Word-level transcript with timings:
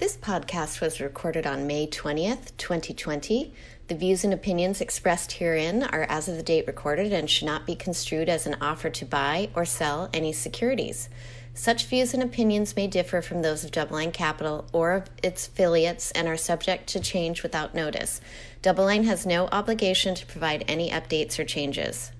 This 0.00 0.16
podcast 0.16 0.80
was 0.80 0.98
recorded 0.98 1.46
on 1.46 1.66
May 1.66 1.86
20th, 1.86 2.56
2020. 2.56 3.52
The 3.88 3.94
views 3.94 4.24
and 4.24 4.32
opinions 4.32 4.80
expressed 4.80 5.32
herein 5.32 5.82
are 5.82 6.06
as 6.08 6.26
of 6.26 6.36
the 6.36 6.42
date 6.42 6.66
recorded 6.66 7.12
and 7.12 7.28
should 7.28 7.44
not 7.44 7.66
be 7.66 7.74
construed 7.74 8.30
as 8.30 8.46
an 8.46 8.56
offer 8.62 8.88
to 8.88 9.04
buy 9.04 9.50
or 9.54 9.66
sell 9.66 10.08
any 10.14 10.32
securities. 10.32 11.10
Such 11.52 11.84
views 11.84 12.14
and 12.14 12.22
opinions 12.22 12.76
may 12.76 12.86
differ 12.86 13.20
from 13.20 13.42
those 13.42 13.62
of 13.62 13.72
DoubleLine 13.72 14.14
Capital 14.14 14.64
or 14.72 14.92
of 14.92 15.10
its 15.22 15.46
affiliates 15.48 16.12
and 16.12 16.26
are 16.26 16.36
subject 16.38 16.86
to 16.88 17.00
change 17.00 17.42
without 17.42 17.74
notice. 17.74 18.22
DoubleLine 18.62 19.04
has 19.04 19.26
no 19.26 19.48
obligation 19.52 20.14
to 20.14 20.24
provide 20.24 20.64
any 20.66 20.88
updates 20.88 21.38
or 21.38 21.44
changes. 21.44 22.10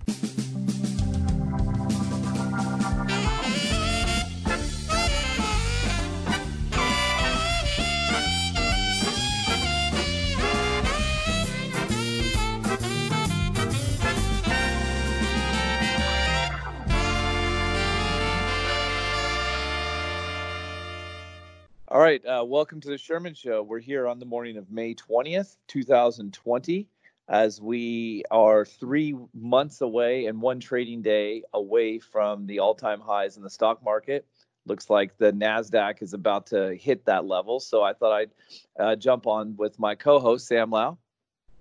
All 21.92 21.98
right, 21.98 22.24
uh, 22.24 22.44
welcome 22.46 22.80
to 22.82 22.88
the 22.88 22.96
Sherman 22.96 23.34
Show. 23.34 23.64
We're 23.64 23.80
here 23.80 24.06
on 24.06 24.20
the 24.20 24.24
morning 24.24 24.56
of 24.56 24.70
May 24.70 24.94
20th, 24.94 25.56
2020, 25.66 26.88
as 27.28 27.60
we 27.60 28.22
are 28.30 28.64
three 28.64 29.16
months 29.34 29.80
away 29.80 30.26
and 30.26 30.40
one 30.40 30.60
trading 30.60 31.02
day 31.02 31.42
away 31.52 31.98
from 31.98 32.46
the 32.46 32.60
all 32.60 32.76
time 32.76 33.00
highs 33.00 33.36
in 33.36 33.42
the 33.42 33.50
stock 33.50 33.82
market. 33.82 34.24
Looks 34.66 34.88
like 34.88 35.18
the 35.18 35.32
NASDAQ 35.32 36.00
is 36.00 36.14
about 36.14 36.46
to 36.46 36.76
hit 36.76 37.06
that 37.06 37.24
level. 37.24 37.58
So 37.58 37.82
I 37.82 37.92
thought 37.92 38.12
I'd 38.12 38.30
uh, 38.78 38.94
jump 38.94 39.26
on 39.26 39.56
with 39.56 39.76
my 39.80 39.96
co 39.96 40.20
host, 40.20 40.46
Sam 40.46 40.70
Lau. 40.70 40.96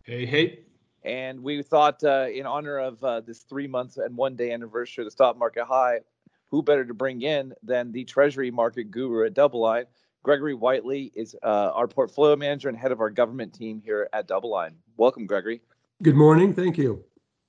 Hey, 0.04 0.28
hey. 0.28 0.60
And 1.02 1.42
we 1.42 1.64
thought, 1.64 2.04
uh, 2.04 2.28
in 2.32 2.46
honor 2.46 2.78
of 2.78 3.04
uh, 3.04 3.22
this 3.22 3.40
three 3.40 3.66
months 3.66 3.98
and 3.98 4.16
one 4.16 4.36
day 4.36 4.52
anniversary 4.52 5.02
of 5.02 5.08
the 5.08 5.12
stock 5.12 5.40
market 5.40 5.66
high, 5.66 6.02
who 6.52 6.62
better 6.62 6.86
to 6.86 6.94
bring 6.94 7.24
in 7.24 7.54
than 7.64 7.92
the 7.92 8.04
Treasury 8.04 8.52
market 8.52 8.92
guru 8.92 9.26
at 9.26 9.34
Double 9.34 9.62
DoubleLine? 9.62 9.86
Gregory 10.24 10.54
Whiteley 10.54 11.12
is 11.16 11.36
uh, 11.44 11.72
our 11.74 11.88
portfolio 11.88 12.36
manager 12.36 12.70
and 12.70 12.78
head 12.78 12.92
of 12.92 13.00
our 13.00 13.10
government 13.10 13.54
team 13.54 13.82
here 13.84 14.10
at 14.14 14.28
DoubleLine. 14.28 14.74
Welcome, 14.98 15.26
Gregory. 15.26 15.62
Good 16.04 16.16
morning. 16.16 16.54
Thank 16.54 16.78
you. 16.78 17.04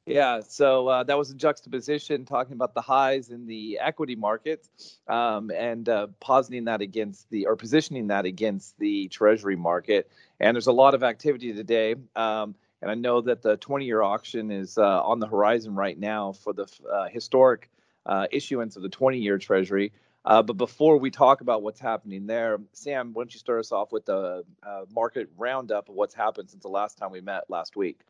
Yeah, 0.07 0.41
so 0.41 0.89
uh, 0.89 1.03
that 1.05 1.17
was 1.17 1.31
a 1.31 1.35
juxtaposition 1.35 2.25
talking 2.25 2.55
about 2.55 2.75
the 2.75 2.81
highs 2.81 3.31
in 3.31 3.47
the 3.47 3.79
equity 3.81 4.17
markets 4.17 4.99
um, 5.09 5.51
and 5.51 5.89
uh, 5.89 6.09
positing 6.19 6.65
that 6.65 6.81
against 6.81 7.31
the 7.31 7.47
or 7.47 7.55
positioning 7.55 8.09
that 8.09 8.25
against 8.25 8.79
the 8.79 9.09
treasury 9.09 9.57
market. 9.57 10.11
And 10.41 10.55
there's 10.55 10.67
a 10.67 10.73
lot 10.73 10.95
of 10.95 11.03
activity 11.03 11.53
today. 11.53 11.95
Um, 12.17 12.57
and 12.83 12.91
I 12.91 12.95
know 12.95 13.21
that 13.21 13.43
the 13.43 13.57
20 13.59 13.85
year 13.85 14.03
auction 14.03 14.51
is 14.51 14.79
uh, 14.79 15.03
on 15.03 15.21
the 15.21 15.27
horizon 15.27 15.75
right 15.75 15.99
now 15.99 16.33
for 16.33 16.53
the 16.53 16.67
uh, 16.91 17.09
historic 17.09 17.71
uh, 18.07 18.27
issuance 18.33 18.77
of 18.77 18.83
the 18.83 18.89
20 18.89 19.19
year 19.19 19.39
treasury. 19.39 19.93
Uh, 20.25 20.43
but 20.43 20.55
before 20.55 20.99
we 20.99 21.11
talk 21.11 21.41
about 21.41 21.63
what's 21.63 21.81
happening 21.81 22.27
there, 22.27 22.59
Sam, 22.73 23.13
why 23.13 23.23
don't 23.23 23.33
you 23.33 23.39
start 23.39 23.61
us 23.61 23.73
off 23.73 23.91
with 23.91 24.05
the 24.05 24.45
uh, 24.63 24.83
market 24.95 25.31
roundup 25.39 25.89
of 25.89 25.95
what's 25.95 26.15
happened 26.15 26.51
since 26.51 26.63
the 26.63 26.69
last 26.69 26.99
time 26.99 27.11
we 27.11 27.21
met 27.21 27.45
last 27.49 27.77
week? 27.77 28.01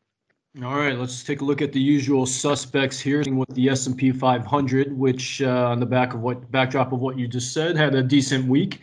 All 0.61 0.75
right, 0.75 0.97
let's 0.97 1.23
take 1.23 1.39
a 1.39 1.45
look 1.45 1.61
at 1.61 1.71
the 1.71 1.79
usual 1.79 2.25
suspects 2.25 2.99
here 2.99 3.23
with 3.33 3.47
the 3.55 3.69
S&P 3.69 4.11
500, 4.11 4.97
which 4.97 5.41
uh, 5.41 5.69
on 5.69 5.79
the 5.79 5.85
back 5.85 6.13
of 6.13 6.19
what 6.19 6.51
backdrop 6.51 6.91
of 6.91 6.99
what 6.99 7.17
you 7.17 7.25
just 7.25 7.53
said 7.53 7.77
had 7.77 7.95
a 7.95 8.03
decent 8.03 8.45
week, 8.49 8.81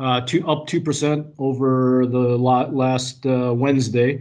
uh, 0.00 0.22
two 0.22 0.44
up 0.48 0.66
two 0.66 0.80
percent 0.80 1.24
over 1.38 2.04
the 2.04 2.36
last 2.36 3.24
uh, 3.26 3.54
Wednesday, 3.54 4.20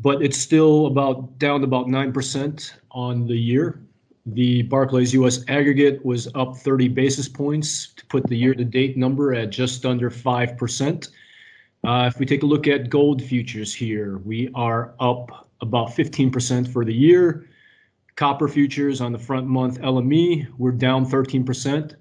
but 0.00 0.22
it's 0.22 0.38
still 0.38 0.86
about 0.86 1.38
down 1.38 1.62
about 1.62 1.90
nine 1.90 2.10
percent 2.10 2.74
on 2.90 3.26
the 3.26 3.36
year. 3.36 3.83
The 4.26 4.62
Barclays 4.62 5.12
US 5.12 5.44
aggregate 5.48 6.04
was 6.04 6.28
up 6.34 6.56
30 6.56 6.88
basis 6.88 7.28
points 7.28 7.88
to 7.96 8.06
put 8.06 8.26
the 8.26 8.36
year 8.36 8.54
to 8.54 8.64
date 8.64 8.96
number 8.96 9.34
at 9.34 9.50
just 9.50 9.84
under 9.84 10.10
5%. 10.10 11.08
Uh, 11.84 12.10
if 12.12 12.18
we 12.18 12.24
take 12.24 12.42
a 12.42 12.46
look 12.46 12.66
at 12.66 12.88
gold 12.88 13.22
futures 13.22 13.74
here, 13.74 14.18
we 14.18 14.50
are 14.54 14.94
up 14.98 15.50
about 15.60 15.88
15% 15.88 16.66
for 16.66 16.84
the 16.86 16.94
year. 16.94 17.46
Copper 18.16 18.48
futures 18.48 19.02
on 19.02 19.12
the 19.12 19.18
front 19.18 19.46
month 19.46 19.78
LME, 19.80 20.48
we're 20.56 20.72
down 20.72 21.04
13% 21.04 21.96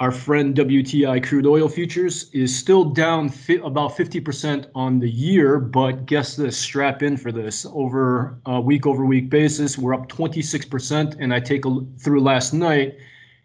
our 0.00 0.10
friend 0.10 0.56
WTI 0.56 1.22
crude 1.22 1.44
oil 1.46 1.68
futures 1.68 2.30
is 2.32 2.56
still 2.56 2.84
down 2.84 3.28
fi- 3.28 3.60
about 3.62 3.94
50% 3.94 4.66
on 4.74 4.98
the 4.98 5.10
year, 5.10 5.60
but 5.60 6.06
guess 6.06 6.36
this, 6.36 6.56
strap 6.56 7.02
in 7.02 7.18
for 7.18 7.30
this. 7.30 7.66
Over 7.70 8.38
a 8.46 8.58
week 8.58 8.86
over 8.86 9.04
week 9.04 9.28
basis, 9.28 9.76
we're 9.76 9.92
up 9.92 10.08
26%. 10.08 11.16
And 11.20 11.34
I 11.34 11.38
take 11.38 11.66
a 11.66 11.80
through 11.98 12.22
last 12.22 12.54
night 12.54 12.96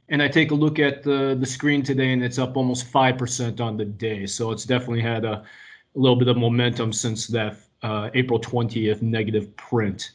and 0.08 0.24
I 0.24 0.30
take 0.30 0.52
a 0.52 0.56
look 0.56 0.80
at 0.80 1.04
the, 1.04 1.36
the 1.38 1.46
screen 1.46 1.84
today 1.84 2.14
and 2.14 2.24
it's 2.24 2.40
up 2.40 2.56
almost 2.56 2.90
5% 2.90 3.60
on 3.60 3.76
the 3.76 3.86
day. 3.86 4.26
So 4.26 4.52
it's 4.52 4.64
definitely 4.64 5.02
had 5.02 5.26
a, 5.26 5.34
a 5.34 6.00
little 6.00 6.18
bit 6.18 6.30
of 6.30 6.38
momentum 6.38 6.94
since 6.94 7.28
that 7.28 7.58
uh, 7.84 8.10
April 8.14 8.40
20th 8.40 9.02
negative 9.02 9.54
print. 9.58 10.12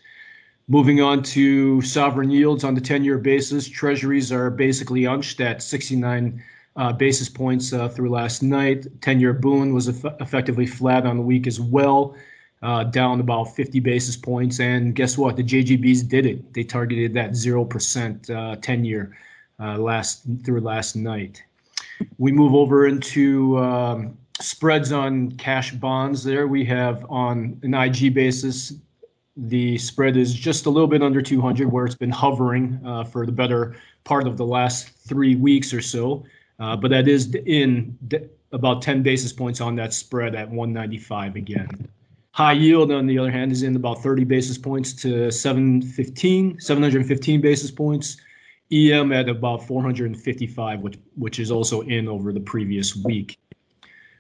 Moving 0.70 1.00
on 1.00 1.24
to 1.24 1.82
sovereign 1.82 2.30
yields 2.30 2.62
on 2.62 2.76
the 2.76 2.80
10 2.80 3.02
year 3.02 3.18
basis, 3.18 3.68
treasuries 3.68 4.30
are 4.30 4.50
basically 4.50 5.04
unched 5.04 5.40
at 5.40 5.64
69 5.64 6.40
uh, 6.76 6.92
basis 6.92 7.28
points 7.28 7.72
uh, 7.72 7.88
through 7.88 8.10
last 8.10 8.40
night. 8.40 8.86
10 9.00 9.18
year 9.18 9.32
Bund 9.32 9.74
was 9.74 9.88
eff- 9.88 10.14
effectively 10.20 10.66
flat 10.66 11.06
on 11.06 11.16
the 11.16 11.24
week 11.24 11.48
as 11.48 11.58
well, 11.60 12.14
uh, 12.62 12.84
down 12.84 13.18
about 13.18 13.56
50 13.56 13.80
basis 13.80 14.16
points. 14.16 14.60
And 14.60 14.94
guess 14.94 15.18
what? 15.18 15.34
The 15.34 15.42
JGBs 15.42 16.08
did 16.08 16.24
it. 16.24 16.54
They 16.54 16.62
targeted 16.62 17.14
that 17.14 17.32
0% 17.32 18.62
10 18.62 18.84
year 18.84 19.16
last 19.58 20.22
through 20.44 20.60
last 20.60 20.94
night. 20.94 21.42
We 22.18 22.30
move 22.30 22.54
over 22.54 22.86
into 22.86 23.58
um, 23.58 24.16
spreads 24.40 24.92
on 24.92 25.32
cash 25.32 25.72
bonds 25.72 26.22
there. 26.22 26.46
We 26.46 26.64
have 26.66 27.04
on 27.10 27.58
an 27.64 27.74
IG 27.74 28.14
basis 28.14 28.72
the 29.36 29.78
spread 29.78 30.16
is 30.16 30.34
just 30.34 30.66
a 30.66 30.70
little 30.70 30.88
bit 30.88 31.02
under 31.02 31.22
200, 31.22 31.70
where 31.70 31.86
it's 31.86 31.94
been 31.94 32.10
hovering 32.10 32.80
uh, 32.84 33.04
for 33.04 33.26
the 33.26 33.32
better 33.32 33.76
part 34.04 34.26
of 34.26 34.36
the 34.36 34.44
last 34.44 34.90
three 35.08 35.36
weeks 35.36 35.72
or 35.72 35.80
so. 35.80 36.24
Uh, 36.58 36.76
but 36.76 36.90
that 36.90 37.08
is 37.08 37.34
in 37.46 37.96
d- 38.08 38.18
about 38.52 38.82
10 38.82 39.02
basis 39.02 39.32
points 39.32 39.60
on 39.60 39.76
that 39.76 39.94
spread 39.94 40.34
at 40.34 40.48
195 40.48 41.36
again. 41.36 41.88
High 42.32 42.52
yield, 42.52 42.92
on 42.92 43.06
the 43.06 43.18
other 43.18 43.30
hand, 43.30 43.50
is 43.50 43.62
in 43.62 43.76
about 43.76 44.02
30 44.02 44.24
basis 44.24 44.58
points 44.58 44.92
to 44.94 45.30
715, 45.30 46.60
715 46.60 47.40
basis 47.40 47.70
points. 47.70 48.16
EM 48.72 49.10
at 49.10 49.28
about 49.28 49.66
455, 49.66 50.80
which 50.80 50.96
which 51.16 51.40
is 51.40 51.50
also 51.50 51.80
in 51.82 52.06
over 52.06 52.32
the 52.32 52.40
previous 52.40 52.94
week. 52.94 53.36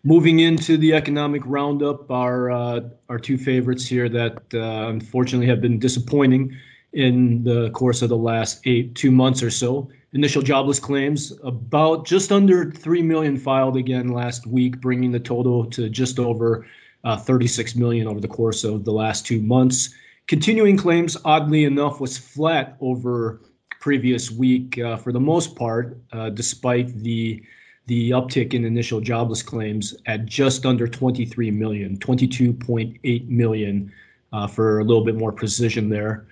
Moving 0.02 0.40
into 0.40 0.78
the 0.78 0.94
economic 0.94 1.42
roundup, 1.44 2.10
our 2.10 2.50
uh, 2.50 2.80
our 3.10 3.18
two 3.18 3.36
favorites 3.36 3.86
here 3.86 4.08
that 4.08 4.42
uh, 4.54 4.88
unfortunately 4.88 5.46
have 5.48 5.60
been 5.60 5.78
disappointing 5.78 6.56
in 6.94 7.44
the 7.44 7.70
course 7.70 8.00
of 8.00 8.08
the 8.08 8.16
last 8.16 8.60
eight 8.64 8.94
two 8.94 9.10
months 9.10 9.42
or 9.42 9.50
so. 9.50 9.90
Initial 10.14 10.40
jobless 10.40 10.80
claims 10.80 11.34
about 11.44 12.06
just 12.06 12.32
under 12.32 12.72
three 12.72 13.02
million 13.02 13.36
filed 13.36 13.76
again 13.76 14.08
last 14.08 14.46
week, 14.46 14.80
bringing 14.80 15.12
the 15.12 15.20
total 15.20 15.66
to 15.66 15.90
just 15.90 16.18
over 16.18 16.66
uh, 17.04 17.16
36 17.18 17.76
million 17.76 18.08
over 18.08 18.20
the 18.20 18.28
course 18.28 18.64
of 18.64 18.84
the 18.84 18.92
last 18.92 19.26
two 19.26 19.40
months. 19.42 19.94
Continuing 20.26 20.76
claims, 20.76 21.16
oddly 21.26 21.64
enough, 21.64 22.00
was 22.00 22.16
flat 22.16 22.76
over 22.80 23.42
previous 23.80 24.30
week 24.30 24.78
uh, 24.78 24.96
for 24.96 25.12
the 25.12 25.20
most 25.20 25.56
part, 25.56 25.98
uh, 26.12 26.30
despite 26.30 26.88
the 27.02 27.42
the 27.86 28.10
uptick 28.10 28.54
in 28.54 28.64
initial 28.64 29.00
jobless 29.00 29.42
claims 29.42 29.96
at 30.06 30.26
just 30.26 30.64
under 30.64 30.86
23 30.86 31.50
million, 31.50 31.96
22.8 31.98 33.28
million 33.28 33.92
uh, 34.32 34.46
for 34.46 34.78
a 34.78 34.84
little 34.84 35.04
bit 35.04 35.16
more 35.16 35.32
precision 35.32 35.88
there. 35.88 36.26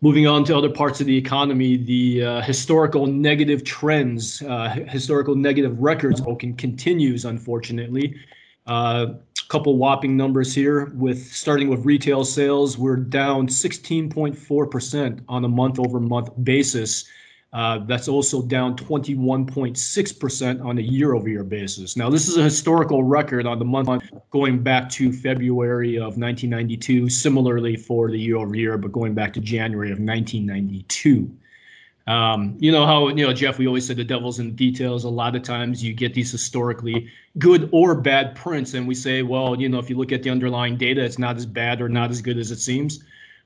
Moving 0.00 0.26
on 0.26 0.44
to 0.44 0.56
other 0.56 0.70
parts 0.70 1.00
of 1.00 1.06
the 1.06 1.16
economy, 1.16 1.76
the 1.76 2.24
uh, 2.24 2.40
historical 2.40 3.06
negative 3.06 3.62
trends, 3.62 4.42
uh, 4.42 4.68
historical 4.88 5.36
negative 5.36 5.78
records 5.78 6.20
broken 6.20 6.54
continues, 6.56 7.24
unfortunately. 7.24 8.16
A 8.66 8.70
uh, 8.70 9.14
couple 9.48 9.76
whopping 9.76 10.16
numbers 10.16 10.54
here 10.54 10.86
with 10.94 11.32
starting 11.32 11.68
with 11.68 11.84
retail 11.84 12.24
sales, 12.24 12.78
we're 12.78 12.96
down 12.96 13.46
16.4% 13.46 15.20
on 15.28 15.44
a 15.44 15.48
month 15.48 15.78
over 15.78 16.00
month 16.00 16.30
basis 16.42 17.04
that's 17.52 18.08
also 18.08 18.42
down 18.42 18.76
21.6% 18.76 20.64
on 20.64 20.78
a 20.78 20.80
year 20.80 21.14
over 21.14 21.28
year 21.28 21.44
basis. 21.44 21.96
Now, 21.96 22.08
this 22.10 22.28
is 22.28 22.36
a 22.36 22.42
historical 22.42 23.02
record 23.02 23.46
on 23.46 23.58
the 23.58 23.64
month 23.64 23.88
going 24.30 24.62
back 24.62 24.88
to 24.90 25.12
February 25.12 25.96
of 25.96 26.18
1992, 26.18 27.08
similarly 27.08 27.76
for 27.76 28.10
the 28.10 28.18
year 28.18 28.36
over 28.36 28.54
year, 28.54 28.78
but 28.78 28.92
going 28.92 29.14
back 29.14 29.32
to 29.34 29.40
January 29.40 29.90
of 29.90 29.98
1992. 29.98 31.30
Um, 32.06 32.56
you 32.58 32.72
know 32.72 32.84
how 32.84 33.08
you 33.08 33.24
know 33.24 33.32
Jeff? 33.32 33.58
We 33.58 33.68
always 33.68 33.86
say 33.86 33.94
the 33.94 34.02
devil's 34.02 34.40
in 34.40 34.46
the 34.46 34.52
details. 34.52 35.04
A 35.04 35.08
lot 35.08 35.36
of 35.36 35.42
times 35.42 35.84
you 35.84 35.94
get 35.94 36.14
these 36.14 36.32
historically 36.32 37.08
good 37.38 37.68
or 37.72 37.94
bad 37.94 38.34
prints, 38.34 38.74
and 38.74 38.88
we 38.88 38.94
say, 38.94 39.22
well, 39.22 39.60
you 39.60 39.68
know, 39.68 39.78
if 39.78 39.88
you 39.88 39.96
look 39.96 40.10
at 40.10 40.22
the 40.24 40.30
underlying 40.30 40.76
data, 40.76 41.04
it's 41.04 41.18
not 41.18 41.36
as 41.36 41.46
bad 41.46 41.80
or 41.80 41.88
not 41.88 42.10
as 42.10 42.20
good 42.20 42.38
as 42.38 42.50
it 42.50 42.58
seems. 42.58 43.04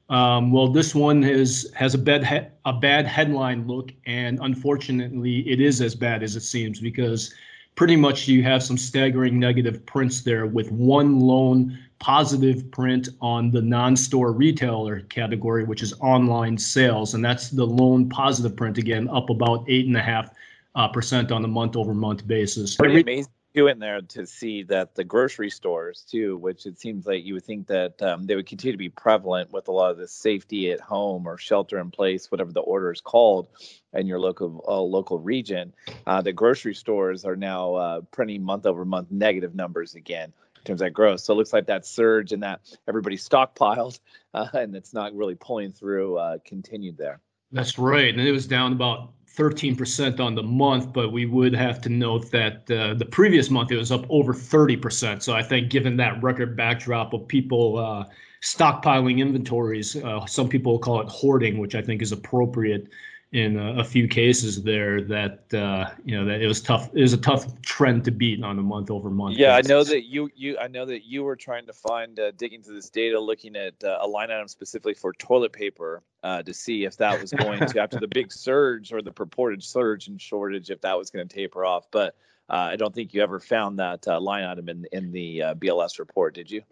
Um, 0.08 0.52
well, 0.52 0.68
this 0.68 0.94
one 0.94 1.22
has 1.22 1.70
has 1.74 1.94
a 1.94 1.98
bad 1.98 2.24
he- 2.24 2.48
a 2.64 2.72
bad 2.72 3.06
headline 3.06 3.66
look, 3.66 3.92
and 4.06 4.38
unfortunately, 4.40 5.48
it 5.48 5.60
is 5.60 5.80
as 5.80 5.94
bad 5.94 6.22
as 6.22 6.36
it 6.36 6.42
seems 6.42 6.80
because 6.80 7.34
pretty 7.74 7.96
much 7.96 8.28
you 8.28 8.42
have 8.42 8.62
some 8.62 8.78
staggering 8.78 9.38
negative 9.38 9.84
prints 9.84 10.20
there 10.20 10.46
with 10.46 10.70
one 10.70 11.18
lone 11.20 11.78
positive 11.98 12.70
print 12.70 13.08
on 13.20 13.50
the 13.50 13.60
non-store 13.60 14.32
retailer 14.32 15.00
category, 15.02 15.64
which 15.64 15.82
is 15.82 15.92
online 16.00 16.56
sales, 16.56 17.14
and 17.14 17.24
that's 17.24 17.50
the 17.50 17.66
lone 17.66 18.08
positive 18.08 18.56
print 18.56 18.78
again, 18.78 19.08
up 19.08 19.30
about 19.30 19.64
eight 19.68 19.86
and 19.86 19.96
a 19.96 20.02
half 20.02 20.30
uh, 20.74 20.86
percent 20.86 21.32
on 21.32 21.44
a 21.44 21.48
month-over-month 21.48 22.26
basis. 22.26 22.76
Pretty 22.76 23.00
amazing 23.00 23.32
too 23.56 23.68
in 23.68 23.78
there 23.78 24.02
to 24.02 24.26
see 24.26 24.62
that 24.64 24.94
the 24.94 25.04
grocery 25.04 25.48
stores 25.48 26.04
too, 26.08 26.36
which 26.36 26.66
it 26.66 26.78
seems 26.78 27.06
like 27.06 27.24
you 27.24 27.34
would 27.34 27.44
think 27.44 27.66
that 27.68 28.00
um, 28.02 28.26
they 28.26 28.36
would 28.36 28.46
continue 28.46 28.72
to 28.72 28.78
be 28.78 28.90
prevalent 28.90 29.50
with 29.50 29.68
a 29.68 29.72
lot 29.72 29.90
of 29.90 29.96
the 29.96 30.06
safety 30.06 30.70
at 30.70 30.80
home 30.80 31.26
or 31.26 31.38
shelter 31.38 31.78
in 31.78 31.90
place, 31.90 32.30
whatever 32.30 32.52
the 32.52 32.60
order 32.60 32.92
is 32.92 33.00
called 33.00 33.48
in 33.94 34.06
your 34.06 34.20
local 34.20 34.62
uh, 34.68 34.80
local 34.80 35.18
region. 35.18 35.72
Uh, 36.06 36.20
the 36.20 36.32
grocery 36.32 36.74
stores 36.74 37.24
are 37.24 37.36
now 37.36 37.74
uh, 37.74 38.00
printing 38.10 38.42
month 38.42 38.66
over 38.66 38.84
month 38.84 39.10
negative 39.10 39.54
numbers 39.54 39.94
again 39.94 40.32
in 40.56 40.62
terms 40.64 40.82
of 40.82 40.92
growth. 40.92 41.20
So 41.20 41.32
it 41.32 41.36
looks 41.38 41.54
like 41.54 41.66
that 41.66 41.86
surge 41.86 42.32
and 42.32 42.42
that 42.42 42.60
everybody 42.86 43.16
stockpiled 43.16 44.00
uh, 44.34 44.48
and 44.52 44.76
it's 44.76 44.92
not 44.92 45.14
really 45.14 45.34
pulling 45.34 45.72
through 45.72 46.18
uh, 46.18 46.38
continued 46.44 46.98
there. 46.98 47.20
That's 47.52 47.78
right, 47.78 48.12
and 48.12 48.20
it 48.20 48.32
was 48.32 48.46
down 48.46 48.72
about 48.72 49.12
13% 49.36 50.18
on 50.18 50.34
the 50.34 50.42
month, 50.42 50.92
but 50.92 51.12
we 51.12 51.26
would 51.26 51.54
have 51.54 51.80
to 51.82 51.88
note 51.90 52.30
that 52.30 52.70
uh, 52.70 52.94
the 52.94 53.04
previous 53.04 53.50
month 53.50 53.70
it 53.70 53.76
was 53.76 53.92
up 53.92 54.06
over 54.08 54.32
30%. 54.32 55.22
So 55.22 55.34
I 55.34 55.42
think, 55.42 55.70
given 55.70 55.96
that 55.98 56.22
record 56.22 56.56
backdrop 56.56 57.12
of 57.12 57.28
people 57.28 57.78
uh, 57.78 58.04
stockpiling 58.42 59.18
inventories, 59.18 59.96
uh, 59.96 60.24
some 60.24 60.48
people 60.48 60.78
call 60.78 61.00
it 61.02 61.08
hoarding, 61.08 61.58
which 61.58 61.74
I 61.74 61.82
think 61.82 62.00
is 62.00 62.12
appropriate 62.12 62.88
in 63.36 63.58
a, 63.58 63.80
a 63.80 63.84
few 63.84 64.08
cases 64.08 64.62
there 64.62 65.02
that 65.02 65.52
uh, 65.52 65.90
you 66.06 66.16
know 66.16 66.24
that 66.24 66.40
it 66.40 66.46
was 66.46 66.62
tough. 66.62 66.88
It 66.94 67.02
was 67.02 67.12
a 67.12 67.18
tough 67.18 67.60
trend 67.60 68.02
to 68.06 68.10
beat 68.10 68.42
on 68.42 68.58
a 68.58 68.62
month 68.62 68.90
over 68.90 69.10
month. 69.10 69.36
Yeah, 69.36 69.54
basis. 69.56 69.70
I 69.70 69.74
know 69.74 69.84
that 69.84 70.04
you 70.06 70.30
you 70.34 70.58
I 70.58 70.68
know 70.68 70.86
that 70.86 71.04
you 71.04 71.22
were 71.22 71.36
trying 71.36 71.66
to 71.66 71.74
find 71.74 72.18
uh, 72.18 72.30
digging 72.30 72.62
through 72.62 72.76
this 72.76 72.88
data, 72.88 73.20
looking 73.20 73.54
at 73.54 73.74
uh, 73.84 73.98
a 74.00 74.08
line 74.08 74.30
item 74.30 74.48
specifically 74.48 74.94
for 74.94 75.12
toilet 75.12 75.52
paper 75.52 76.02
uh, 76.22 76.42
to 76.44 76.54
see 76.54 76.84
if 76.84 76.96
that 76.96 77.20
was 77.20 77.30
going 77.30 77.60
to 77.66 77.78
after 77.78 78.00
the 78.00 78.08
big 78.08 78.32
surge 78.32 78.90
or 78.90 79.02
the 79.02 79.12
purported 79.12 79.62
surge 79.62 80.08
in 80.08 80.16
shortage, 80.16 80.70
if 80.70 80.80
that 80.80 80.96
was 80.96 81.10
going 81.10 81.28
to 81.28 81.34
taper 81.34 81.66
off. 81.66 81.90
But 81.90 82.16
uh, 82.48 82.70
I 82.72 82.76
don't 82.76 82.94
think 82.94 83.12
you 83.12 83.22
ever 83.22 83.38
found 83.38 83.78
that 83.80 84.08
uh, 84.08 84.18
line 84.18 84.44
item 84.44 84.70
in 84.70 84.86
in 84.92 85.12
the 85.12 85.40
BLS 85.58 85.98
report, 85.98 86.34
did 86.34 86.50
you? 86.50 86.62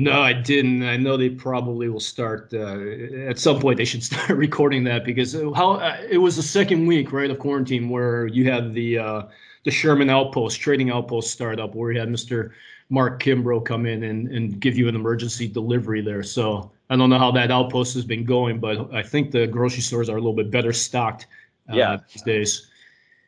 No, 0.00 0.22
I 0.22 0.32
didn't. 0.32 0.84
I 0.84 0.96
know 0.96 1.16
they 1.16 1.28
probably 1.28 1.88
will 1.88 1.98
start 1.98 2.54
uh, 2.54 2.78
at 3.28 3.36
some 3.36 3.58
point. 3.58 3.78
They 3.78 3.84
should 3.84 4.04
start 4.10 4.30
recording 4.30 4.84
that 4.84 5.04
because 5.04 5.32
how 5.32 5.72
uh, 5.72 5.96
it 6.08 6.18
was 6.18 6.36
the 6.36 6.42
second 6.42 6.86
week, 6.86 7.12
right, 7.12 7.28
of 7.28 7.40
quarantine 7.40 7.88
where 7.88 8.28
you 8.28 8.48
had 8.48 8.74
the 8.74 8.98
uh, 8.98 9.22
the 9.64 9.72
Sherman 9.72 10.08
Outpost 10.08 10.60
trading 10.60 10.92
outpost 10.92 11.32
startup 11.32 11.74
where 11.74 11.90
you 11.90 11.98
had 11.98 12.08
Mr. 12.08 12.52
Mark 12.90 13.20
Kimbrough 13.20 13.64
come 13.64 13.86
in 13.86 14.04
and, 14.04 14.28
and 14.28 14.60
give 14.60 14.78
you 14.78 14.86
an 14.86 14.94
emergency 14.94 15.48
delivery 15.48 16.00
there. 16.00 16.22
So 16.22 16.70
I 16.90 16.94
don't 16.94 17.10
know 17.10 17.18
how 17.18 17.32
that 17.32 17.50
outpost 17.50 17.94
has 17.94 18.04
been 18.04 18.24
going, 18.24 18.60
but 18.60 18.94
I 18.94 19.02
think 19.02 19.32
the 19.32 19.48
grocery 19.48 19.82
stores 19.82 20.08
are 20.08 20.16
a 20.16 20.20
little 20.20 20.32
bit 20.32 20.52
better 20.52 20.72
stocked 20.72 21.26
uh, 21.68 21.74
yeah. 21.74 21.96
these 22.12 22.22
days. 22.22 22.67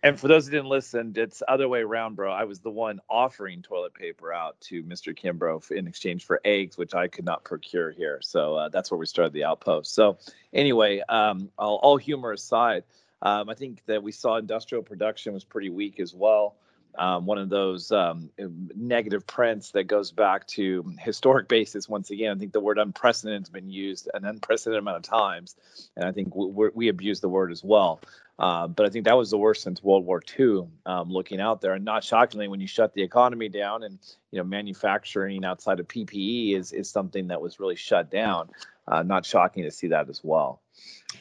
And 0.02 0.18
for 0.18 0.28
those 0.28 0.46
who 0.46 0.52
didn't 0.52 0.68
listen, 0.68 1.12
it's 1.14 1.42
other 1.46 1.68
way 1.68 1.80
around, 1.80 2.14
bro. 2.16 2.32
I 2.32 2.44
was 2.44 2.60
the 2.60 2.70
one 2.70 3.00
offering 3.10 3.60
toilet 3.60 3.92
paper 3.92 4.32
out 4.32 4.58
to 4.62 4.82
Mr. 4.82 5.14
Kimbrough 5.14 5.70
in 5.72 5.86
exchange 5.86 6.24
for 6.24 6.40
eggs, 6.44 6.78
which 6.78 6.94
I 6.94 7.08
could 7.08 7.26
not 7.26 7.44
procure 7.44 7.90
here. 7.90 8.18
So 8.22 8.54
uh, 8.54 8.68
that's 8.70 8.90
where 8.90 8.98
we 8.98 9.04
started 9.04 9.34
the 9.34 9.44
outpost. 9.44 9.94
So 9.94 10.16
anyway, 10.54 11.02
um, 11.08 11.50
all, 11.58 11.76
all, 11.82 11.96
humor 11.98 12.32
aside, 12.32 12.84
um, 13.20 13.50
I 13.50 13.54
think 13.54 13.84
that 13.86 14.02
we 14.02 14.12
saw 14.12 14.36
industrial 14.36 14.82
production 14.82 15.34
was 15.34 15.44
pretty 15.44 15.68
weak 15.68 16.00
as 16.00 16.14
well. 16.14 16.56
Um, 16.98 17.26
one 17.26 17.38
of 17.38 17.48
those 17.48 17.92
um, 17.92 18.30
negative 18.38 19.26
prints 19.26 19.70
that 19.72 19.84
goes 19.84 20.12
back 20.12 20.46
to 20.48 20.84
historic 20.98 21.48
basis. 21.48 21.88
Once 21.88 22.10
again, 22.10 22.36
I 22.36 22.38
think 22.38 22.52
the 22.52 22.60
word 22.60 22.78
unprecedented 22.78 23.42
has 23.42 23.48
been 23.48 23.70
used 23.70 24.08
an 24.12 24.24
unprecedented 24.24 24.80
amount 24.80 24.98
of 24.98 25.02
times, 25.02 25.56
and 25.96 26.04
I 26.04 26.12
think 26.12 26.34
we, 26.34 26.70
we 26.74 26.88
abuse 26.88 27.20
the 27.20 27.28
word 27.28 27.52
as 27.52 27.62
well. 27.62 28.00
Uh, 28.40 28.66
but 28.66 28.86
I 28.86 28.88
think 28.88 29.04
that 29.04 29.18
was 29.18 29.30
the 29.30 29.36
worst 29.36 29.62
since 29.62 29.82
World 29.82 30.06
War 30.06 30.22
II. 30.38 30.66
Um, 30.86 31.10
looking 31.10 31.40
out 31.40 31.60
there, 31.60 31.74
and 31.74 31.84
not 31.84 32.02
shockingly, 32.02 32.48
when 32.48 32.60
you 32.60 32.66
shut 32.66 32.94
the 32.94 33.02
economy 33.02 33.50
down, 33.50 33.82
and 33.82 33.98
you 34.30 34.38
know 34.38 34.44
manufacturing 34.44 35.44
outside 35.44 35.78
of 35.78 35.86
PPE 35.86 36.56
is 36.56 36.72
is 36.72 36.88
something 36.88 37.28
that 37.28 37.42
was 37.42 37.60
really 37.60 37.76
shut 37.76 38.10
down. 38.10 38.48
Uh, 38.90 39.02
not 39.02 39.24
shocking 39.24 39.62
to 39.62 39.70
see 39.70 39.86
that 39.86 40.08
as 40.08 40.20
well. 40.24 40.60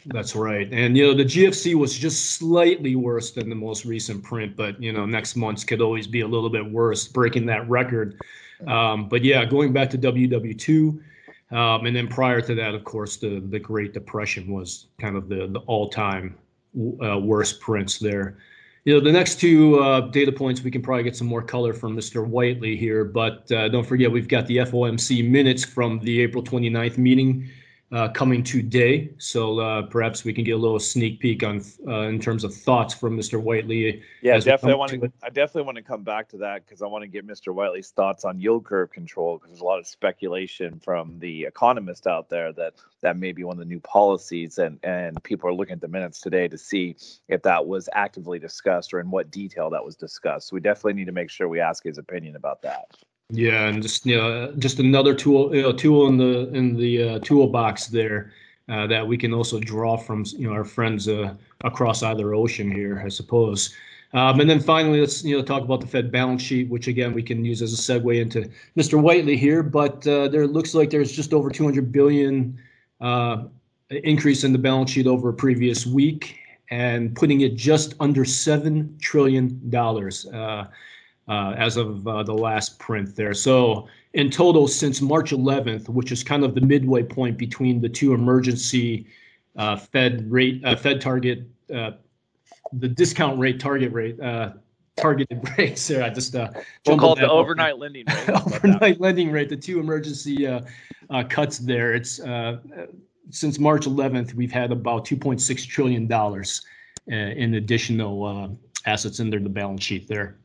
That's 0.08 0.36
right, 0.36 0.68
and 0.72 0.98
you 0.98 1.06
know 1.06 1.14
the 1.14 1.26
GFC 1.26 1.76
was 1.76 1.98
just 1.98 2.32
slightly 2.32 2.96
worse 2.96 3.32
than 3.32 3.50
the 3.50 3.56
most 3.56 3.86
recent 3.86 4.24
print, 4.24 4.56
but 4.56 4.82
you 4.82 4.92
know 4.92 5.06
next 5.06 5.36
month's 5.36 5.64
could 5.64 5.82
always 5.82 6.08
be 6.08 6.22
a 6.22 6.28
little 6.28 6.50
bit 6.50 6.70
worse, 6.70 7.08
breaking 7.08 7.46
that 7.48 7.70
record. 7.70 8.20
Um, 8.68 9.08
but 9.08 9.24
yeah, 9.24 9.46
going 9.46 9.72
back 9.74 9.90
to 9.92 9.98
WW2. 9.98 11.00
Um, 11.52 11.88
and 11.88 11.96
then 11.96 12.08
prior 12.08 12.42
to 12.42 12.54
that, 12.56 12.76
of 12.76 12.84
course, 12.84 13.18
the 13.18 13.40
the 13.50 13.60
Great 13.60 13.94
Depression 13.94 14.52
was 14.52 14.88
kind 15.00 15.16
of 15.16 15.30
the 15.30 15.48
the 15.48 15.60
all 15.62 15.90
time 15.90 16.38
uh, 17.04 17.20
worst 17.20 17.60
prints 17.60 18.00
there. 18.00 18.38
You 18.86 18.94
know, 18.94 19.02
the 19.02 19.12
next 19.12 19.40
two 19.40 19.80
uh, 19.80 20.02
data 20.02 20.32
points, 20.32 20.62
we 20.62 20.72
can 20.72 20.82
probably 20.82 21.04
get 21.04 21.16
some 21.16 21.28
more 21.28 21.42
color 21.42 21.74
from 21.74 21.96
Mr. 21.96 22.26
Whiteley 22.26 22.78
here, 22.78 23.04
but 23.04 23.52
uh, 23.52 23.68
don't 23.70 23.86
forget 23.86 24.12
we've 24.12 24.28
got 24.28 24.48
the 24.48 24.58
FOMC 24.58 25.30
minutes 25.30 25.66
from 25.66 26.00
the 26.00 26.22
April 26.22 26.44
29th 26.44 26.98
meeting 26.98 27.50
uh, 27.92 28.08
coming 28.10 28.44
today. 28.44 29.10
So 29.18 29.60
uh, 29.60 29.82
perhaps 29.84 30.24
we 30.24 30.32
can 30.34 30.44
get 30.44 30.52
a 30.52 30.58
little 30.58 30.80
sneak 30.80 31.20
peek 31.20 31.44
on 31.44 31.64
uh, 31.88 32.02
in 32.02 32.20
terms 32.20 32.44
of 32.44 32.54
thoughts 32.54 32.94
from 32.94 33.18
Mr. 33.18 33.42
Whiteley. 33.42 34.02
Yeah, 34.22 34.38
definitely. 34.38 34.74
I 34.74 34.76
want 34.76 34.92
to. 34.92 35.12
I 35.24 35.30
definitely 35.30 35.64
want 35.64 35.78
to 35.78 35.84
come 35.84 36.04
back 36.04 36.30
to 36.30 36.38
that 36.38 36.66
because 36.66 36.82
I 36.82 36.86
want 36.88 37.04
to 37.04 37.08
get 37.08 37.26
Mr. 37.26 37.54
Whiteley's 37.54 37.90
thoughts 37.90 38.26
on 38.26 38.40
yield 38.40 38.66
curve 38.66 38.92
control 38.92 39.38
because 39.38 39.52
there's 39.52 39.62
a 39.62 39.66
lot 39.66 39.80
of 39.80 39.88
speculation 39.88 40.80
from 40.80 41.18
the 41.20 41.44
economists 41.44 42.06
out 42.06 42.30
there 42.30 42.54
that 42.54 42.76
that 43.02 43.18
may 43.18 43.32
be 43.32 43.44
one 43.44 43.56
of 43.56 43.60
the 43.60 43.66
new 43.66 43.80
policies, 43.80 44.60
and 44.60 44.78
and 44.84 45.22
people 45.24 45.50
are 45.50 45.54
looking 45.54 45.74
at 45.74 45.82
the 45.82 45.88
minutes 45.88 46.22
today 46.22 46.48
to 46.48 46.58
see 46.58 46.96
if 47.28 47.42
that 47.44 47.66
was 47.66 47.90
actively 47.94 48.38
discussed 48.38 48.94
or 48.94 49.00
in 49.00 49.10
what 49.10 49.32
detail 49.32 49.70
that 49.72 49.84
was 49.84 49.96
discussed. 49.96 50.50
So 50.50 50.54
we 50.54 50.60
definitely 50.60 50.94
need 50.94 51.06
to 51.06 51.12
make 51.12 51.30
sure 51.30 51.48
we 51.48 51.60
ask 51.60 51.84
his 51.84 51.98
opinion 51.98 52.36
about 52.36 52.62
that. 52.62 52.86
Yeah, 53.32 53.68
and 53.68 53.82
just 53.82 54.06
you 54.08 54.18
know, 54.18 54.52
just 54.58 54.80
another 54.80 55.14
tool, 55.14 55.54
you 55.56 55.62
know, 55.62 55.72
tool 55.72 56.08
in 56.08 56.18
the 56.18 56.50
in 56.50 56.76
the 56.76 57.04
uh, 57.04 57.20
toolbox 57.20 57.88
there 57.88 58.34
uh, 58.70 58.88
that 58.88 59.08
we 59.08 59.18
can 59.18 59.34
also 59.34 59.60
draw 59.60 59.98
from 59.98 60.26
you 60.36 60.48
know 60.48 60.54
our 60.54 60.64
friends 60.64 61.08
uh, 61.08 61.36
across 61.64 62.02
either 62.02 62.34
ocean 62.34 62.72
here, 62.72 63.02
I 63.06 63.10
suppose. 63.10 63.76
Um, 64.14 64.40
and 64.40 64.50
then 64.50 64.60
finally, 64.60 65.00
let's 65.00 65.24
you 65.24 65.38
know 65.38 65.44
talk 65.44 65.62
about 65.62 65.80
the 65.82 65.86
Fed 65.86 66.12
balance 66.12 66.42
sheet, 66.42 66.70
which 66.70 66.88
again 66.88 67.14
we 67.14 67.22
can 67.22 67.46
use 67.46 67.62
as 67.62 67.72
a 67.72 67.78
segue 67.78 68.20
into 68.20 68.50
Mr. 68.76 69.00
Whiteley 69.00 69.38
here. 69.38 69.62
But 69.62 70.08
uh, 70.08 70.28
there 70.30 70.48
looks 70.48 70.74
like 70.74 70.90
there's 70.90 71.12
just 71.12 71.32
over 71.32 71.52
200 71.52 71.92
billion 71.92 72.60
uh, 73.00 73.44
increase 73.92 74.44
in 74.44 74.54
the 74.54 74.58
balance 74.58 74.90
sheet 74.90 75.06
over 75.06 75.30
a 75.30 75.34
previous 75.34 75.86
week, 75.86 76.40
and 76.72 77.16
putting 77.16 77.42
it 77.42 77.56
just 77.56 77.94
under 78.00 78.26
seven 78.26 78.98
trillion 79.00 79.70
dollars. 79.70 80.26
Uh, 80.26 80.66
uh, 81.30 81.54
as 81.58 81.78
of 81.78 82.08
uh, 82.08 82.24
the 82.24 82.34
last 82.34 82.80
print 82.80 83.16
there. 83.16 83.36
So 83.36 83.88
in 84.14 84.32
total, 84.32 84.68
since 84.68 85.00
March 85.00 85.30
11th, 85.32 85.88
which 85.88 86.12
is 86.12 86.24
kind 86.24 86.44
of 86.44 86.56
the 86.56 86.62
midway 86.62 87.04
point 87.04 87.38
between 87.38 87.80
the 87.80 87.88
two 87.88 88.14
emergency 88.14 89.06
uh, 89.56 89.78
Fed 89.78 90.30
rate, 90.30 90.66
uh, 90.66 90.76
Fed 90.76 91.00
target, 91.00 91.44
uh, 91.74 91.92
the 92.74 92.88
discount 92.88 93.40
rate, 93.40 93.60
target 93.60 93.94
rate, 93.94 94.20
uh, 94.20 94.54
targeted 94.98 95.48
rates 95.58 95.88
there. 95.88 96.04
I 96.04 96.10
just 96.10 96.36
uh, 96.36 96.50
we'll 96.88 96.98
call 96.98 97.14
it 97.14 97.20
the 97.20 97.30
overnight 97.30 97.78
lending 97.78 98.06
rate. 98.08 98.30
overnight 98.48 99.00
lending 99.00 99.32
rate, 99.32 99.50
the 99.50 99.58
two 99.58 99.80
emergency 99.80 100.48
cuts 101.30 101.60
there. 101.60 101.94
It's 101.94 102.20
since 103.32 103.60
March 103.60 103.86
11th, 103.86 104.34
we've 104.34 104.52
had 104.52 104.72
about 104.72 105.06
2.6 105.06 105.68
trillion 105.68 106.08
dollars 106.08 106.66
in 107.06 107.54
additional 107.54 108.58
assets 108.88 109.20
under 109.20 109.40
the 109.40 109.50
balance 109.50 109.84
sheet 109.84 110.08
there. 110.08 110.36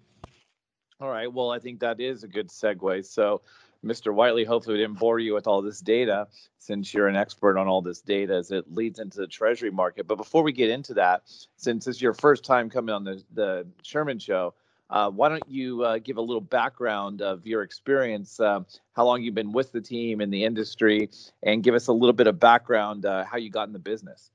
All 1.05 1.11
right. 1.11 1.31
Well, 1.31 1.51
I 1.51 1.59
think 1.59 1.81
that 1.81 2.01
is 2.01 2.25
a 2.25 2.29
good 2.29 2.49
segue. 2.49 3.05
So, 3.05 3.43
Mr. 3.85 4.15
Whiteley, 4.15 4.43
hopefully, 4.43 4.77
we 4.77 4.83
didn't 4.83 4.99
bore 4.99 5.19
you 5.19 5.35
with 5.35 5.47
all 5.47 5.61
this 5.61 5.81
data 5.81 6.29
since 6.59 6.95
you're 6.95 7.09
an 7.09 7.15
expert 7.15 7.59
on 7.59 7.69
all 7.69 7.83
this 7.83 8.01
data 8.01 8.37
as 8.37 8.51
it 8.51 8.73
leads 8.73 8.99
into 8.99 9.19
the 9.19 9.27
treasury 9.27 9.71
market. 9.71 10.07
But 10.07 10.17
before 10.17 10.43
we 10.43 10.53
get 10.53 10.71
into 10.71 10.95
that, 10.95 11.25
since 11.59 11.87
it's 11.87 12.01
your 12.01 12.15
first 12.15 12.43
time 12.43 12.71
coming 12.71 12.95
on 12.95 13.05
the, 13.05 13.23
the 13.35 13.67
Sherman 13.83 14.19
Show, 14.19 14.55
uh, 14.89 15.11
why 15.11 15.29
don't 15.29 15.47
you 15.47 15.85
uh, 15.85 15.99
give 15.99 16.17
a 16.17 16.23
little 16.23 16.41
background 16.41 17.21
of 17.21 17.47
your 17.47 17.61
experience, 17.61 18.41
uh, 18.41 18.61
how 18.95 19.05
long 19.05 19.23
you've 19.23 19.35
been 19.35 19.53
with 19.53 19.73
the 19.73 19.83
team 19.83 20.23
in 20.23 20.31
the 20.31 20.43
industry, 20.43 21.11
and 21.43 21.63
give 21.63 21.75
us 21.75 21.89
a 21.89 21.93
little 21.93 22.15
bit 22.15 22.29
of 22.29 22.41
background 22.41 23.05
uh, 23.05 23.27
how 23.27 23.37
you 23.37 23.51
got 23.51 23.67
in 23.67 23.75
the 23.75 23.79
business? 23.79 24.31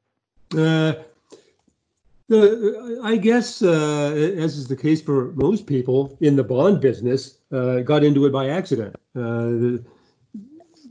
Uh, 2.31 2.35
the 2.35 2.99
I 3.03 3.17
guess 3.17 3.63
uh, 3.63 4.13
as 4.37 4.55
is 4.55 4.67
the 4.67 4.75
case 4.75 5.01
for 5.01 5.31
most 5.33 5.65
people 5.65 6.15
in 6.21 6.35
the 6.35 6.43
bond 6.43 6.79
business, 6.79 7.39
uh, 7.51 7.79
got 7.79 8.03
into 8.03 8.25
it 8.27 8.31
by 8.31 8.49
accident. 8.49 8.95
Uh, 9.15 9.81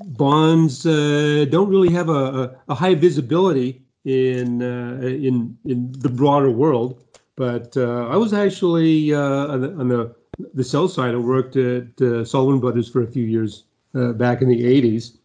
bonds 0.04 0.85
uh, 0.85 1.47
don't 1.49 1.68
really 1.68 1.92
have 1.92 2.09
a, 2.09 2.57
a, 2.68 2.75
high 2.75 2.95
visibility 2.97 3.83
in 4.04 4.62
uh, 4.62 4.99
in 5.00 5.57
in 5.64 5.92
the 5.92 6.09
broader 6.09 6.50
world, 6.50 7.04
but 7.37 7.76
uh, 7.76 8.09
I 8.09 8.16
was 8.16 8.33
actually 8.33 9.14
on 9.14 9.61
the, 9.61 9.73
on, 9.75 9.88
the, 9.88 10.14
the 10.54 10.64
sell 10.64 10.88
side. 10.88 11.14
I 11.14 11.18
worked 11.18 11.54
at 11.57 11.87
Salomon 12.26 12.59
Brothers 12.59 12.88
for 12.88 13.02
a 13.02 13.07
few 13.07 13.25
years 13.25 13.62
back 13.92 14.42
in 14.42 14.49
the 14.49 14.64
'80s, 14.64 15.18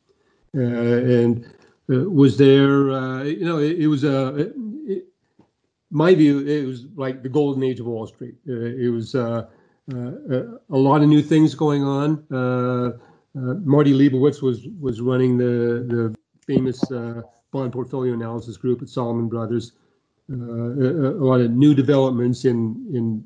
and 0.54 1.44
was 1.88 2.38
there. 2.38 3.26
you 3.26 3.46
know, 3.46 3.58
it, 3.58 3.80
it 3.80 3.88
was 3.88 4.04
a 4.04 4.54
my 5.94 6.16
view, 6.16 6.46
it 6.46 6.66
was 6.66 6.86
like 6.96 7.22
the 7.22 7.30
golden 7.30 7.64
age 7.64 7.80
of 7.80 7.86
Wall 7.86 8.08
Street. 8.08 8.36
Uh, 8.50 8.54
it 8.54 8.90
was 8.90 9.14
uh, 9.14 9.46
uh, 9.94 10.58
a 10.72 10.78
lot 10.78 11.02
of 11.02 11.08
new 11.08 11.22
things 11.22 11.54
going 11.54 11.84
on. 11.84 12.26
Uh, 12.32 12.98
uh, 13.38 13.54
Marty 13.64 13.94
Leibowitz 13.94 14.42
was 14.42 14.68
was 14.80 15.02
running 15.02 15.38
the 15.38 15.86
the 15.88 16.16
famous 16.46 16.92
uh, 16.92 17.22
bond 17.52 17.72
portfolio 17.72 18.14
analysis 18.14 18.58
group 18.58 18.82
at 18.82 18.90
Salomon 18.90 19.30
Brothers. 19.30 19.74
A, 20.30 20.36
lot 20.36 21.42
of 21.42 21.52
new 21.52 21.76
developments 21.76 22.46
in 22.46 22.88
in 22.94 23.24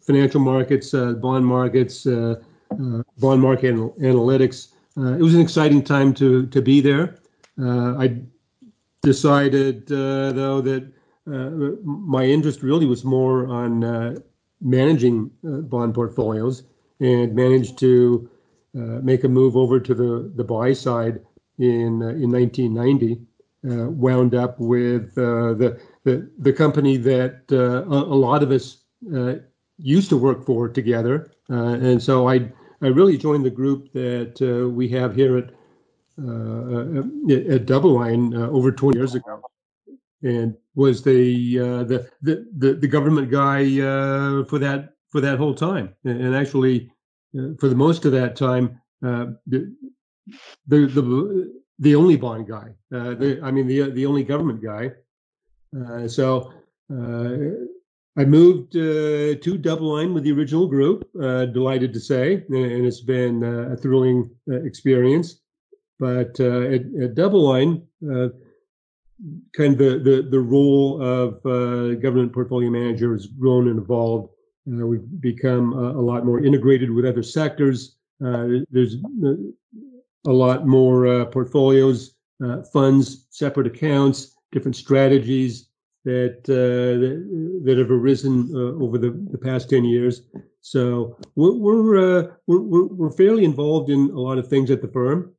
financial 0.00 0.40
markets, 0.40 0.90
bond 0.92 1.46
markets, 1.46 2.04
bond 2.04 3.42
market 3.42 3.74
analytics. 3.76 4.68
it 4.96 5.22
was 5.22 5.34
an 5.34 5.40
exciting 5.40 5.82
time 5.82 6.14
to 6.14 6.46
to 6.46 6.62
be 6.62 6.80
there. 6.80 7.16
I 7.58 8.22
decided 9.02 9.86
though 9.86 10.60
that 10.62 10.82
uh, 10.84 10.99
Uh, 11.26 11.50
my 11.84 12.24
interest 12.24 12.62
really 12.62 12.86
was 12.86 13.04
more 13.04 13.46
on 13.46 13.84
uh, 13.84 14.14
managing 14.60 15.30
uh, 15.46 15.58
bond 15.58 15.94
portfolios 15.94 16.64
and 17.00 17.34
managed 17.34 17.78
to 17.78 18.28
uh, 18.76 19.00
make 19.02 19.24
a 19.24 19.28
move 19.28 19.56
over 19.56 19.80
to 19.80 19.94
the, 19.94 20.32
the 20.36 20.44
buy 20.44 20.72
side 20.72 21.20
in 21.58 22.02
uh, 22.02 22.08
in 22.08 22.30
1990. 22.30 23.20
wound 23.62 24.34
up 24.34 24.58
with 24.58 25.14
the, 25.14 25.78
the 26.04 26.30
the 26.38 26.52
company 26.52 26.96
that 26.96 27.42
a, 27.50 27.82
a, 27.84 28.18
lot 28.26 28.42
of 28.42 28.50
us 28.50 28.84
used 29.78 30.08
to 30.08 30.16
work 30.16 30.44
for 30.46 30.68
together, 30.68 31.30
and 31.48 32.02
so 32.02 32.28
I 32.28 32.50
I 32.80 32.88
really 32.88 33.18
joined 33.18 33.44
the 33.44 33.50
group 33.50 33.92
that 33.92 34.40
we 34.74 34.88
have 34.88 35.14
here 35.14 35.36
at 35.36 35.50
uh, 36.20 37.00
at 37.54 37.64
DoubleLine 37.64 38.34
uh, 38.34 38.50
over 38.50 38.70
20 38.70 38.98
years 38.98 39.14
ago 39.14 39.40
and 40.22 40.54
was 40.74 41.02
the 41.02 41.58
uh, 41.58 41.84
the, 41.84 42.08
the, 42.22 42.46
the 42.56 42.74
the 42.74 42.88
government 42.88 43.30
guy 43.30 43.80
uh, 43.80 44.44
for 44.44 44.58
that 44.58 44.94
for 45.08 45.20
that 45.20 45.38
whole 45.38 45.54
time, 45.54 45.94
and 46.04 46.34
actually 46.34 46.90
uh, 47.38 47.54
for 47.58 47.68
the 47.68 47.74
most 47.74 48.04
of 48.04 48.12
that 48.12 48.36
time, 48.36 48.80
uh, 49.04 49.26
the, 49.46 49.74
the 50.68 50.86
the 50.86 51.60
the 51.78 51.94
only 51.94 52.16
bond 52.16 52.48
guy. 52.48 52.74
Uh, 52.94 53.14
the, 53.14 53.40
I 53.42 53.50
mean 53.50 53.66
the 53.66 53.90
the 53.90 54.06
only 54.06 54.24
government 54.24 54.62
guy. 54.62 54.92
Uh, 55.76 56.08
so 56.08 56.52
I 58.16 58.24
moved 58.24 58.72
to 58.72 59.36
DoubleLine 59.40 60.12
with 60.12 60.24
the 60.24 60.32
original 60.32 60.66
group. 60.66 61.08
delighted 61.12 61.92
to 61.92 62.00
say, 62.00 62.44
and 62.48 62.86
it's 62.86 63.00
been 63.00 63.42
a 63.44 63.76
thrilling 63.76 64.30
experience. 64.48 65.40
But 66.00 66.40
at, 66.40 66.82
at 67.04 67.14
DoubleLine 67.14 67.82
kind 69.56 69.72
of 69.72 69.78
the, 69.78 69.98
the, 69.98 70.28
the 70.30 70.40
role 70.40 71.02
of 71.02 71.34
uh, 71.44 71.94
government 71.96 72.32
portfolio 72.32 72.70
manager 72.70 73.12
has 73.12 73.26
grown 73.26 73.68
and 73.68 73.78
evolved. 73.78 74.30
Uh, 74.70 74.86
we've 74.86 75.20
become 75.20 75.72
a, 75.72 76.00
lot 76.00 76.24
more 76.24 76.42
integrated 76.44 76.90
with 76.90 77.04
other 77.04 77.22
sectors. 77.22 77.96
Uh, 78.24 78.46
there's 78.70 78.96
uh, 79.24 79.32
a 80.26 80.32
lot 80.32 80.66
more 80.66 81.06
uh, 81.06 81.24
portfolios, 81.26 82.14
uh, 82.44 82.62
funds, 82.72 83.26
separate 83.30 83.66
accounts, 83.66 84.36
different 84.52 84.76
strategies 84.76 85.68
that 86.04 86.42
that, 86.44 87.62
that, 87.64 87.78
have 87.78 87.90
arisen 87.90 88.50
over 88.80 88.96
the, 88.96 89.10
the 89.30 89.38
past 89.38 89.68
10 89.68 89.84
years. 89.84 90.22
So 90.62 91.18
we're 91.36 91.52
we're, 91.52 92.36
we're, 92.46 92.86
we're 92.86 93.10
fairly 93.12 93.44
involved 93.44 93.90
in 93.90 94.10
a 94.10 94.18
lot 94.18 94.38
of 94.38 94.48
things 94.48 94.70
at 94.70 94.80
the 94.80 94.88
firm. 94.88 95.34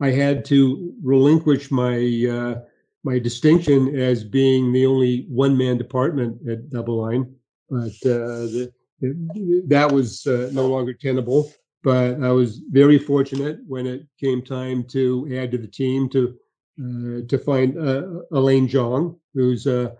I 0.00 0.10
had 0.10 0.44
to 0.46 0.94
relinquish 1.02 1.70
my 1.70 2.26
uh, 2.30 2.60
my 3.04 3.18
distinction 3.18 3.98
as 3.98 4.24
being 4.24 4.72
the 4.72 4.86
only 4.86 5.26
one 5.28 5.56
man 5.56 5.78
department 5.78 6.38
at 6.48 6.70
DoubleLine, 6.70 7.30
but 7.68 7.92
uh, 8.04 8.46
the, 8.48 8.72
that 9.66 9.90
was 9.90 10.26
uh, 10.26 10.50
no 10.52 10.66
longer 10.66 10.94
tenable. 10.94 11.50
But 11.82 12.22
I 12.22 12.30
was 12.30 12.58
very 12.70 12.98
fortunate 12.98 13.60
when 13.66 13.86
it 13.86 14.06
came 14.18 14.42
time 14.42 14.84
to 14.88 15.28
add 15.34 15.50
to 15.52 15.58
the 15.58 15.66
team 15.66 16.08
to 16.10 16.34
uh, 16.80 17.26
to 17.28 17.38
find 17.38 17.78
uh, 17.78 18.22
Elaine 18.32 18.68
Zhang, 18.68 19.18
who's 19.34 19.66
a, 19.66 19.94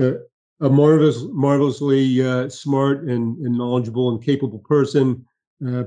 a, 0.00 0.14
a 0.60 0.70
marvelous, 0.70 1.22
marvelously 1.30 2.48
smart 2.48 3.04
and, 3.04 3.36
and, 3.38 3.56
knowledgeable 3.56 4.10
and 4.10 4.24
capable 4.24 4.60
person. 4.60 5.26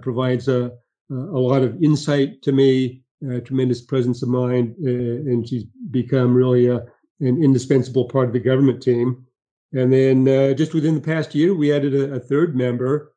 provides 0.01 0.47
a 0.47 0.71
a 1.12 1.39
lot 1.39 1.62
of 1.62 1.81
insight 1.83 2.41
to 2.41 2.51
me, 2.51 3.03
tremendous 3.45 3.81
presence 3.81 4.21
of 4.24 4.29
mind, 4.29 4.75
uh, 4.83 4.89
and 4.89 5.47
she's 5.47 5.63
become 5.91 6.33
really 6.33 6.67
a, 6.67 6.77
an 7.21 7.43
indispensable 7.43 8.05
part 8.05 8.27
of 8.27 8.33
the 8.33 8.39
government 8.39 8.81
team. 8.81 9.25
And 9.74 9.91
then 9.91 10.27
uh, 10.27 10.53
just 10.53 10.74
within 10.74 10.95
the 10.95 11.01
past 11.01 11.35
year, 11.35 11.53
we 11.53 11.74
added 11.74 11.93
a, 11.95 12.15
a 12.15 12.19
third 12.19 12.55
member, 12.55 13.13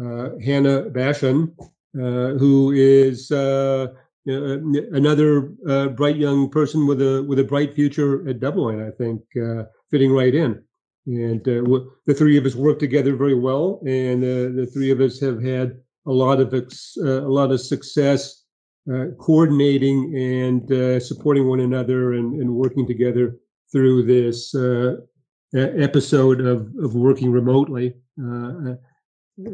uh, 0.00 0.30
Hannah 0.44 0.90
Bashan, 0.90 1.54
who 1.94 2.72
is 2.72 3.30
another 4.28 5.52
uh, 5.68 5.88
bright 5.88 6.16
young 6.16 6.48
person 6.50 6.86
with 6.86 7.00
a 7.00 7.24
with 7.26 7.38
a 7.38 7.44
bright 7.44 7.74
future 7.74 8.28
at 8.28 8.40
DoubleLine, 8.40 8.86
I 8.86 8.90
think, 8.90 9.22
uh, 9.42 9.64
fitting 9.90 10.12
right 10.12 10.34
in. 10.34 10.62
And 11.06 11.40
uh, 11.48 11.80
the 12.06 12.14
three 12.14 12.36
of 12.36 12.44
us 12.44 12.54
work 12.54 12.78
together 12.78 13.16
very 13.16 13.34
well, 13.34 13.80
and 13.86 14.22
the 14.22 14.68
three 14.72 14.90
of 14.90 15.00
us 15.00 15.18
have 15.20 15.42
had 15.42 15.80
a 16.08 16.12
lot 16.12 16.40
of 16.40 16.52
uh, 16.54 17.02
a 17.02 17.32
lot 17.38 17.52
of 17.52 17.60
success 17.60 18.44
uh, 18.92 19.06
coordinating 19.18 20.16
and 20.16 20.72
uh, 20.72 20.98
supporting 20.98 21.46
one 21.46 21.60
another 21.60 22.14
and, 22.14 22.40
and, 22.40 22.50
working 22.50 22.86
together 22.86 23.36
through 23.70 24.02
this 24.02 24.54
uh, 24.54 24.96
episode 25.52 26.40
of, 26.40 26.72
of 26.82 26.94
working 26.94 27.30
remotely. 27.30 27.94
Uh, 28.18 28.74
uh, 29.46 29.50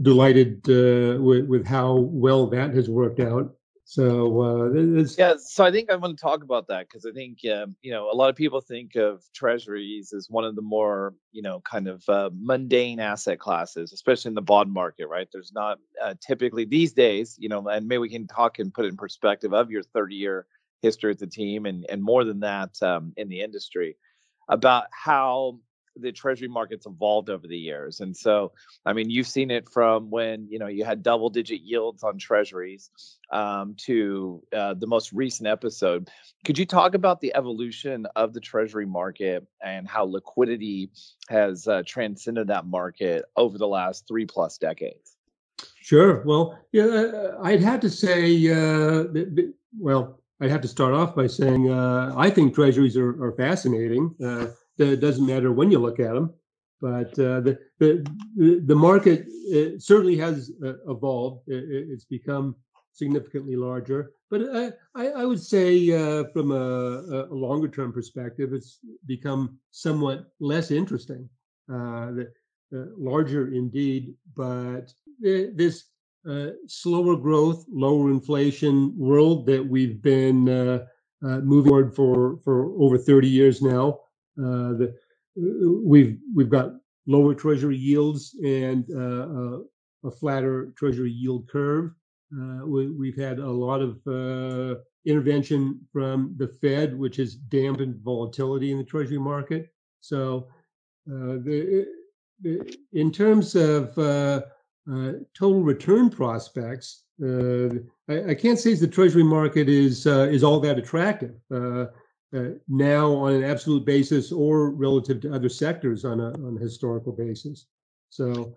delighted 0.00 0.66
with, 0.66 1.46
with 1.46 1.66
how 1.66 1.94
well 1.94 2.46
that 2.46 2.72
has 2.72 2.88
worked 2.88 3.20
out. 3.20 3.52
So 3.90 4.40
uh, 4.40 5.04
yeah, 5.18 5.34
so 5.44 5.64
I 5.64 5.72
think 5.72 5.90
I 5.90 5.96
want 5.96 6.16
to 6.16 6.22
talk 6.22 6.44
about 6.44 6.68
that 6.68 6.86
because 6.86 7.04
I 7.04 7.10
think 7.10 7.38
um, 7.52 7.74
you 7.82 7.90
know 7.90 8.08
a 8.08 8.14
lot 8.14 8.30
of 8.30 8.36
people 8.36 8.60
think 8.60 8.94
of 8.94 9.24
treasuries 9.34 10.12
as 10.12 10.30
one 10.30 10.44
of 10.44 10.54
the 10.54 10.62
more 10.62 11.12
you 11.32 11.42
know 11.42 11.60
kind 11.68 11.88
of 11.88 12.08
uh, 12.08 12.30
mundane 12.32 13.00
asset 13.00 13.40
classes, 13.40 13.92
especially 13.92 14.28
in 14.28 14.36
the 14.36 14.42
bond 14.42 14.72
market, 14.72 15.08
right? 15.08 15.26
There's 15.32 15.50
not 15.52 15.78
uh, 16.00 16.14
typically 16.24 16.64
these 16.64 16.92
days, 16.92 17.34
you 17.36 17.48
know, 17.48 17.66
and 17.66 17.88
maybe 17.88 17.98
we 17.98 18.08
can 18.08 18.28
talk 18.28 18.60
and 18.60 18.72
put 18.72 18.84
it 18.84 18.90
in 18.90 18.96
perspective 18.96 19.52
of 19.52 19.72
your 19.72 19.82
30 19.82 20.14
year 20.14 20.46
history 20.82 21.10
at 21.10 21.18
the 21.18 21.26
team 21.26 21.66
and 21.66 21.84
and 21.90 22.00
more 22.00 22.22
than 22.22 22.38
that 22.40 22.80
um, 22.84 23.12
in 23.16 23.28
the 23.28 23.40
industry 23.40 23.96
about 24.48 24.86
how 24.92 25.58
the 25.96 26.12
treasury 26.12 26.48
markets 26.48 26.86
evolved 26.86 27.30
over 27.30 27.46
the 27.46 27.56
years 27.56 28.00
and 28.00 28.16
so 28.16 28.52
i 28.86 28.92
mean 28.92 29.10
you've 29.10 29.26
seen 29.26 29.50
it 29.50 29.68
from 29.68 30.10
when 30.10 30.46
you 30.48 30.58
know 30.58 30.66
you 30.66 30.84
had 30.84 31.02
double 31.02 31.28
digit 31.28 31.60
yields 31.60 32.02
on 32.02 32.18
treasuries 32.18 32.90
um, 33.32 33.74
to 33.76 34.42
uh, 34.56 34.74
the 34.74 34.86
most 34.86 35.12
recent 35.12 35.48
episode 35.48 36.08
could 36.44 36.58
you 36.58 36.66
talk 36.66 36.94
about 36.94 37.20
the 37.20 37.34
evolution 37.34 38.06
of 38.16 38.32
the 38.32 38.40
treasury 38.40 38.86
market 38.86 39.46
and 39.62 39.88
how 39.88 40.04
liquidity 40.04 40.90
has 41.28 41.66
uh, 41.68 41.82
transcended 41.86 42.46
that 42.48 42.66
market 42.66 43.24
over 43.36 43.58
the 43.58 43.68
last 43.68 44.06
three 44.06 44.26
plus 44.26 44.58
decades 44.58 45.16
sure 45.80 46.22
well 46.24 46.58
yeah 46.72 46.84
uh, 46.84 47.38
i'd 47.42 47.62
have 47.62 47.80
to 47.80 47.90
say 47.90 48.48
uh, 48.50 49.04
well 49.78 50.16
I'd 50.42 50.50
have 50.50 50.62
to 50.62 50.68
start 50.68 50.94
off 50.94 51.14
by 51.14 51.26
saying 51.26 51.70
uh, 51.70 52.14
I 52.16 52.30
think 52.30 52.54
treasuries 52.54 52.96
are, 52.96 53.22
are 53.22 53.32
fascinating. 53.32 54.14
Uh, 54.80 54.84
it 54.84 55.00
doesn't 55.00 55.26
matter 55.26 55.52
when 55.52 55.70
you 55.70 55.78
look 55.78 56.00
at 56.00 56.14
them. 56.14 56.32
But 56.80 57.12
uh, 57.18 57.40
the, 57.40 57.58
the 57.78 58.04
the 58.64 58.74
market 58.74 59.26
certainly 59.78 60.16
has 60.16 60.50
uh, 60.64 60.74
evolved. 60.88 61.42
it's 61.46 62.04
become 62.06 62.56
significantly 62.92 63.56
larger. 63.56 64.12
But 64.30 64.74
I, 64.94 65.08
I, 65.08 65.24
would 65.24 65.40
say, 65.40 65.90
uh, 65.90 66.24
from 66.32 66.52
a, 66.52 67.26
a, 67.30 67.34
longer 67.34 67.68
term 67.68 67.92
perspective, 67.92 68.52
it's 68.52 68.78
become 69.06 69.58
somewhat 69.72 70.26
less 70.38 70.70
interesting. 70.70 71.28
Uh, 71.70 72.12
the, 72.12 72.32
larger 72.96 73.52
indeed, 73.52 74.14
but 74.36 74.92
this 75.20 75.86
uh, 76.28 76.50
slower 76.66 77.16
growth, 77.16 77.64
lower 77.68 78.10
inflation 78.10 78.94
world 78.96 79.46
that 79.46 79.66
we've 79.66 80.00
been 80.00 80.48
uh, 80.48 80.86
moving 81.22 81.90
forward 81.90 81.94
for 81.94 82.38
for 82.44 82.72
over 82.80 82.96
30 82.96 83.28
years 83.28 83.60
now. 83.60 83.98
The, 84.36 84.94
we've 85.36 86.18
we've 86.34 86.50
got 86.50 86.72
lower 87.06 87.34
Treasury 87.34 87.76
yields 87.76 88.36
and 88.42 88.88
a 90.04 90.10
flatter 90.10 90.72
Treasury 90.76 91.10
yield 91.10 91.48
curve. 91.48 91.92
Uh, 92.32 92.64
we, 92.64 93.08
have 93.10 93.18
had 93.18 93.38
a 93.40 93.50
lot 93.50 93.80
of 93.80 93.98
uh, 94.06 94.78
intervention 95.04 95.80
from 95.92 96.34
the 96.36 96.46
Fed, 96.46 96.96
which 96.96 97.16
has 97.16 97.34
dampened 97.34 98.00
volatility 98.04 98.70
in 98.70 98.78
the 98.78 98.84
Treasury 98.84 99.18
market. 99.18 99.72
So, 100.00 100.46
uh, 101.10 101.42
the, 101.42 101.86
the, 102.40 102.76
in 102.92 103.10
terms 103.10 103.56
of 103.56 103.98
uh, 103.98 104.42
uh, 104.90 105.12
total 105.36 105.62
return 105.62 106.08
prospects, 106.08 107.04
uh, 107.22 107.68
I, 108.08 108.30
I, 108.30 108.34
can't 108.34 108.58
say 108.58 108.74
the 108.74 108.86
Treasury 108.86 109.24
market 109.24 109.68
is 109.68 110.06
is 110.06 110.44
all 110.44 110.60
that 110.60 110.78
attractive 110.78 111.34
now 112.68 113.12
on 113.14 113.34
an 113.34 113.44
absolute 113.44 113.84
basis 113.84 114.32
or 114.32 114.70
relative 114.70 115.20
to 115.20 115.34
other 115.34 115.48
sectors 115.48 116.04
on 116.04 116.20
a 116.20 116.32
on 116.34 116.56
a 116.56 116.60
historical 116.60 117.12
basis. 117.12 117.66
So 118.10 118.56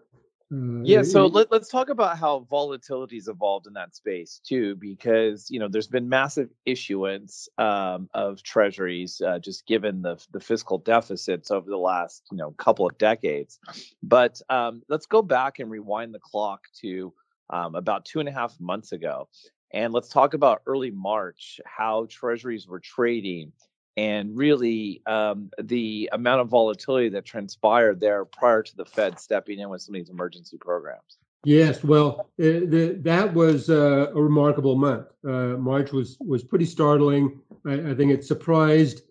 uh, 0.54 0.84
yeah, 0.84 1.02
so 1.02 1.26
let, 1.26 1.52
us 1.52 1.68
talk 1.68 1.90
about 1.90 2.18
how 2.18 2.46
volatility's 2.52 3.28
evolved 3.28 3.66
in 3.66 3.74
that 3.74 3.96
space 3.96 4.40
too, 4.46 4.76
because 4.76 5.50
you 5.50 5.60
know 5.60 5.68
there's 5.68 5.88
been 5.88 6.10
massive 6.10 6.50
issuance 6.66 7.50
um, 7.58 8.10
of 8.14 8.44
treasuries, 8.44 9.22
uh, 9.26 9.40
just 9.40 9.66
given 9.66 10.02
the 10.02 10.24
the 10.32 10.40
fiscal 10.40 10.78
deficits 10.78 11.50
over 11.50 11.70
the 11.70 11.78
last 11.78 12.24
you 12.32 12.38
know 12.38 12.52
couple 12.52 12.86
of 12.86 12.98
decades. 12.98 13.60
But 14.04 14.42
um, 14.50 14.84
let's 14.90 15.08
go 15.08 15.22
back 15.22 15.60
and 15.60 15.72
rewind 15.72 16.14
the 16.14 16.20
clock 16.20 16.62
to 16.82 17.14
um, 17.50 17.76
about 17.76 18.06
two 18.06 18.20
and 18.20 18.30
a 18.30 18.34
half 18.34 18.60
months 18.60 18.92
ago, 18.92 19.30
and 19.74 19.94
let's 19.94 20.10
talk 20.10 20.34
about 20.34 20.62
early 20.66 20.92
March, 20.92 21.60
how 21.66 22.06
treasuries 22.10 22.68
were 22.68 22.80
trading 22.80 23.52
and 23.98 24.36
really 24.36 25.02
um, 25.06 25.52
the 25.62 26.10
amount 26.14 26.42
of 26.42 26.48
volatility 26.48 27.10
that 27.10 27.26
transpired 27.26 28.00
there 28.00 28.26
prior 28.26 28.64
to 28.64 28.76
the 28.76 28.86
Fed 28.86 29.20
stepping 29.20 29.60
in 29.60 29.70
with 29.70 29.82
some 29.82 29.96
of 29.96 30.00
these 30.00 30.10
emergency 30.10 30.58
programs. 30.58 31.18
Yes, 31.46 31.84
well, 31.84 32.30
uh, 32.40 32.64
the, 32.66 32.98
that 33.02 33.34
was 33.34 33.70
uh, 33.70 34.12
a 34.16 34.22
remarkable 34.22 34.76
month. 34.76 35.08
Uh, 35.28 35.58
March 35.58 35.92
was 35.92 36.18
was 36.22 36.44
pretty 36.44 36.66
startling. 36.66 37.42
I, 37.66 37.92
I 37.92 37.96
think 37.96 38.12
it 38.12 38.24
surprised 38.24 39.02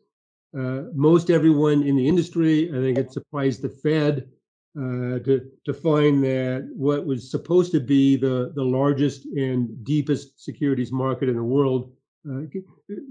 uh, 0.59 0.85
most 0.95 1.31
everyone 1.31 1.83
in 1.83 1.95
the 1.95 2.09
industry. 2.09 2.71
I 2.71 2.81
think 2.81 2.97
it 2.99 3.12
surprised 3.12 3.61
the 3.61 3.69
Fed 3.69 4.31
uh, 4.79 5.19
to 5.19 5.50
to 5.64 5.75
find 5.75 6.25
that 6.25 6.69
what 6.75 7.05
was 7.05 7.31
supposed 7.31 7.73
to 7.73 7.81
be 7.81 8.17
the 8.17 8.52
the 8.55 8.64
largest 8.64 9.26
and 9.26 9.85
deepest 9.85 10.43
securities 10.43 10.91
market 10.91 11.29
in 11.29 11.37
the 11.37 11.43
world 11.43 11.93
uh, 12.31 12.43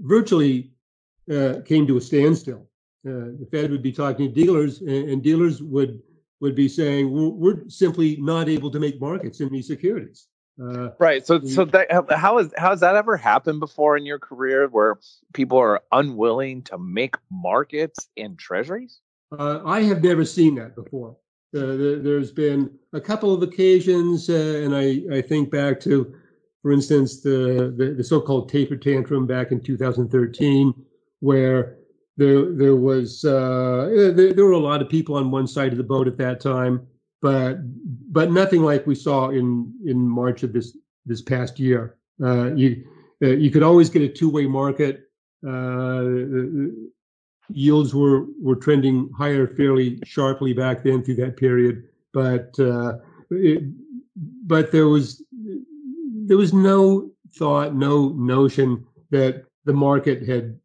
virtually 0.00 0.72
uh, 1.30 1.60
came 1.64 1.86
to 1.86 1.96
a 1.96 2.00
standstill. 2.00 2.66
Uh, 3.06 3.34
the 3.38 3.48
Fed 3.50 3.70
would 3.70 3.82
be 3.82 3.92
talking 3.92 4.32
to 4.32 4.34
dealers, 4.34 4.80
and, 4.80 5.10
and 5.10 5.22
dealers 5.22 5.62
would 5.62 6.00
would 6.40 6.54
be 6.56 6.68
saying, 6.68 7.12
we're, 7.12 7.28
we're, 7.28 7.68
simply 7.68 8.16
not 8.16 8.48
able 8.48 8.68
to 8.68 8.80
make 8.80 9.00
markets 9.00 9.40
in 9.40 9.48
these 9.52 9.68
securities." 9.68 10.26
Uh, 10.60 10.90
right. 10.98 11.26
So, 11.26 11.40
so 11.40 11.64
that 11.66 11.90
how 12.10 12.38
is 12.38 12.52
how 12.56 12.70
has 12.70 12.80
that 12.80 12.96
ever 12.96 13.16
happened 13.16 13.60
before 13.60 13.96
in 13.96 14.04
your 14.04 14.18
career, 14.18 14.68
where 14.68 14.98
people 15.32 15.58
are 15.58 15.80
unwilling 15.92 16.62
to 16.62 16.78
make 16.78 17.16
markets 17.30 18.08
in 18.16 18.36
treasuries? 18.36 19.00
Uh, 19.36 19.60
I 19.64 19.82
have 19.82 20.02
never 20.02 20.24
seen 20.24 20.56
that 20.56 20.74
before. 20.74 21.16
Uh, 21.54 21.76
there, 21.76 22.18
has 22.18 22.30
been 22.30 22.70
a 22.94 23.00
couple 23.00 23.34
of 23.34 23.42
occasions, 23.42 24.30
uh, 24.30 24.62
and 24.64 24.74
I, 24.74 25.02
I 25.18 25.20
think 25.20 25.50
back 25.50 25.80
to, 25.80 26.14
for 26.62 26.72
instance, 26.72 27.20
the, 27.20 27.74
the, 27.76 27.92
the 27.94 28.04
so-called 28.04 28.48
taper 28.48 28.76
tantrum 28.76 29.26
back 29.26 29.52
in 29.52 29.60
2013, 29.60 30.72
where 31.20 31.76
there 32.16 32.52
there 32.52 32.76
was 32.76 33.24
uh, 33.24 33.90
there, 33.94 34.32
there, 34.32 34.44
were 34.44 34.52
a 34.52 34.58
lot 34.58 34.82
of 34.82 34.88
people 34.88 35.14
on 35.14 35.30
one 35.30 35.46
side 35.46 35.72
of 35.72 35.78
the 35.78 35.84
boat 35.84 36.06
at 36.06 36.18
that 36.18 36.40
time, 36.40 36.86
but 37.20 37.58
but 38.12 38.30
nothing 38.30 38.62
like 38.62 38.86
we 38.86 38.94
saw 38.94 39.30
in 39.30 39.72
in 39.86 40.08
March 40.08 40.42
of 40.42 40.52
this 40.52 40.76
this 41.06 41.22
past 41.22 41.58
year. 41.58 41.96
Uh, 42.22 42.54
you 42.54 42.84
uh, 43.22 43.28
you 43.28 43.50
could 43.50 43.62
always 43.62 43.88
get 43.88 44.02
a 44.02 44.08
two 44.08 44.30
way 44.30 44.46
market. 44.46 45.08
Yields 47.54 47.94
were 47.94 48.26
were 48.40 48.56
trending 48.56 49.10
higher 49.16 49.46
fairly 49.46 49.98
sharply 50.04 50.52
back 50.52 50.82
then 50.82 51.02
through 51.02 51.16
that 51.16 51.36
period, 51.36 51.84
but 52.12 52.58
uh, 52.58 52.98
it, 53.30 53.64
but 54.46 54.72
there 54.72 54.88
was 54.88 55.22
there 56.26 56.36
was 56.36 56.52
no 56.52 57.10
thought, 57.34 57.74
no 57.74 58.10
notion 58.10 58.84
that 59.10 59.44
the 59.64 59.72
market 59.72 60.26
had 60.26 60.58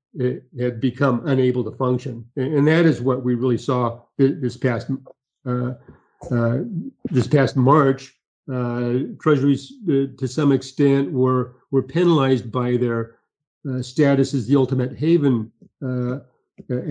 had 0.59 0.81
become 0.81 1.21
unable 1.27 1.63
to 1.63 1.71
function, 1.77 2.25
and 2.35 2.67
that 2.67 2.85
is 2.85 3.01
what 3.01 3.23
we 3.23 3.35
really 3.35 3.57
saw 3.57 3.99
this 4.17 4.57
past 4.57 4.89
uh, 5.45 5.73
uh, 6.31 6.59
this 7.11 7.27
past 7.27 7.55
March. 7.55 8.13
Uh, 8.51 8.99
treasuries, 9.19 9.73
uh, 9.89 10.05
to 10.17 10.25
some 10.25 10.53
extent, 10.53 11.11
were 11.11 11.55
were 11.71 11.83
penalized 11.83 12.49
by 12.49 12.77
their 12.77 13.17
uh, 13.69 13.81
status 13.81 14.33
as 14.33 14.47
the 14.47 14.55
ultimate 14.55 14.97
haven 14.97 15.51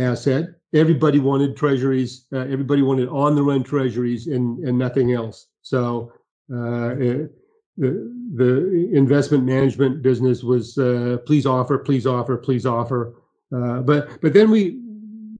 asset. 0.01 0.47
Everybody 0.75 1.19
wanted 1.19 1.57
treasuries. 1.57 2.27
everybody 2.33 2.83
wanted 2.83 3.09
on-the-run 3.09 3.63
treasuries, 3.65 4.27
and 4.27 4.59
and 4.67 4.79
nothing 4.79 5.13
else. 5.13 5.49
So. 5.63 6.13
It, 6.49 7.33
the, 7.79 8.11
the 8.35 8.91
investment 8.93 9.45
management 9.45 10.03
business 10.03 10.43
was 10.43 10.79
uh, 10.79 11.19
please 11.27 11.47
offer, 11.47 11.79
please 11.79 12.07
offer, 12.07 12.37
please 12.37 12.67
offer. 12.67 13.15
Uh, 13.55 13.81
but 13.81 14.21
but 14.21 14.33
then 14.33 14.51
we 14.51 14.81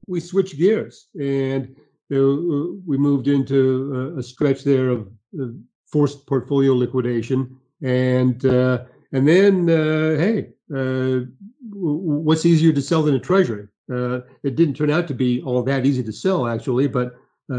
we 0.07 0.19
switched 0.19 0.57
gears 0.57 1.07
and 1.19 1.75
we 2.09 2.97
moved 2.97 3.27
into 3.27 4.13
a, 4.15 4.19
a 4.19 4.23
stretch 4.23 4.63
there 4.63 4.89
of, 4.89 5.09
of, 5.39 5.55
forced 5.91 6.27
portfolio 6.27 6.73
liquidation 6.73 7.57
and 7.81 8.45
uh, 8.45 8.83
and 9.13 9.27
then 9.27 9.69
uh, 9.69 10.17
hey, 10.19 10.49
uh, 10.75 11.25
what's 11.71 12.45
easier 12.45 12.73
to 12.73 12.81
sell 12.81 13.03
than 13.03 13.15
a 13.15 13.19
treasury? 13.19 13.67
Uh, 13.91 14.21
it 14.43 14.55
didn't 14.55 14.75
turn 14.75 14.91
out 14.91 15.07
to 15.07 15.13
be 15.13 15.41
all 15.41 15.63
that 15.63 15.85
easy 15.85 16.03
to 16.03 16.11
sell 16.11 16.47
actually, 16.47 16.87
but 16.87 17.15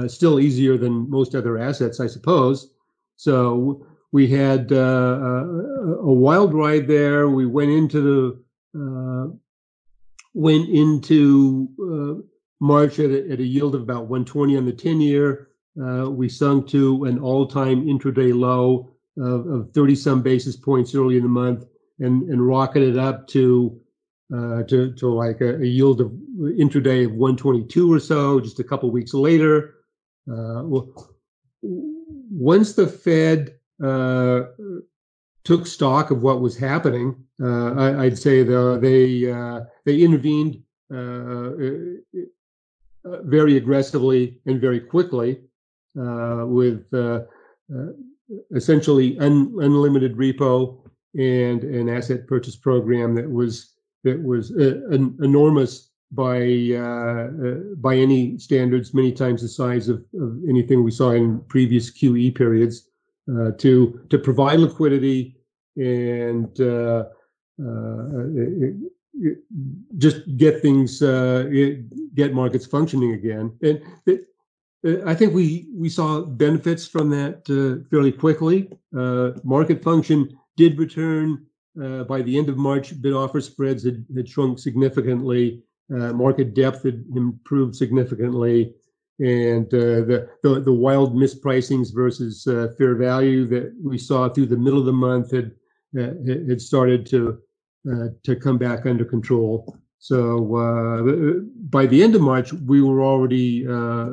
still 0.07 0.39
easier 0.39 0.77
than 0.77 1.09
most 1.09 1.35
other 1.35 1.57
assets, 1.57 1.99
I 1.99 2.07
suppose. 2.07 2.75
So 3.17 3.87
we 4.13 4.27
had 4.29 4.73
uh, 4.73 4.77
a, 4.77 5.97
a, 6.01 6.13
wild 6.13 6.55
ride 6.55 6.87
there. 6.87 7.29
We 7.29 7.47
went 7.47 7.71
into 7.71 8.01
the 8.01 8.43
uh, 8.79 9.35
went 10.35 10.69
into 10.69 11.69
uh, 11.83 12.23
March 12.61 12.99
at 12.99 13.11
a, 13.11 13.31
at 13.31 13.41
a, 13.41 13.45
yield 13.45 13.75
of 13.75 13.83
about 13.83 14.07
120 14.07 14.57
on 14.57 14.65
the 14.65 14.73
10 14.73 15.01
year. 15.01 15.49
Uh, 15.81 16.11
we 16.11 16.29
sunk 16.29 16.69
to 16.69 17.05
an 17.05 17.19
all 17.19 17.47
time 17.47 17.87
intraday 17.87 18.35
low 18.35 18.91
of, 19.21 19.71
30 19.73 19.95
some 19.97 20.23
basis 20.23 20.57
points 20.57 20.95
early 20.95 21.17
in 21.17 21.25
the 21.25 21.29
month 21.29 21.67
and, 21.99 22.23
and 22.31 22.47
rocketed 22.47 22.97
up 22.97 23.27
to 23.29 23.81
uh, 24.35 24.63
to, 24.65 24.93
to 24.93 25.09
like 25.09 25.41
a, 25.41 25.57
a, 25.57 25.65
yield 25.65 26.01
of 26.01 26.13
intraday 26.39 27.07
of 27.07 27.13
122 27.13 27.93
or 27.93 27.99
so 27.99 28.41
just 28.41 28.61
a 28.61 28.65
couple 28.65 28.91
weeks 28.91 29.15
later. 29.15 29.75
Uh, 30.31 30.63
well, 30.65 31.15
once 31.63 32.75
the 32.75 32.87
Fed 32.87 33.55
uh, 33.83 34.43
took 35.45 35.67
stock 35.67 36.11
of 36.11 36.23
what 36.23 36.41
was 36.41 36.57
happening. 36.57 37.17
Uh, 37.43 37.75
I, 37.75 38.05
would 38.05 38.19
say 38.19 38.43
though 38.43 38.79
they 38.79 39.31
uh, 39.31 39.61
they 39.87 40.01
intervened 40.01 40.63
very 40.91 42.03
aggressively 43.57 44.41
and 44.47 44.61
very 44.61 44.81
quickly 44.81 45.41
with 45.95 46.85
essentially 48.55 49.19
un, 49.21 49.55
unlimited 49.61 50.17
repo 50.17 50.79
and 51.15 51.65
an 51.65 51.89
asset 51.89 52.27
purchase 52.27 52.57
program 52.57 53.15
that 53.15 53.31
was 53.31 53.78
that 54.05 54.23
was 54.23 54.53
uh, 54.53 54.81
enormous 54.91 55.91
by 56.13 56.41
uh, 56.73 57.29
uh, 57.47 57.55
by 57.77 57.95
any 57.97 58.39
standards, 58.39 58.95
many 58.95 59.13
times 59.13 59.43
the 59.43 59.49
size 59.49 59.89
of, 59.89 60.05
of 60.21 60.39
anything 60.49 60.83
we 60.83 60.91
saw 60.91 61.11
in 61.11 61.41
previous 61.49 61.91
QE 61.91 62.35
periods 62.35 62.89
to 63.59 64.01
to 64.09 64.19
provide 64.19 64.59
liquidity 64.59 65.39
and 65.77 66.61
uh, 66.61 67.05
uh, 67.65 68.25
just 69.97 70.37
get 70.37 70.63
things 70.63 71.03
uh, 71.03 71.45
get 72.15 72.35
markets 72.35 72.67
functioning 72.67 73.13
again. 73.13 73.53
And 73.63 73.83
it, 74.07 74.25
I 75.07 75.15
think 75.15 75.35
we 75.35 75.69
we 75.75 75.89
saw 75.89 76.23
benefits 76.23 76.87
from 76.87 77.11
that 77.11 77.43
uh, 77.51 77.89
fairly 77.91 78.13
quickly. 78.13 78.71
Uh, 78.97 79.33
market 79.43 79.83
function 79.83 80.39
did 80.57 80.79
return 80.79 81.47
by 82.09 82.23
the 82.23 82.37
end 82.37 82.49
of 82.49 82.57
March. 82.57 83.01
Bid 83.01 83.13
offer 83.13 83.41
spreads 83.41 83.85
had, 83.85 84.05
had 84.17 84.29
shrunk 84.29 84.59
significantly. 84.59 85.63
market 85.89 86.55
depth 86.55 86.83
had 86.83 87.05
improved 87.15 87.77
significantly 87.77 88.75
and 89.21 89.67
uh, 89.75 90.07
the, 90.07 90.29
the, 90.43 90.61
the 90.61 90.73
wild 90.73 91.15
mispricings 91.15 91.93
versus 91.93 92.47
uh, 92.47 92.69
fair 92.79 92.95
value 92.95 93.47
that 93.47 93.75
we 93.83 93.99
saw 93.99 94.29
through 94.29 94.47
the 94.47 94.57
middle 94.57 94.79
of 94.79 94.87
the 94.87 94.93
month 94.93 95.33
had 95.33 95.51
uh, 95.99 96.13
had 96.49 96.61
started 96.61 97.07
to 97.07 97.39
uh, 97.91 98.09
to 98.23 98.37
come 98.37 98.59
back 98.59 98.87
under 98.87 99.05
control. 99.05 99.77
So 99.99 100.55
uh, 100.55 101.41
by 101.71 101.87
the 101.87 102.03
end 102.03 102.15
of 102.15 102.21
March, 102.21 102.53
we 102.53 102.83
were 102.83 103.03
already 103.03 103.67
uh, 103.67 104.07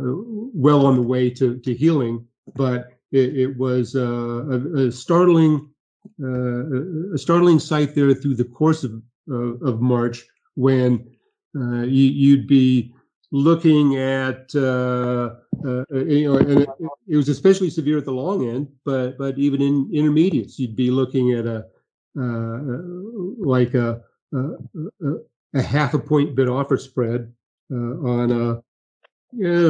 well 0.53 0.85
on 0.85 0.95
the 0.95 1.01
way 1.01 1.29
to, 1.31 1.57
to 1.59 1.73
healing, 1.73 2.25
but 2.55 2.93
it, 3.11 3.37
it 3.37 3.57
was 3.57 3.95
uh, 3.95 3.99
a, 4.01 4.87
a, 4.87 4.91
startling 4.91 5.55
uh, 5.55 5.73
a 6.23 7.17
startling 7.17 7.59
sight 7.59 7.95
there 7.95 8.13
through 8.13 8.35
the 8.35 8.45
course 8.45 8.83
of 8.83 9.01
of 9.29 9.81
March 9.81 10.25
when 10.55 11.09
you, 11.53 12.37
would 12.37 12.47
be 12.47 12.93
looking 13.31 13.97
at 13.97 14.53
uh, 14.55 15.35
uh, 15.65 15.83
you 15.91 16.31
know, 16.31 16.37
and 16.37 16.61
it, 16.61 16.69
it, 17.07 17.17
was 17.17 17.29
especially 17.29 17.69
severe 17.69 17.97
at 17.97 18.05
the 18.05 18.11
long 18.11 18.47
end, 18.47 18.67
but 18.83 19.17
but 19.17 19.37
even 19.37 19.61
in 19.61 19.89
intermediates, 19.93 20.59
you'd 20.59 20.75
be 20.75 20.91
looking 20.91 21.33
at 21.33 21.45
a 21.45 21.65
uh, 22.19 22.59
like 23.37 23.73
a, 23.73 24.01
a, 24.33 24.49
a, 25.53 25.61
half 25.61 25.93
a 25.93 25.99
point 25.99 26.35
bid 26.35 26.47
offer 26.47 26.77
spread 26.77 27.31
uh, 27.71 27.75
on 27.75 28.31
a 28.31 28.61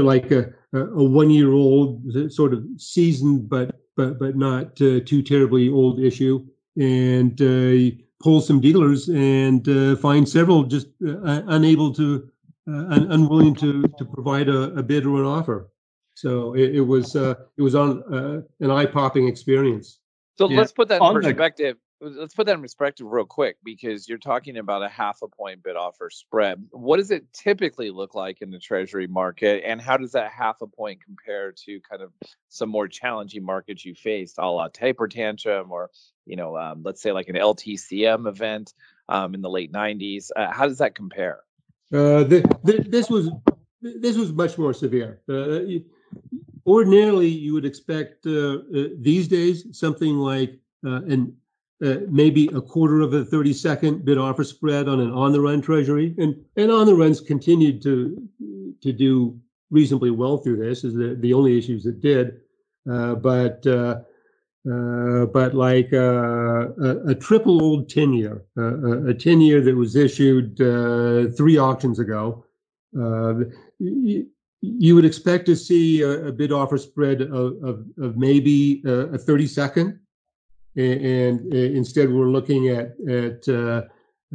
like 0.02 0.32
a, 0.32 0.54
a 0.74 1.04
one 1.04 1.30
year 1.30 1.52
old 1.52 2.04
sort 2.32 2.54
of 2.54 2.64
seasoned 2.78 3.50
but 3.50 3.76
but 3.96 4.20
but 4.20 4.36
not 4.36 4.82
uh, 4.82 5.00
too 5.06 5.22
terribly 5.22 5.70
old 5.70 6.00
issue, 6.00 6.46
and 6.78 7.42
uh, 7.42 7.96
pull 8.20 8.42
some 8.42 8.60
dealers 8.60 9.10
and 9.10 10.00
find 10.00 10.28
several 10.28 10.64
just 10.64 10.88
unable 11.02 11.94
to 11.94 12.30
uh, 12.68 12.86
un- 12.90 13.12
unwilling 13.12 13.54
to 13.54 13.84
to 13.98 14.06
provide 14.06 14.50
a, 14.50 14.74
a, 14.74 14.82
bid 14.82 15.06
or 15.06 15.20
an 15.20 15.26
offer. 15.26 15.70
So 16.16 16.56
it, 16.56 16.76
it 16.76 16.82
was 16.82 17.16
uh, 17.16 17.36
it 17.58 17.62
was 17.62 17.76
on 17.76 18.02
uh, 18.12 18.42
an 18.60 18.72
eye 18.72 18.88
popping 18.88 19.28
experience. 19.28 20.00
So 20.40 20.50
yeah. 20.50 20.58
let's 20.58 20.72
put 20.72 20.88
that 20.88 21.00
in 21.00 21.14
perspective. 21.14 21.78
Let's 22.02 22.34
put 22.34 22.46
that 22.48 22.56
in 22.56 22.62
perspective 22.62 23.08
real 23.08 23.26
quick 23.26 23.56
because 23.64 24.08
you're 24.08 24.18
talking 24.18 24.58
about 24.58 24.84
a 24.84 24.90
half 24.90 25.22
a 25.22 25.30
point 25.30 25.64
bid 25.64 25.78
offer 25.78 26.10
spread. 26.10 26.68
What 26.72 26.98
does 26.98 27.10
it 27.10 27.32
typically 27.32 27.90
look 27.90 28.14
like 28.14 28.42
in 28.42 28.52
the 28.52 28.60
treasury 28.60 29.08
market, 29.08 29.64
and 29.66 29.82
how 29.82 29.96
does 29.96 30.12
that 30.12 30.32
half 30.32 30.62
a 30.62 30.68
point 30.68 31.00
compare 31.04 31.54
to 31.66 31.80
kind 31.90 32.02
of 32.02 32.12
some 32.50 32.70
more 32.70 32.90
challenging 32.90 33.46
markets 33.46 33.86
you 33.86 33.96
faced, 33.96 34.36
a 34.40 34.46
la 34.46 34.68
taper 34.68 35.08
tantrum, 35.08 35.72
or 35.72 35.90
you 36.26 36.36
know, 36.36 36.58
um, 36.58 36.82
let's 36.84 37.02
say 37.02 37.14
like 37.14 37.30
an 37.30 37.36
LTCM 37.36 38.28
event 38.28 38.74
um, 39.08 39.34
in 39.34 39.42
the 39.42 39.50
late 39.50 39.72
'90s? 39.72 40.32
Uh, 40.36 40.52
how 40.52 40.68
does 40.68 40.80
that 40.80 40.96
compare? 40.96 41.40
Uh, 41.94 42.24
the, 42.24 42.58
the, 42.66 42.86
this 42.90 43.10
was 43.10 43.30
this 43.82 44.18
was 44.18 44.34
much 44.34 44.58
more 44.58 44.74
severe. 44.74 45.22
Uh, 45.30 45.60
ordinarily, 46.68 47.30
you 47.30 47.54
would 47.54 47.66
expect 47.66 48.26
uh, 48.28 48.58
uh 48.76 48.88
these 48.98 49.30
days 49.30 49.66
something 49.72 50.18
like 50.18 50.60
uh, 50.86 51.02
an 51.04 51.36
uh, 51.84 51.98
maybe 52.10 52.48
a 52.48 52.62
quarter 52.62 53.02
of 53.02 53.14
a 53.14 53.26
30 53.26 53.54
second 53.54 54.06
bid 54.06 54.18
offer 54.18 54.44
spread 54.44 54.88
on 54.88 55.00
an 55.00 55.12
on 55.12 55.32
the 55.32 55.42
run 55.42 55.62
treasury, 55.62 56.16
and 56.18 56.36
and 56.56 56.72
on 56.72 56.86
the 56.86 56.96
runs 56.96 57.20
continued 57.20 57.82
to 57.84 58.30
to 58.82 58.94
do 58.94 59.40
reasonably 59.72 60.12
well 60.12 60.38
through 60.38 60.58
this. 60.58 60.84
Is 60.84 60.94
the 60.94 61.18
the 61.20 61.34
only 61.34 61.58
issues 61.58 61.86
it 61.86 62.00
did, 62.00 62.40
but 62.86 63.66
uh, 64.70 65.26
but 65.28 65.54
like 65.54 65.94
uh, 65.94 66.70
a, 66.82 67.10
a, 67.10 67.16
triple 67.16 67.62
old 67.62 67.88
10 67.88 68.14
year, 68.14 68.46
uh, 68.58 69.10
a 69.10 69.14
10 69.14 69.40
year 69.40 69.62
that 69.62 69.76
was 69.76 69.96
issued 69.96 70.60
uh, 70.60 71.30
three 71.38 71.58
auctions 71.58 72.00
ago, 72.00 72.44
uh, 73.00 73.46
you, 73.78 74.26
you, 74.62 74.96
would 74.96 75.06
expect 75.06 75.46
to 75.46 75.56
see 75.56 76.02
a, 76.02 76.28
a 76.28 76.32
bid 76.32 76.52
offer 76.52 76.80
spread 76.80 77.22
of, 77.22 77.64
of, 77.64 77.86
of 78.02 78.18
maybe 78.18 78.82
a 78.86 79.20
30 79.20 79.46
second. 79.46 80.00
And, 80.76 81.02
and, 81.02 81.54
instead, 81.54 82.12
we're 82.12 82.30
looking 82.30 82.70
at, 82.70 82.96
at 83.10 83.48
uh, 83.48 83.84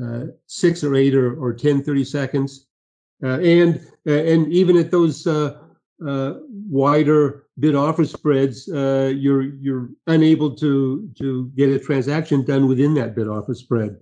uh, 0.03 0.27
six 0.47 0.83
or 0.83 0.95
eight 0.95 1.15
or, 1.15 1.39
or 1.41 1.53
10 1.53 1.83
30 1.83 2.05
seconds. 2.05 2.67
and, 3.23 3.81
and 4.07 4.53
even 4.53 4.77
at 4.77 4.91
those 4.91 5.27
wider 6.71 7.47
bid 7.59 7.75
offer 7.75 8.05
spreads, 8.05 8.69
uh, 8.69 9.13
you're 9.15 9.43
you're 9.43 9.91
unable 10.07 10.55
to 10.57 11.09
to 11.19 11.53
get 11.57 11.71
a 11.71 11.79
transaction 11.79 12.45
done 12.45 12.67
within 12.67 12.95
that 12.95 13.15
bid 13.15 13.29
offer 13.29 13.55
spread, 13.55 13.97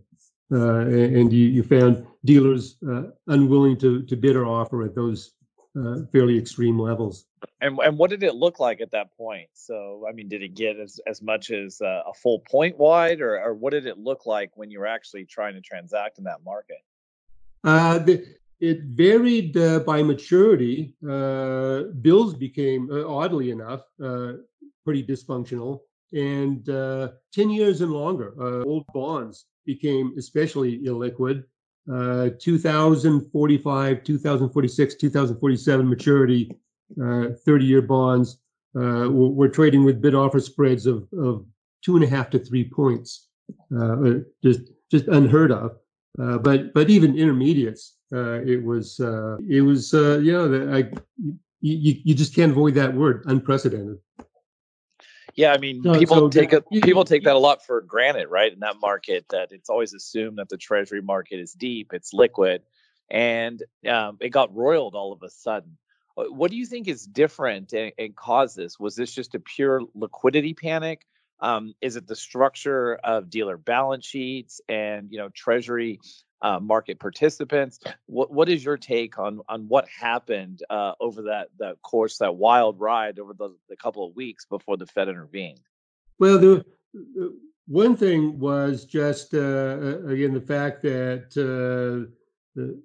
uh, 0.52 0.80
and 0.80 1.32
you, 1.32 1.46
you 1.46 1.62
found 1.62 2.06
dealers 2.24 2.76
uh, 2.88 3.04
unwilling 3.26 3.76
to 3.78 4.02
to 4.02 4.16
bid 4.16 4.36
or 4.36 4.46
offer 4.46 4.82
at 4.84 4.94
those 4.94 5.32
uh, 5.76 6.06
fairly 6.12 6.38
extreme 6.38 6.78
levels. 6.78 7.26
And 7.60 7.78
and 7.78 7.98
what 7.98 8.10
did 8.10 8.22
it 8.22 8.34
look 8.34 8.60
like 8.60 8.80
at 8.80 8.90
that 8.92 9.16
point? 9.16 9.48
So 9.54 10.04
I 10.08 10.12
mean, 10.12 10.28
did 10.28 10.42
it 10.42 10.54
get 10.54 10.78
as 10.78 11.00
as 11.06 11.22
much 11.22 11.50
as 11.50 11.80
uh, 11.80 12.02
a 12.06 12.14
full 12.14 12.40
point 12.50 12.78
wide, 12.78 13.20
or 13.20 13.40
or 13.40 13.54
what 13.54 13.72
did 13.72 13.86
it 13.86 13.98
look 13.98 14.26
like 14.26 14.56
when 14.56 14.70
you 14.70 14.80
were 14.80 14.86
actually 14.86 15.24
trying 15.24 15.54
to 15.54 15.60
transact 15.60 16.18
in 16.18 16.24
that 16.24 16.44
market? 16.44 16.78
Uh, 17.64 17.98
the, 17.98 18.24
it 18.60 18.82
varied 18.82 19.56
uh, 19.56 19.80
by 19.80 20.02
maturity. 20.02 20.96
Uh, 21.08 21.84
bills 22.00 22.34
became, 22.34 22.90
uh, 22.90 23.06
oddly 23.06 23.50
enough, 23.50 23.82
uh, 24.02 24.32
pretty 24.84 25.04
dysfunctional. 25.04 25.80
And 26.12 26.68
uh, 26.68 27.10
10 27.32 27.50
years 27.50 27.80
and 27.82 27.92
longer, 27.92 28.34
uh, 28.40 28.64
old 28.64 28.86
bonds 28.94 29.46
became 29.66 30.14
especially 30.16 30.80
illiquid. 30.80 31.44
2045, 31.88 34.04
2046, 34.04 34.94
2047 34.94 35.88
maturity, 35.88 36.56
30 36.96 37.64
year 37.64 37.82
bonds 37.82 38.38
were 38.74 39.48
trading 39.48 39.84
with 39.84 40.00
bid 40.00 40.14
offer 40.14 40.38
spreads 40.40 40.86
of, 40.86 41.06
of 41.18 41.44
two 41.82 41.96
and 41.96 42.04
a 42.04 42.08
half 42.08 42.30
to 42.30 42.38
three 42.38 42.68
points. 42.68 43.26
just, 44.42 44.60
just 44.90 45.08
unheard 45.08 45.52
of. 45.52 45.76
but, 46.16 46.72
but 46.74 46.90
even 46.90 47.16
intermediates, 47.16 47.98
uh, 48.12 48.40
it 48.42 48.62
was 48.62 49.00
uh, 49.00 49.36
it 49.48 49.60
was 49.60 49.92
uh, 49.92 50.18
you 50.18 50.32
know 50.32 50.74
I, 50.74 50.90
you, 51.60 52.00
you 52.04 52.14
just 52.14 52.34
can't 52.34 52.52
avoid 52.52 52.74
that 52.74 52.94
word 52.94 53.24
unprecedented. 53.26 53.98
Yeah, 55.38 55.52
I 55.52 55.58
mean, 55.58 55.84
people 55.84 56.16
so 56.16 56.28
take 56.28 56.52
it. 56.52 56.64
People 56.82 57.04
take 57.04 57.22
that 57.22 57.36
a 57.36 57.38
lot 57.38 57.64
for 57.64 57.80
granted, 57.80 58.26
right? 58.26 58.52
In 58.52 58.58
that 58.58 58.80
market, 58.80 59.24
that 59.30 59.52
it's 59.52 59.70
always 59.70 59.94
assumed 59.94 60.38
that 60.38 60.48
the 60.48 60.56
Treasury 60.56 61.00
market 61.00 61.38
is 61.38 61.52
deep, 61.52 61.92
it's 61.92 62.12
liquid, 62.12 62.62
and 63.08 63.62
um, 63.88 64.16
it 64.18 64.30
got 64.30 64.52
roiled 64.52 64.96
all 64.96 65.12
of 65.12 65.22
a 65.22 65.30
sudden. 65.30 65.78
Uh, 66.16 66.24
what 66.24 66.50
do 66.50 66.56
you 66.56 66.66
think 66.66 66.88
is 66.88 67.06
different 67.06 67.72
and, 67.72 67.92
and 68.00 68.16
caused 68.16 68.56
this? 68.56 68.80
Was 68.80 68.96
this 68.96 69.14
just 69.14 69.36
a 69.36 69.38
pure 69.38 69.82
liquidity 69.94 70.54
panic? 70.54 71.06
Um, 71.38 71.72
is 71.80 71.94
it 71.94 72.08
the 72.08 72.16
structure 72.16 72.96
of 72.96 73.30
dealer 73.30 73.56
balance 73.56 74.04
sheets 74.04 74.60
and 74.68 75.06
you 75.12 75.18
know 75.18 75.28
Treasury 75.28 76.00
uh, 76.42 76.60
market 76.60 76.98
participants. 76.98 77.80
What 78.06 78.30
what 78.32 78.48
is 78.48 78.64
your 78.64 78.76
take 78.76 79.18
on 79.18 79.40
on 79.48 79.66
what 79.68 79.86
happened 79.88 80.62
uh, 80.70 80.92
over 81.00 81.22
that 81.22 81.48
that 81.58 81.80
course, 81.82 82.18
that 82.18 82.36
wild 82.36 82.78
ride 82.80 83.18
over 83.18 83.34
the, 83.34 83.54
the 83.68 83.76
couple 83.76 84.06
of 84.06 84.14
weeks 84.14 84.44
before 84.44 84.76
the 84.76 84.86
Fed 84.86 85.08
intervened? 85.08 85.60
Well, 86.18 86.38
the, 86.38 86.64
one 87.66 87.96
thing 87.96 88.38
was 88.38 88.84
just 88.84 89.34
uh, 89.34 90.00
again 90.06 90.32
the 90.32 90.40
fact 90.40 90.82
that 90.82 91.26
uh, 91.36 92.10
the, 92.54 92.80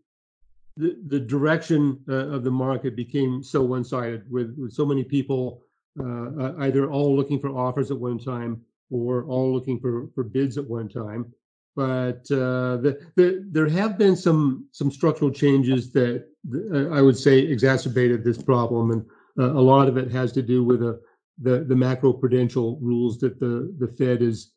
the 0.77 0.97
the 1.07 1.19
direction 1.19 1.99
uh, 2.09 2.27
of 2.27 2.43
the 2.43 2.51
market 2.51 2.95
became 2.95 3.43
so 3.43 3.63
one 3.63 3.83
sided 3.83 4.29
with, 4.31 4.55
with 4.57 4.73
so 4.73 4.85
many 4.85 5.03
people 5.03 5.61
uh, 5.99 6.53
either 6.59 6.89
all 6.89 7.15
looking 7.15 7.39
for 7.39 7.49
offers 7.49 7.91
at 7.91 7.97
one 7.99 8.17
time 8.17 8.59
or 8.89 9.23
all 9.25 9.53
looking 9.53 9.79
for 9.79 10.09
for 10.13 10.23
bids 10.23 10.57
at 10.57 10.67
one 10.67 10.89
time 10.89 11.31
but 11.75 12.29
uh, 12.31 12.77
the, 12.77 12.99
the, 13.15 13.45
there 13.51 13.67
have 13.67 13.97
been 13.97 14.15
some 14.15 14.67
some 14.71 14.91
structural 14.91 15.31
changes 15.31 15.91
that 15.93 16.25
uh, 16.53 16.89
I 16.89 17.01
would 17.01 17.17
say 17.17 17.39
exacerbated 17.39 18.23
this 18.23 18.41
problem, 18.41 18.91
and 18.91 19.05
uh, 19.39 19.53
a 19.57 19.61
lot 19.61 19.87
of 19.87 19.97
it 19.97 20.11
has 20.11 20.31
to 20.33 20.41
do 20.41 20.63
with 20.63 20.81
the 20.81 21.01
the, 21.41 21.63
the 21.63 21.75
macro 21.75 22.13
prudential 22.13 22.77
rules 22.79 23.17
that 23.19 23.39
the 23.39 23.73
the 23.79 23.87
Fed 23.87 24.21
has 24.21 24.51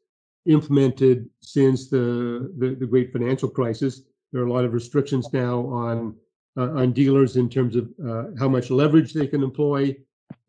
implemented 0.45 1.29
since 1.41 1.89
the, 1.89 2.53
the, 2.59 2.77
the 2.79 2.87
great 2.87 3.13
financial 3.13 3.49
crisis. 3.49 4.03
There 4.33 4.43
are 4.43 4.47
a 4.47 4.53
lot 4.53 4.65
of 4.65 4.75
restrictions 4.75 5.33
now 5.33 5.67
on 5.67 6.15
uh, 6.59 6.71
on 6.73 6.93
dealers 6.93 7.37
in 7.37 7.49
terms 7.49 7.77
of 7.77 7.91
uh, 8.07 8.25
how 8.39 8.49
much 8.49 8.71
leverage 8.71 9.13
they 9.13 9.27
can 9.27 9.43
employ, 9.43 9.97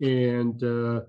and 0.02 0.64
uh, 0.64 1.02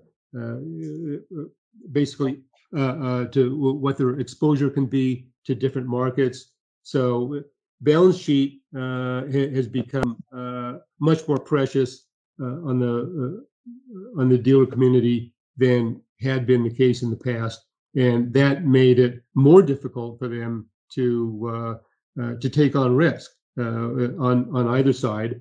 basically 1.93 2.43
to 2.73 3.79
what 3.81 3.97
their 3.97 4.21
exposure 4.21 4.71
can 4.71 4.87
be 4.87 5.27
to 5.49 5.55
different 5.55 5.89
markets. 5.89 6.53
So 6.83 7.43
balance 7.81 8.19
sheet 8.19 8.61
uh, 8.77 9.23
has 9.57 9.67
become 9.67 10.23
uh, 10.33 10.75
much 11.01 11.27
more 11.27 11.39
precious 11.39 12.05
uh, 12.41 12.69
on 12.69 12.79
the 12.79 12.95
uh, 13.25 14.21
on 14.21 14.29
the 14.29 14.39
dealer 14.39 14.67
community 14.67 15.35
than 15.57 16.01
had 16.21 16.47
been 16.47 16.63
the 16.63 16.75
case 16.83 17.03
in 17.03 17.11
the 17.11 17.17
past, 17.17 17.61
and 17.97 18.33
that 18.35 18.67
made 18.67 18.99
it 18.99 19.23
more 19.35 19.63
difficult 19.63 20.19
for 20.19 20.29
them 20.29 20.69
to 20.93 21.07
uh, 21.55 22.23
uh, 22.23 22.35
to 22.43 22.49
take 22.51 22.77
on 22.77 22.95
risk 22.95 23.31
on 23.57 24.37
on 24.55 24.69
either 24.77 24.93
side. 24.93 25.41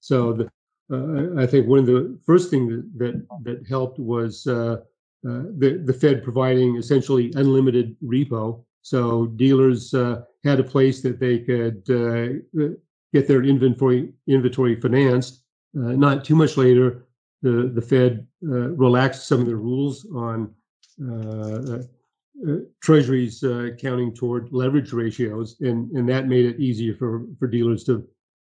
So 0.00 0.32
the, 0.32 0.44
I 1.38 1.46
think 1.46 1.66
one 1.66 1.80
of 1.80 1.86
the 1.86 2.18
first 2.24 2.50
things 2.50 2.68
that 2.70 2.98
that, 2.98 3.14
that 3.44 3.68
helped 3.68 3.98
was 3.98 4.44
the 4.44 4.84
the 5.22 5.96
Fed 6.00 6.22
providing 6.22 6.76
essentially 6.76 7.32
unlimited 7.34 7.96
repo 8.02 8.64
So 8.88 9.26
dealers 9.26 9.92
uh, 9.92 10.22
had 10.44 10.60
a 10.60 10.64
place 10.64 11.02
that 11.02 11.20
they 11.20 11.40
could 11.40 11.82
uh, 11.90 12.70
get 13.12 13.28
their 13.28 13.42
inventory 13.44 14.12
inventory 14.26 14.80
financed. 14.80 15.42
Uh, 15.76 15.92
not 15.92 16.24
too 16.24 16.34
much 16.34 16.56
later, 16.56 17.06
the 17.42 17.70
the 17.74 17.82
Fed 17.82 18.26
uh, 18.44 18.70
relaxed 18.70 19.26
some 19.26 19.40
of 19.40 19.46
the 19.46 19.56
rules 19.56 20.06
on 20.14 20.54
treasuries 22.80 23.44
counting 23.78 24.14
toward 24.14 24.52
leverage 24.52 24.92
ratios, 24.92 25.60
and 25.60 25.90
and 25.92 26.08
that 26.08 26.26
made 26.26 26.46
it 26.46 26.58
easier 26.58 26.94
for 26.94 27.26
for 27.38 27.46
dealers 27.46 27.84
to 27.84 28.06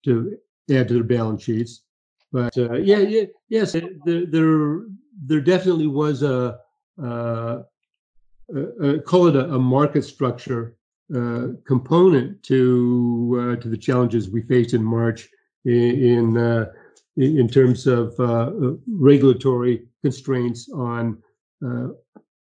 to 0.05 0.37
add 0.71 0.87
to 0.87 0.95
their 0.95 1.03
balance 1.03 1.43
sheets. 1.43 1.83
But 2.31 2.55
yeah, 2.55 2.97
yeah, 2.97 3.25
yes, 3.49 3.73
there 3.73 4.25
there 4.25 4.81
there 5.25 5.41
definitely 5.41 5.87
was 5.87 6.23
a 6.23 6.59
uh, 7.01 7.63
Uh, 8.55 8.85
uh, 8.85 8.99
call 8.99 9.27
it 9.27 9.35
a, 9.35 9.45
a 9.53 9.59
market 9.59 10.03
structure 10.03 10.75
uh, 11.15 11.47
component 11.65 12.41
to 12.43 13.37
uh, 13.39 13.61
to 13.61 13.67
the 13.67 13.77
challenges 13.77 14.29
we 14.29 14.41
faced 14.41 14.73
in 14.73 14.83
March 14.83 15.29
in 15.65 16.37
uh, 16.37 16.65
in, 17.17 17.39
in 17.39 17.47
terms 17.47 17.87
of 17.87 18.13
regulatory 18.87 19.85
constraints 20.01 20.69
on 20.71 21.21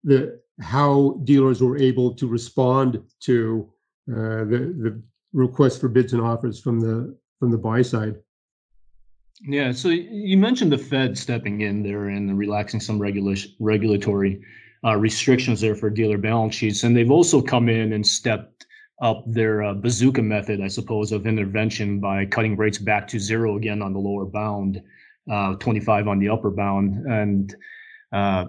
the 0.05 0.41
how 0.61 1.21
dealers 1.25 1.63
were 1.63 1.79
able 1.79 2.15
to 2.15 2.27
respond 2.27 3.03
to 3.21 3.71
the 4.07 4.75
the 4.83 5.03
request 5.33 5.81
for 5.81 5.89
bids 5.89 6.13
and 6.13 6.23
offers 6.23 6.61
from 6.61 6.81
the 6.81 7.17
from 7.39 7.51
the 7.51 7.59
buy 7.59 7.83
side. 7.83 8.17
Yeah, 9.43 9.73
so 9.73 9.89
you 9.89 10.37
mentioned 10.37 10.71
the 10.71 10.79
Fed 10.79 11.17
stepping 11.17 11.63
in 11.63 11.83
there 11.83 12.09
and 12.09 12.37
relaxing 12.37 12.81
some 12.81 12.99
regulation 12.99 13.55
regulatory 13.59 14.43
uh, 14.85 14.97
restrictions 14.97 15.61
there 15.61 15.75
for 15.75 15.91
dealer 15.91 16.19
balance 16.19 16.55
sheets. 16.55 16.85
And 16.85 16.97
they've 16.97 17.11
also 17.11 17.43
come 17.43 17.69
in 17.69 17.93
and 17.93 18.07
stepped 18.07 18.67
up 19.01 19.25
their 19.27 19.63
uh, 19.63 19.75
bazooka 19.75 20.23
method, 20.23 20.61
I 20.61 20.69
suppose, 20.69 21.13
of 21.13 21.27
intervention 21.27 22.01
by 22.01 22.27
cutting 22.27 22.57
rates 22.57 22.79
back 22.79 23.09
to 23.09 23.19
zero 23.19 23.57
again 23.57 23.83
on 23.83 23.93
the 23.93 23.99
lower 23.99 24.27
bound, 24.27 24.83
uh, 25.31 25.55
25 25.57 26.09
on 26.09 26.19
the 26.19 26.29
upper 26.29 26.51
bound. 26.51 27.07
And 27.07 27.55
uh, 28.13 28.47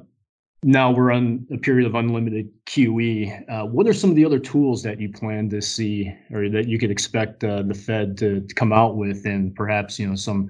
now 0.64 0.92
we're 0.92 1.12
on 1.12 1.48
a 1.52 1.58
period 1.58 1.88
of 1.88 1.96
unlimited 1.96 2.50
QE. 2.66 3.50
Uh, 3.50 3.66
what 3.66 3.88
are 3.88 3.94
some 3.94 4.10
of 4.10 4.16
the 4.16 4.26
other 4.26 4.40
tools 4.40 4.84
that 4.84 5.00
you 5.00 5.12
plan 5.12 5.50
to 5.50 5.62
see 5.62 6.14
or 6.32 6.50
that 6.50 6.68
you 6.68 6.78
could 6.78 6.92
expect 6.92 7.44
uh, 7.44 7.64
the 7.64 7.74
Fed 7.74 8.18
to, 8.20 8.42
to 8.42 8.56
come 8.56 8.74
out 8.74 8.98
with 8.98 9.26
and 9.26 9.56
perhaps, 9.56 9.98
you 9.98 10.08
know, 10.08 10.16
some 10.16 10.50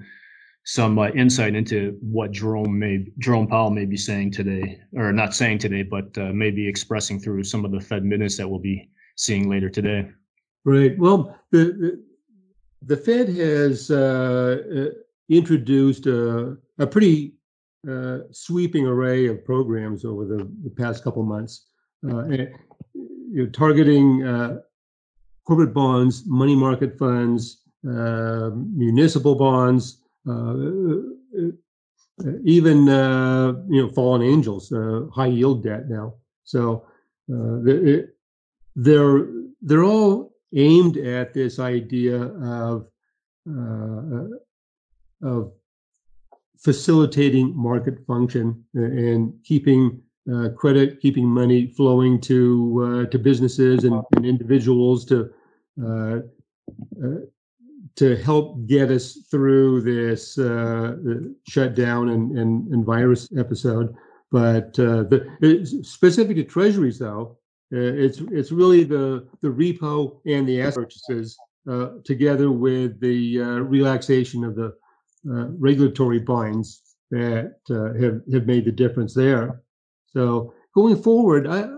some 0.64 0.98
uh, 0.98 1.08
insight 1.08 1.54
into 1.54 1.98
what 2.00 2.30
Jerome 2.30 2.78
may 2.78 3.06
Jerome 3.18 3.46
Powell 3.46 3.70
may 3.70 3.84
be 3.84 3.96
saying 3.96 4.32
today, 4.32 4.80
or 4.94 5.12
not 5.12 5.34
saying 5.34 5.58
today, 5.58 5.82
but 5.82 6.16
uh, 6.16 6.32
maybe 6.32 6.68
expressing 6.68 7.18
through 7.18 7.44
some 7.44 7.64
of 7.64 7.72
the 7.72 7.80
Fed 7.80 8.04
minutes 8.04 8.36
that 8.36 8.48
we'll 8.48 8.60
be 8.60 8.88
seeing 9.16 9.50
later 9.50 9.68
today. 9.68 10.08
Right. 10.64 10.96
Well, 10.98 11.36
the 11.50 12.00
the, 12.82 12.96
Fed 12.96 13.28
has 13.30 13.90
uh, 13.90 14.58
uh 14.74 14.98
introduced 15.28 16.06
a, 16.06 16.56
a 16.78 16.86
pretty 16.86 17.34
uh, 17.88 18.18
sweeping 18.30 18.86
array 18.86 19.26
of 19.26 19.44
programs 19.44 20.04
over 20.04 20.24
the, 20.24 20.48
the 20.62 20.70
past 20.70 21.02
couple 21.02 21.22
months, 21.24 21.66
uh, 22.08 22.26
you 22.26 22.48
know, 23.30 23.46
targeting 23.46 24.22
corporate 25.44 25.74
bonds, 25.74 26.24
money 26.26 26.54
market 26.54 26.96
funds, 26.96 27.62
municipal 27.82 29.34
bonds. 29.34 30.01
Uh, 30.28 30.54
uh, 32.24 32.32
even 32.44 32.88
uh, 32.88 33.54
you 33.68 33.82
know 33.82 33.88
fallen 33.88 34.22
angels, 34.22 34.72
high 35.14 35.26
yield 35.26 35.64
debt 35.64 35.88
now. 35.88 36.14
So 36.44 36.86
it, 37.28 38.14
they're 38.76 39.26
they're 39.62 39.84
all 39.84 40.34
aimed 40.54 40.96
at 40.98 41.34
this 41.34 41.58
idea 41.58 42.22
of 42.22 42.86
of 45.22 45.52
facilitating 46.58 47.56
market 47.56 48.06
function 48.06 48.64
and 48.74 49.34
keeping 49.44 50.00
uh, 50.32 50.50
credit, 50.50 51.00
keeping 51.00 51.26
money 51.26 51.66
flowing 51.66 52.20
to 52.20 53.04
uh, 53.06 53.10
to 53.10 53.18
businesses 53.18 53.84
and, 53.84 54.02
and 54.14 54.24
individuals 54.24 55.04
to 55.06 55.30
uh, 55.84 56.18
to 57.96 58.16
help 58.16 58.66
get 58.66 58.90
us 58.90 59.18
through 59.30 59.82
this 59.82 60.38
uh, 60.38 60.96
shutdown 61.46 62.10
and, 62.10 62.38
and, 62.38 62.68
and, 62.72 62.84
virus 62.84 63.28
episode. 63.36 63.94
But 64.30 64.78
uh, 64.78 65.04
the, 65.04 65.82
specific 65.82 66.36
to 66.36 66.44
treasuries, 66.44 66.98
though, 66.98 67.36
uh, 67.72 67.78
it's 67.78 68.18
it's 68.30 68.52
really 68.52 68.84
the 68.84 69.28
the 69.40 69.48
repo 69.48 70.20
and 70.26 70.48
the 70.48 70.60
asset 70.60 70.84
purchases 70.84 71.36
uh, 71.68 71.88
together 72.04 72.50
with 72.50 73.00
the 73.00 73.40
uh, 73.40 73.46
relaxation 73.60 74.44
of 74.44 74.54
the 74.54 74.74
uh, 75.30 75.48
regulatory 75.58 76.18
binds 76.18 76.96
that 77.10 77.56
have 77.68 78.20
have 78.32 78.46
made 78.46 78.64
the 78.64 78.72
difference 78.72 79.14
there. 79.14 79.62
So 80.06 80.54
going 80.74 81.02
forward, 81.02 81.46
I, 81.46 81.68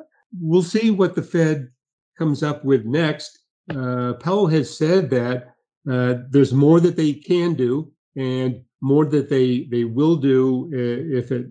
we'll 0.40 0.62
see 0.62 0.90
what 0.90 1.14
the 1.14 1.22
Fed 1.22 1.70
comes 2.16 2.42
up 2.42 2.64
with 2.64 2.84
next. 2.84 3.40
Powell 3.68 4.46
has 4.46 4.76
said 4.76 5.10
that 5.10 5.53
uh, 5.90 6.14
there's 6.30 6.52
more 6.52 6.80
that 6.80 6.96
they 6.96 7.12
can 7.12 7.54
do 7.54 7.90
and 8.16 8.62
more 8.80 9.04
that 9.06 9.28
they 9.28 9.64
they 9.64 9.84
will 9.84 10.16
do 10.16 10.70
uh, 10.72 11.18
if 11.18 11.32
it, 11.32 11.50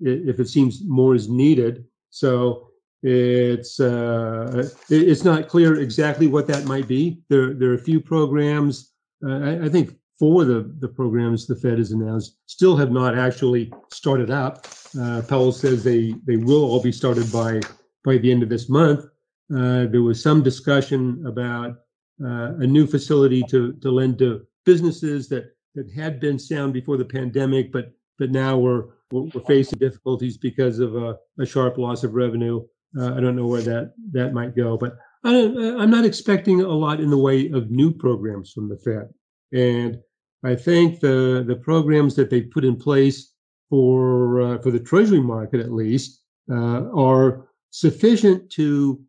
if 0.00 0.40
it 0.40 0.48
seems 0.48 0.82
more 0.84 1.14
is 1.14 1.28
needed. 1.28 1.84
So 2.10 2.68
it's 3.02 3.80
uh, 3.80 4.70
it's 4.88 5.24
not 5.24 5.48
clear 5.48 5.80
exactly 5.80 6.26
what 6.26 6.46
that 6.46 6.64
might 6.64 6.88
be. 6.88 7.20
There 7.28 7.54
there 7.54 7.70
are 7.70 7.74
a 7.74 7.88
few 7.90 8.00
programs. 8.00 8.92
Uh, 9.26 9.38
I, 9.38 9.64
I, 9.64 9.68
think 9.68 9.96
four 10.18 10.42
of 10.42 10.48
the 10.48 10.74
the 10.80 10.88
programs 10.88 11.46
the 11.46 11.56
Fed 11.56 11.78
has 11.78 11.92
announced 11.92 12.38
still 12.46 12.76
have 12.76 12.92
not 12.92 13.16
actually 13.16 13.72
started 13.90 14.30
up. 14.30 14.66
Uh, 14.98 15.22
Powell 15.28 15.52
says 15.52 15.84
they 15.84 16.14
they 16.26 16.36
will 16.36 16.64
all 16.64 16.82
be 16.82 16.92
started 16.92 17.30
by 17.32 17.60
by 18.04 18.18
the 18.18 18.30
end 18.30 18.42
of 18.42 18.48
this 18.48 18.68
month. 18.68 19.06
There 19.48 20.02
was 20.02 20.22
some 20.22 20.42
discussion 20.42 21.24
about 21.26 21.83
a 22.20 22.66
new 22.66 22.86
facility 22.86 23.42
to 23.50 23.72
to 23.74 23.90
lend 23.90 24.18
to 24.18 24.46
businesses 24.64 25.28
that 25.28 25.54
that 25.74 25.90
had 25.90 26.20
been 26.20 26.38
sound 26.38 26.72
before 26.72 26.96
the 26.96 27.04
pandemic, 27.04 27.72
but 27.72 27.92
but 28.18 28.30
now 28.30 28.56
we're 28.56 28.84
we're 29.10 29.28
facing 29.46 29.78
difficulties 29.78 30.36
because 30.36 30.78
of 30.78 30.96
a, 30.96 31.16
a 31.38 31.46
sharp 31.46 31.78
loss 31.78 32.04
of 32.04 32.14
revenue. 32.14 32.64
Uh, 32.98 33.14
I 33.14 33.20
don't 33.20 33.36
know 33.36 33.46
where 33.46 33.62
that 33.62 33.92
that 34.12 34.32
might 34.32 34.56
go, 34.56 34.76
but 34.76 34.96
I 35.24 35.34
am 35.34 35.90
not 35.90 36.04
expecting 36.04 36.60
a 36.60 36.68
lot 36.68 37.00
in 37.00 37.10
the 37.10 37.18
way 37.18 37.50
of 37.50 37.70
new 37.70 37.92
programs 37.92 38.52
from 38.52 38.68
the 38.68 38.76
Fed, 38.76 39.08
and 39.52 39.98
I 40.44 40.54
think 40.54 41.00
the 41.00 41.44
the 41.46 41.56
programs 41.56 42.14
that 42.16 42.30
they 42.30 42.42
put 42.42 42.64
in 42.64 42.76
place 42.76 43.32
for 43.70 44.40
uh, 44.40 44.58
for 44.58 44.70
the 44.70 44.80
Treasury 44.80 45.20
market 45.20 45.60
at 45.60 45.72
least 45.72 46.22
uh, 46.50 46.88
are 46.94 47.48
sufficient 47.70 48.50
to 48.52 49.02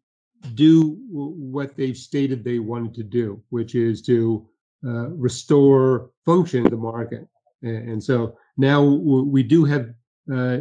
do 0.53 0.97
what 1.09 1.75
they've 1.75 1.97
stated 1.97 2.43
they 2.43 2.59
wanted 2.59 2.93
to 2.95 3.03
do, 3.03 3.41
which 3.49 3.75
is 3.75 4.01
to 4.03 4.47
uh, 4.85 5.09
restore 5.09 6.11
function 6.25 6.63
to 6.63 6.69
the 6.69 6.77
market. 6.77 7.27
And, 7.61 8.03
so 8.03 8.37
now 8.57 8.83
we 8.83 9.41
do 9.41 9.65
have 9.65 9.89
uh, 10.31 10.57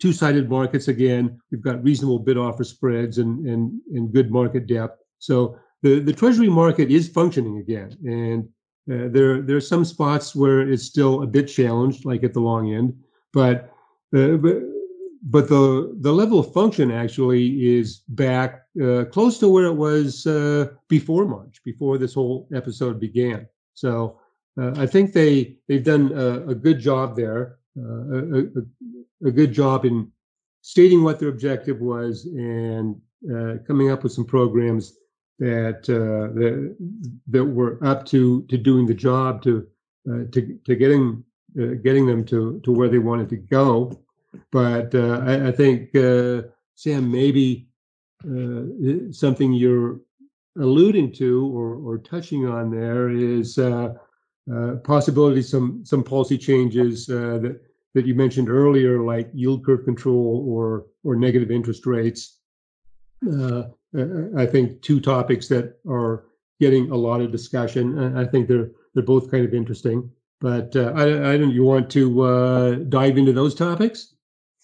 two-sided 0.00 0.50
markets 0.50 0.88
again. 0.88 1.40
We've 1.50 1.62
got 1.62 1.84
reasonable 1.84 2.18
bid 2.18 2.36
offer 2.36 2.64
spreads 2.64 3.18
and, 3.18 3.46
and, 3.46 3.80
and 3.94 4.12
good 4.12 4.30
market 4.32 4.66
depth. 4.66 5.00
So 5.18 5.58
the, 5.82 6.00
the 6.00 6.12
treasury 6.12 6.48
market 6.48 6.90
is 6.90 7.08
functioning 7.08 7.58
again. 7.58 7.96
And 8.04 8.48
uh, 8.90 9.08
there, 9.12 9.42
there 9.42 9.56
are 9.56 9.60
some 9.60 9.84
spots 9.84 10.34
where 10.34 10.60
it's 10.68 10.84
still 10.84 11.22
a 11.22 11.26
bit 11.26 11.44
challenged, 11.44 12.04
like 12.04 12.24
at 12.24 12.32
the 12.32 12.40
long 12.40 12.72
end, 12.74 12.96
but, 13.32 13.72
uh, 14.16 14.36
but 14.38 14.56
but 15.22 15.48
the 15.48 15.96
the 16.00 16.12
level 16.12 16.38
of 16.38 16.52
function 16.52 16.90
actually 16.90 17.76
is 17.76 18.02
back 18.08 18.62
uh, 18.82 19.04
close 19.06 19.38
to 19.38 19.48
where 19.48 19.66
it 19.66 19.74
was 19.74 20.26
uh, 20.26 20.68
before 20.88 21.26
March, 21.26 21.60
before 21.64 21.98
this 21.98 22.14
whole 22.14 22.48
episode 22.54 23.00
began. 23.00 23.46
So 23.74 24.18
uh, 24.60 24.72
I 24.76 24.86
think 24.86 25.12
they 25.12 25.56
they've 25.66 25.84
done 25.84 26.12
a, 26.12 26.48
a 26.48 26.54
good 26.54 26.78
job 26.78 27.16
there, 27.16 27.58
uh, 27.78 27.82
a, 27.82 28.38
a, 28.38 29.28
a, 29.28 29.30
good 29.30 29.52
job 29.52 29.84
in 29.84 30.10
stating 30.62 31.02
what 31.02 31.18
their 31.18 31.28
objective 31.28 31.80
was 31.80 32.26
and 32.26 33.00
uh, 33.32 33.54
coming 33.66 33.90
up 33.90 34.02
with 34.02 34.12
some 34.12 34.24
programs 34.24 34.96
that 35.38 35.88
uh, 35.88 36.32
that 36.38 36.76
that 37.28 37.44
were 37.44 37.84
up 37.84 38.04
to 38.06 38.42
to 38.42 38.56
doing 38.56 38.86
the 38.86 38.94
job 38.94 39.42
to 39.42 39.66
to 40.32 40.58
to 40.64 40.76
getting 40.76 41.24
getting 41.82 42.06
them 42.06 42.24
to 42.24 42.60
to 42.64 42.72
where 42.72 42.88
they 42.88 42.98
wanted 42.98 43.28
to 43.28 43.36
go. 43.36 44.04
But 44.50 44.94
uh, 44.94 45.22
I, 45.24 45.48
I, 45.48 45.52
think 45.52 45.94
uh, 45.94 46.42
Sam, 46.74 47.10
maybe 47.10 47.68
uh, 48.24 49.12
something 49.12 49.52
you're 49.52 50.00
alluding 50.58 51.12
to 51.12 51.46
or, 51.56 51.74
or 51.76 51.98
touching 51.98 52.46
on 52.46 52.70
there 52.70 53.08
is 53.08 53.58
uh, 53.58 53.94
uh, 54.52 54.76
possibility 54.76 55.42
some 55.42 55.84
some 55.84 56.02
policy 56.02 56.38
changes 56.38 57.08
uh, 57.08 57.38
that 57.42 57.60
that 57.94 58.06
you 58.06 58.14
mentioned 58.14 58.48
earlier, 58.48 59.02
like 59.02 59.30
yield 59.34 59.64
curve 59.64 59.84
control 59.84 60.44
or 60.48 60.86
or 61.04 61.16
negative 61.16 61.50
interest 61.50 61.86
rates. 61.86 62.38
uh, 63.26 63.64
I 64.36 64.44
think 64.44 64.82
two 64.82 65.00
topics 65.00 65.48
that 65.48 65.78
are 65.88 66.24
getting 66.60 66.90
a 66.90 66.96
lot 66.96 67.20
of 67.20 67.32
discussion. 67.32 68.16
I 68.16 68.24
think 68.24 68.48
they're 68.48 68.70
they're 68.94 69.02
both 69.02 69.30
kind 69.30 69.44
of 69.44 69.54
interesting. 69.54 70.10
But 70.40 70.76
I, 70.76 71.34
I 71.34 71.36
don't. 71.36 71.50
You 71.50 71.64
want 71.64 71.90
to 71.90 72.84
dive 72.88 73.18
into 73.18 73.32
those 73.32 73.54
topics? 73.54 74.14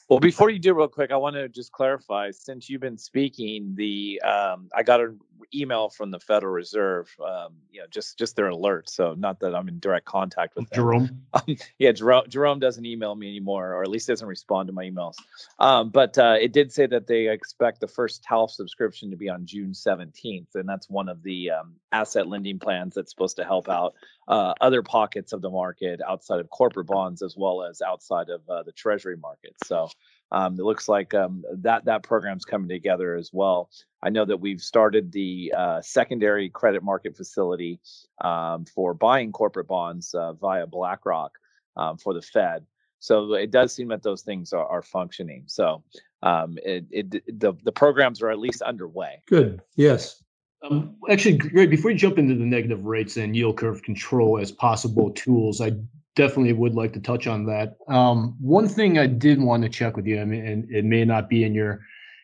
Well, 0.09 0.21
before 0.21 0.51
you 0.51 0.59
do, 0.59 0.75
real 0.75 0.89
quick, 0.89 1.13
I 1.13 1.17
want 1.17 1.37
to 1.37 1.49
just 1.49 1.73
clarify. 1.73 2.31
Since 2.31 2.71
you've 2.71 2.83
been 2.83 2.99
speaking, 2.99 3.75
the 3.75 4.21
um, 4.23 4.69
I 4.75 4.83
got 4.85 5.01
an 5.01 5.19
email 5.55 5.89
from 5.89 6.11
the 6.11 6.21
Federal 6.21 6.53
Reserve. 6.53 7.09
Um, 7.21 7.55
you 7.71 7.81
know, 7.81 7.87
just 7.91 8.19
just 8.19 8.37
their 8.37 8.49
alert. 8.49 8.89
So 8.89 9.15
not 9.15 9.41
that 9.41 9.55
I'm 9.55 9.69
in 9.69 9.79
direct 9.79 10.07
contact 10.07 10.55
with 10.57 10.69
them. 10.71 10.77
Jerome. 10.77 11.21
Um, 11.35 11.57
yeah, 11.81 11.91
Jerome, 11.91 12.25
Jerome 12.29 12.61
doesn't 12.61 12.87
email 12.87 13.13
me 13.13 13.29
anymore, 13.29 13.73
or 13.73 13.83
at 13.83 13.89
least 13.89 14.07
doesn't 14.07 14.29
respond 14.29 14.69
to 14.69 14.73
my 14.73 14.85
emails. 14.85 15.15
Um, 15.59 15.91
but 15.91 16.17
uh, 16.17 16.37
it 16.41 16.53
did 16.53 16.71
say 16.71 16.87
that 16.87 17.09
they 17.09 17.29
expect 17.29 17.81
the 17.81 17.89
first 17.89 18.23
TALF 18.23 18.51
subscription 18.51 19.11
to 19.11 19.17
be 19.17 19.29
on 19.29 19.45
June 19.45 19.73
17th, 19.73 20.55
and 20.55 20.69
that's 20.69 20.89
one 20.89 21.09
of 21.09 21.25
the 21.25 21.51
um, 21.51 21.75
asset 21.91 22.29
lending 22.29 22.61
plans 22.61 22.95
that's 22.95 23.11
supposed 23.11 23.37
to 23.37 23.45
help 23.45 23.69
out 23.69 23.95
uh, 24.29 24.55
other 24.61 24.83
pockets 24.83 25.33
of 25.33 25.43
the 25.43 25.51
market 25.51 26.01
outside 26.07 26.41
of 26.41 26.49
corporate 26.51 26.87
bonds 26.87 27.23
as 27.23 27.37
well 27.37 27.63
as 27.63 27.83
outside 27.83 28.29
of 28.31 28.49
uh, 28.49 28.63
the 28.63 28.73
Treasury 28.73 29.17
market. 29.17 29.55
So 29.57 29.89
um, 30.35 30.59
it 30.59 30.65
looks 30.65 30.89
like 30.89 31.15
um, 31.15 31.45
that 31.53 31.85
that 31.85 32.03
program's 32.03 32.45
coming 32.45 32.69
together 32.69 33.15
as 33.15 33.31
well. 33.33 33.71
I 34.03 34.11
know 34.11 34.25
that 34.25 34.41
we've 34.41 34.61
started 34.61 35.13
the 35.13 35.55
uh, 35.57 35.81
secondary 35.81 36.51
credit 36.51 36.83
market 36.83 37.17
facility 37.17 37.79
um, 38.21 38.65
for 38.65 38.95
buying 38.95 39.31
corporate 39.31 39.69
bonds 39.69 40.13
uh, 40.13 40.33
via 40.33 40.67
BlackRock 40.67 41.39
um, 41.77 41.99
for 41.99 42.15
the 42.15 42.21
Fed. 42.21 42.67
So 42.99 43.35
it 43.35 43.53
does 43.53 43.73
seem 43.73 43.89
that 43.89 44.03
those 44.03 44.23
things 44.23 44.53
are, 44.53 44.67
are 44.67 44.83
functioning. 44.83 45.45
So 45.47 45.85
um, 46.25 46.59
it, 46.65 46.85
it, 46.91 47.39
the 47.39 47.53
the 47.63 47.73
programs 47.73 48.21
are 48.21 48.31
at 48.31 48.41
least 48.41 48.61
underway. 48.61 49.23
Good. 49.29 49.63
Yes. 49.77 50.21
Um, 50.69 50.97
actually, 51.09 51.37
Greg, 51.37 51.71
before 51.71 51.93
you 51.93 51.97
jump 51.97 52.19
into 52.19 52.35
the 52.35 52.45
negative 52.45 52.85
rates 52.87 53.19
and 53.19 53.37
yield 53.37 53.59
curve 53.59 53.85
control 53.85 54.41
as 54.41 54.51
possible 54.51 55.11
tools, 55.13 55.61
I 55.61 55.73
definitely 56.17 56.53
would 56.53 56.75
like 56.75 56.93
to 56.93 57.01
touch 57.01 57.27
on 57.27 57.47
that. 57.47 57.77
Um, 57.89 58.37
one 58.41 58.69
thing 58.69 58.99
I 58.99 59.07
did 59.07 59.41
want 59.41 59.63
to 59.63 59.69
check 59.69 59.97
with 59.97 60.07
you, 60.07 60.21
I 60.21 60.25
mean, 60.25 60.47
and 60.47 60.71
it 60.71 60.85
may 60.85 61.05
not 61.05 61.29
be 61.29 61.45
in 61.45 61.55
your 61.55 61.81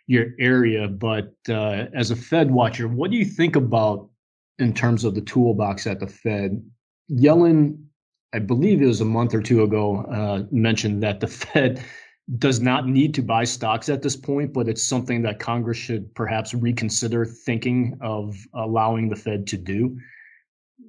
your 0.06 0.26
area, 0.40 0.88
but 0.88 1.32
uh, 1.48 1.86
as 1.94 2.10
a 2.10 2.16
Fed 2.16 2.50
watcher, 2.50 2.88
what 2.88 3.12
do 3.12 3.16
you 3.16 3.24
think 3.24 3.54
about 3.54 4.08
in 4.58 4.74
terms 4.74 5.04
of 5.04 5.14
the 5.14 5.20
toolbox 5.20 5.86
at 5.86 6.00
the 6.00 6.08
Fed? 6.08 6.60
Yellen, 7.12 7.80
I 8.32 8.40
believe 8.40 8.82
it 8.82 8.86
was 8.86 9.00
a 9.00 9.04
month 9.04 9.34
or 9.34 9.40
two 9.40 9.62
ago, 9.62 10.04
uh, 10.06 10.42
mentioned 10.50 11.00
that 11.04 11.20
the 11.20 11.26
Fed 11.28 11.84
does 12.38 12.60
not 12.60 12.88
need 12.88 13.14
to 13.14 13.22
buy 13.22 13.44
stocks 13.44 13.88
at 13.88 14.02
this 14.02 14.16
point, 14.16 14.52
but 14.52 14.68
it's 14.68 14.82
something 14.82 15.22
that 15.22 15.38
Congress 15.38 15.78
should 15.78 16.12
perhaps 16.14 16.54
reconsider 16.54 17.24
thinking 17.24 17.96
of 18.00 18.36
allowing 18.54 19.08
the 19.08 19.16
Fed 19.16 19.46
to 19.48 19.56
do. 19.56 19.96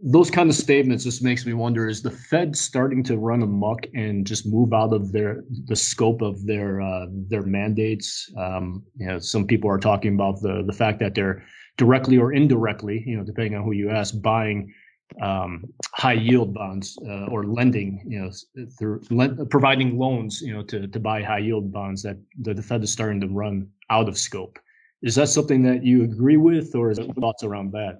Those 0.03 0.31
kind 0.31 0.49
of 0.49 0.55
statements 0.55 1.03
just 1.03 1.23
makes 1.23 1.45
me 1.45 1.53
wonder: 1.53 1.87
Is 1.87 2.01
the 2.01 2.11
Fed 2.11 2.55
starting 2.55 3.03
to 3.03 3.17
run 3.17 3.43
amok 3.43 3.85
and 3.93 4.25
just 4.25 4.47
move 4.47 4.73
out 4.73 4.93
of 4.93 5.11
their 5.11 5.43
the 5.65 5.75
scope 5.75 6.21
of 6.21 6.45
their 6.45 6.81
uh, 6.81 7.05
their 7.29 7.43
mandates? 7.43 8.31
Um, 8.37 8.83
you 8.95 9.07
know, 9.07 9.19
some 9.19 9.45
people 9.45 9.69
are 9.69 9.77
talking 9.77 10.15
about 10.15 10.41
the 10.41 10.63
the 10.65 10.73
fact 10.73 10.99
that 10.99 11.13
they're 11.13 11.43
directly 11.77 12.17
or 12.17 12.33
indirectly, 12.33 13.03
you 13.05 13.17
know, 13.17 13.23
depending 13.23 13.55
on 13.55 13.63
who 13.63 13.73
you 13.73 13.89
ask, 13.89 14.19
buying 14.21 14.73
um, 15.21 15.65
high 15.93 16.13
yield 16.13 16.53
bonds 16.53 16.97
uh, 17.07 17.25
or 17.25 17.45
lending, 17.45 18.03
you 18.07 18.19
know, 18.19 18.31
through 18.77 19.01
providing 19.49 19.97
loans, 19.97 20.41
you 20.41 20.53
know, 20.53 20.63
to 20.63 20.87
to 20.87 20.99
buy 20.99 21.21
high 21.21 21.39
yield 21.39 21.71
bonds 21.71 22.01
that, 22.03 22.17
that 22.41 22.55
the 22.55 22.63
Fed 22.63 22.83
is 22.83 22.91
starting 22.91 23.19
to 23.21 23.27
run 23.27 23.67
out 23.89 24.07
of 24.07 24.17
scope. 24.17 24.57
Is 25.01 25.15
that 25.15 25.29
something 25.29 25.63
that 25.63 25.83
you 25.83 26.03
agree 26.03 26.37
with, 26.37 26.75
or 26.75 26.91
is 26.91 26.97
there 26.97 27.07
thoughts 27.19 27.43
around 27.43 27.71
that? 27.71 27.99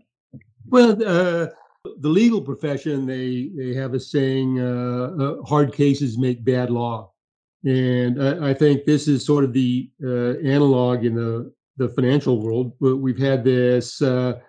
Well, 0.68 0.98
uh, 1.06 1.48
the 1.84 2.10
legal 2.10 2.42
profession 2.42 3.06
they 3.06 3.52
they 3.56 3.74
have 3.74 3.94
a 3.94 4.00
saying: 4.00 4.60
uh, 4.60 5.16
uh 5.20 5.42
"Hard 5.44 5.74
cases 5.74 6.18
make 6.18 6.44
bad 6.44 6.70
law," 6.70 7.12
and 7.66 8.22
I, 8.22 8.50
I 8.50 8.54
think 8.54 8.86
this 8.86 9.08
is 9.08 9.26
sort 9.26 9.44
of 9.44 9.54
the 9.54 9.90
uh, 10.04 10.38
analog 10.40 11.06
in 11.06 11.16
the 11.16 11.52
the 11.78 11.90
financial 11.90 12.42
world. 12.42 12.74
We've 12.80 13.18
had 13.18 13.44
this 13.44 14.02
uh, 14.02 14.40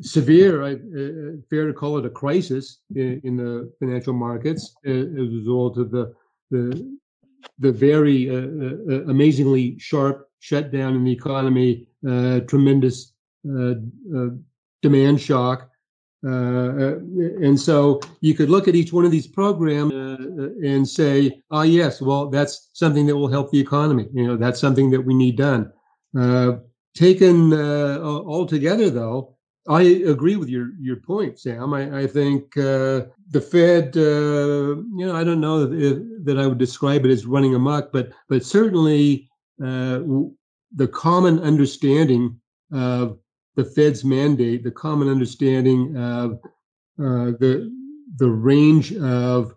severe, 0.00 0.62
uh, 0.62 0.76
fair 1.50 1.66
to 1.66 1.72
call 1.72 1.98
it 1.98 2.06
a 2.06 2.10
crisis 2.10 2.80
in, 2.94 3.20
in 3.24 3.36
the 3.36 3.72
financial 3.78 4.12
markets 4.12 4.74
uh, 4.86 4.90
as 4.90 5.28
a 5.32 5.36
result 5.40 5.78
of 5.78 5.90
the 5.90 6.14
the, 6.50 6.98
the 7.58 7.72
very 7.72 8.28
amazingly 9.08 9.78
sharp 9.78 10.28
shutdown 10.40 10.94
in 10.94 11.04
the 11.04 11.12
economy, 11.12 11.86
tremendous 12.46 13.12
demand 14.82 15.20
shock. 15.20 15.68
And 16.22 17.58
so 17.58 18.00
you 18.20 18.34
could 18.34 18.50
look 18.50 18.68
at 18.68 18.74
each 18.74 18.92
one 18.92 19.04
of 19.04 19.10
these 19.10 19.26
programs 19.26 19.92
and 19.92 20.88
say, 20.88 21.42
"Ah, 21.50 21.62
yes, 21.62 22.00
well, 22.00 22.28
that's 22.28 22.70
something 22.72 23.06
that 23.06 23.16
will 23.16 23.28
help 23.28 23.50
the 23.50 23.60
economy. 23.60 24.08
You 24.12 24.26
know, 24.26 24.36
that's 24.36 24.60
something 24.60 24.90
that 24.90 25.00
we 25.00 25.14
need 25.14 25.36
done." 25.36 25.72
taken 26.94 27.52
all 27.52 28.46
together, 28.46 28.90
though, 28.90 29.38
I 29.68 29.82
agree 29.82 30.36
with 30.36 30.48
your 30.48 30.70
your 30.80 30.96
point, 30.96 31.38
Sam. 31.38 31.74
I, 31.74 32.00
I 32.00 32.06
think 32.06 32.56
uh, 32.56 33.02
the 33.30 33.40
Fed, 33.40 33.96
uh, 33.96 34.80
you 34.96 35.06
know, 35.06 35.14
I 35.14 35.24
don't 35.24 35.42
know 35.42 35.70
if, 35.70 35.98
that 36.24 36.38
I 36.38 36.46
would 36.46 36.58
describe 36.58 37.04
it 37.04 37.10
as 37.10 37.26
running 37.26 37.54
amok, 37.54 37.92
but 37.92 38.10
but 38.28 38.44
certainly 38.44 39.28
uh, 39.62 40.00
the 40.74 40.88
common 40.90 41.38
understanding 41.40 42.40
of 42.72 43.18
the 43.58 43.64
Fed's 43.64 44.04
mandate, 44.04 44.62
the 44.62 44.70
common 44.70 45.08
understanding 45.08 45.96
of 45.96 46.38
uh, 47.00 47.34
the 47.42 47.74
the 48.16 48.30
range 48.30 48.94
of 48.96 49.52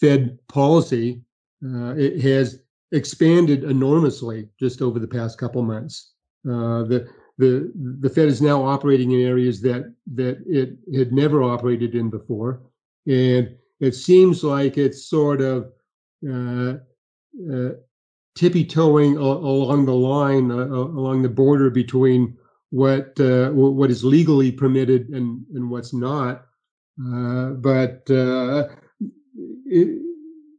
Fed 0.00 0.36
policy, 0.48 1.22
uh, 1.64 1.94
it 1.96 2.20
has 2.20 2.62
expanded 2.90 3.62
enormously 3.62 4.48
just 4.58 4.82
over 4.82 4.98
the 4.98 5.06
past 5.06 5.38
couple 5.38 5.62
months. 5.62 6.14
Uh, 6.44 6.82
the 6.82 7.08
the 7.38 7.70
the 8.00 8.10
Fed 8.10 8.26
is 8.26 8.42
now 8.42 8.64
operating 8.64 9.12
in 9.12 9.20
areas 9.20 9.60
that 9.62 9.94
that 10.14 10.42
it 10.44 10.76
had 10.98 11.12
never 11.12 11.44
operated 11.44 11.94
in 11.94 12.10
before, 12.10 12.60
and 13.06 13.54
it 13.78 13.94
seems 13.94 14.42
like 14.42 14.76
it's 14.76 15.04
sort 15.08 15.40
of 15.40 15.70
uh, 16.28 16.74
uh, 17.52 17.70
tippy 18.34 18.64
toeing 18.64 19.16
along 19.16 19.86
the 19.86 19.94
line, 19.94 20.50
uh, 20.50 20.66
along 20.66 21.22
the 21.22 21.28
border 21.28 21.70
between 21.70 22.37
what 22.70 23.18
uh, 23.20 23.50
what 23.50 23.90
is 23.90 24.04
legally 24.04 24.52
permitted 24.52 25.08
and 25.08 25.44
and 25.54 25.70
what's 25.70 25.92
not. 25.92 26.46
Uh, 27.00 27.50
but 27.50 28.02
uh, 28.10 28.68
it, 29.66 30.02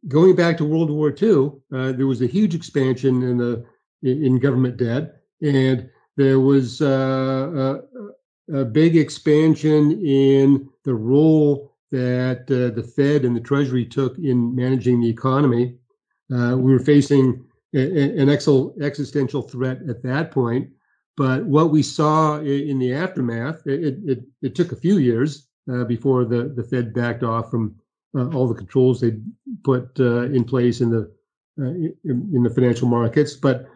going 0.08 0.36
back 0.36 0.58
to 0.58 0.66
World 0.66 0.90
War 0.90 1.10
II, 1.10 1.52
there 1.70 2.08
was 2.08 2.22
a 2.22 2.28
huge 2.28 2.56
expansion 2.56 3.22
in 3.24 3.38
the 3.38 3.66
in 4.02 4.40
government 4.40 4.78
debt 4.78 5.20
and 5.42 5.90
there 6.18 6.40
was 6.40 6.82
uh, 6.82 7.80
a, 8.52 8.60
a, 8.62 8.66
big 8.66 8.98
expansion 8.98 10.06
in 10.06 10.70
the 10.84 10.94
role 10.94 11.74
that 11.92 12.42
uh, 12.52 12.76
the 12.76 12.84
Fed 12.84 13.26
and 13.26 13.36
the 13.36 13.42
Treasury 13.42 13.86
took 13.86 14.18
in 14.18 14.56
managing 14.56 15.02
the 15.02 15.10
economy. 15.10 15.78
Uh, 16.34 16.56
we 16.58 16.72
were 16.72 16.80
facing 16.80 17.46
a, 17.74 18.20
an 18.20 18.30
existential 18.30 19.42
threat 19.42 19.80
at 19.88 20.04
that 20.04 20.32
point. 20.32 20.70
But 21.20 21.44
what 21.44 21.70
we 21.70 21.84
saw 21.84 22.40
in 22.40 22.80
the 22.80 22.94
aftermath, 22.94 23.68
it, 23.68 23.98
it, 24.06 24.20
it 24.42 24.56
took 24.56 24.72
a 24.72 24.78
few 24.78 25.00
years 25.00 25.50
uh, 25.70 25.84
before 25.84 26.24
the, 26.24 26.54
the 26.56 26.64
Fed 26.64 26.94
backed 26.94 27.24
off 27.24 27.52
from 27.52 27.76
uh, 28.18 28.30
all 28.30 28.48
the 28.48 28.56
controls 28.56 29.02
they 29.02 29.18
put 29.66 29.90
uh, 30.00 30.28
in 30.38 30.46
place 30.46 30.80
in 30.80 30.90
the 30.90 31.12
in, 31.58 31.94
in 32.34 32.44
the 32.44 32.50
financial 32.50 32.88
markets. 32.88 33.36
But 33.36 33.68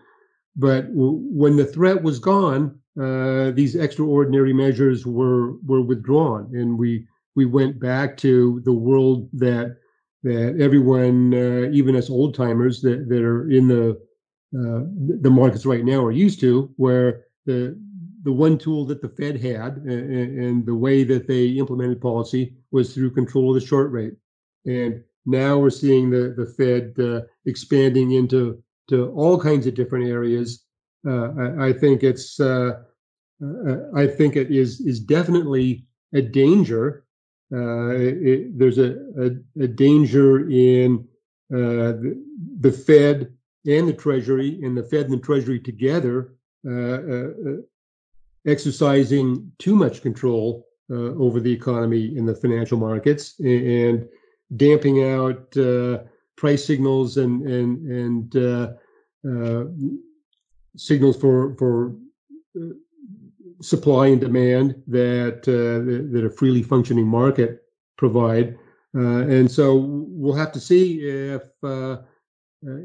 but 0.56 0.88
w- 0.96 1.20
when 1.22 1.58
the 1.58 1.66
threat 1.66 2.02
was 2.02 2.18
gone, 2.18 2.80
uh, 2.98 3.52
these 3.52 3.76
extraordinary 3.76 4.54
measures 4.54 5.06
were 5.06 5.58
were 5.66 5.82
withdrawn, 5.82 6.50
and 6.56 6.80
we 6.80 7.06
we 7.36 7.44
went 7.44 7.78
back 7.78 8.16
to 8.20 8.62
the 8.64 8.72
world 8.72 9.28
that 9.34 9.76
that 10.24 10.56
everyone, 10.62 11.34
uh, 11.34 11.70
even 11.74 11.98
us 11.98 12.10
old 12.10 12.36
timers 12.36 12.80
that, 12.84 13.10
that 13.10 13.22
are 13.22 13.52
in 13.52 13.68
the 13.68 14.00
uh, 14.58 14.88
the 15.20 15.30
markets 15.30 15.66
right 15.66 15.84
now, 15.84 16.06
are 16.06 16.12
used 16.12 16.40
to, 16.40 16.72
where 16.78 17.26
the 17.46 17.78
the 18.24 18.32
one 18.32 18.58
tool 18.58 18.86
that 18.86 19.02
the 19.02 19.10
Fed 19.10 19.42
had 19.42 19.78
and, 19.78 20.40
and 20.40 20.66
the 20.66 20.76
way 20.76 21.04
that 21.04 21.28
they 21.28 21.48
implemented 21.48 22.00
policy 22.00 22.56
was 22.72 22.94
through 22.94 23.12
control 23.12 23.50
of 23.50 23.62
the 23.62 23.68
short 23.68 23.92
rate, 23.92 24.14
and 24.66 25.04
now 25.26 25.58
we're 25.58 25.70
seeing 25.70 26.10
the 26.10 26.34
the 26.38 26.46
Fed 26.46 26.94
uh, 27.00 27.22
expanding 27.46 28.12
into 28.12 28.64
to 28.90 29.12
all 29.12 29.40
kinds 29.40 29.68
of 29.68 29.76
different 29.76 30.08
areas. 30.08 30.66
Uh, 31.06 31.30
I, 31.38 31.68
I, 31.68 31.74
think 31.74 32.04
it's 32.04 32.40
uh, 32.40 32.80
uh, 33.44 33.76
I 33.96 34.08
think 34.08 34.36
it 34.36 34.52
is 34.52 34.80
is 34.82 35.00
definitely 35.00 35.86
a 36.14 36.22
danger. 36.22 37.06
Uh, 37.52 37.90
it, 37.90 38.58
there's 38.58 38.80
a, 38.80 38.96
a, 39.20 39.64
a, 39.64 39.68
danger 39.68 40.50
in 40.50 41.08
uh, 41.54 41.94
the, 42.02 42.24
the, 42.62 42.72
Fed 42.72 43.32
and 43.68 43.88
the 43.88 43.94
Treasury, 43.94 44.60
and 44.64 44.76
the 44.76 44.84
Fed 44.84 45.06
and 45.06 45.14
the 45.14 45.24
Treasury 45.24 45.60
together 45.60 46.34
Uh, 46.66 46.72
uh, 46.72 47.30
uh, 47.50 47.58
exercising 48.46 49.52
too 49.58 49.76
much 49.76 50.02
control 50.02 50.68
over 50.90 51.40
the 51.40 51.52
economy 51.52 52.16
in 52.18 52.26
the 52.26 52.36
financial 52.36 52.78
markets 52.78 53.40
and 53.40 54.06
damping 54.58 55.04
out 55.04 55.50
price 56.36 56.66
signals 56.66 57.18
and 57.18 57.42
and 57.48 58.32
and 58.34 58.78
signals 60.76 61.18
for 61.18 61.56
for 61.56 61.96
supply 63.62 64.08
and 64.08 64.22
demand 64.22 64.82
that 64.88 65.40
uh, 65.48 66.12
that 66.12 66.26
a 66.26 66.30
freely 66.30 66.62
functioning 66.62 67.08
market 67.08 67.64
provide. 67.98 68.58
Uh, 68.96 69.26
and 69.28 69.50
so 69.52 69.76
we'll 70.10 70.36
have 70.36 70.52
to 70.52 70.60
see 70.60 71.00
if 71.00 71.44
uh, 71.64 71.98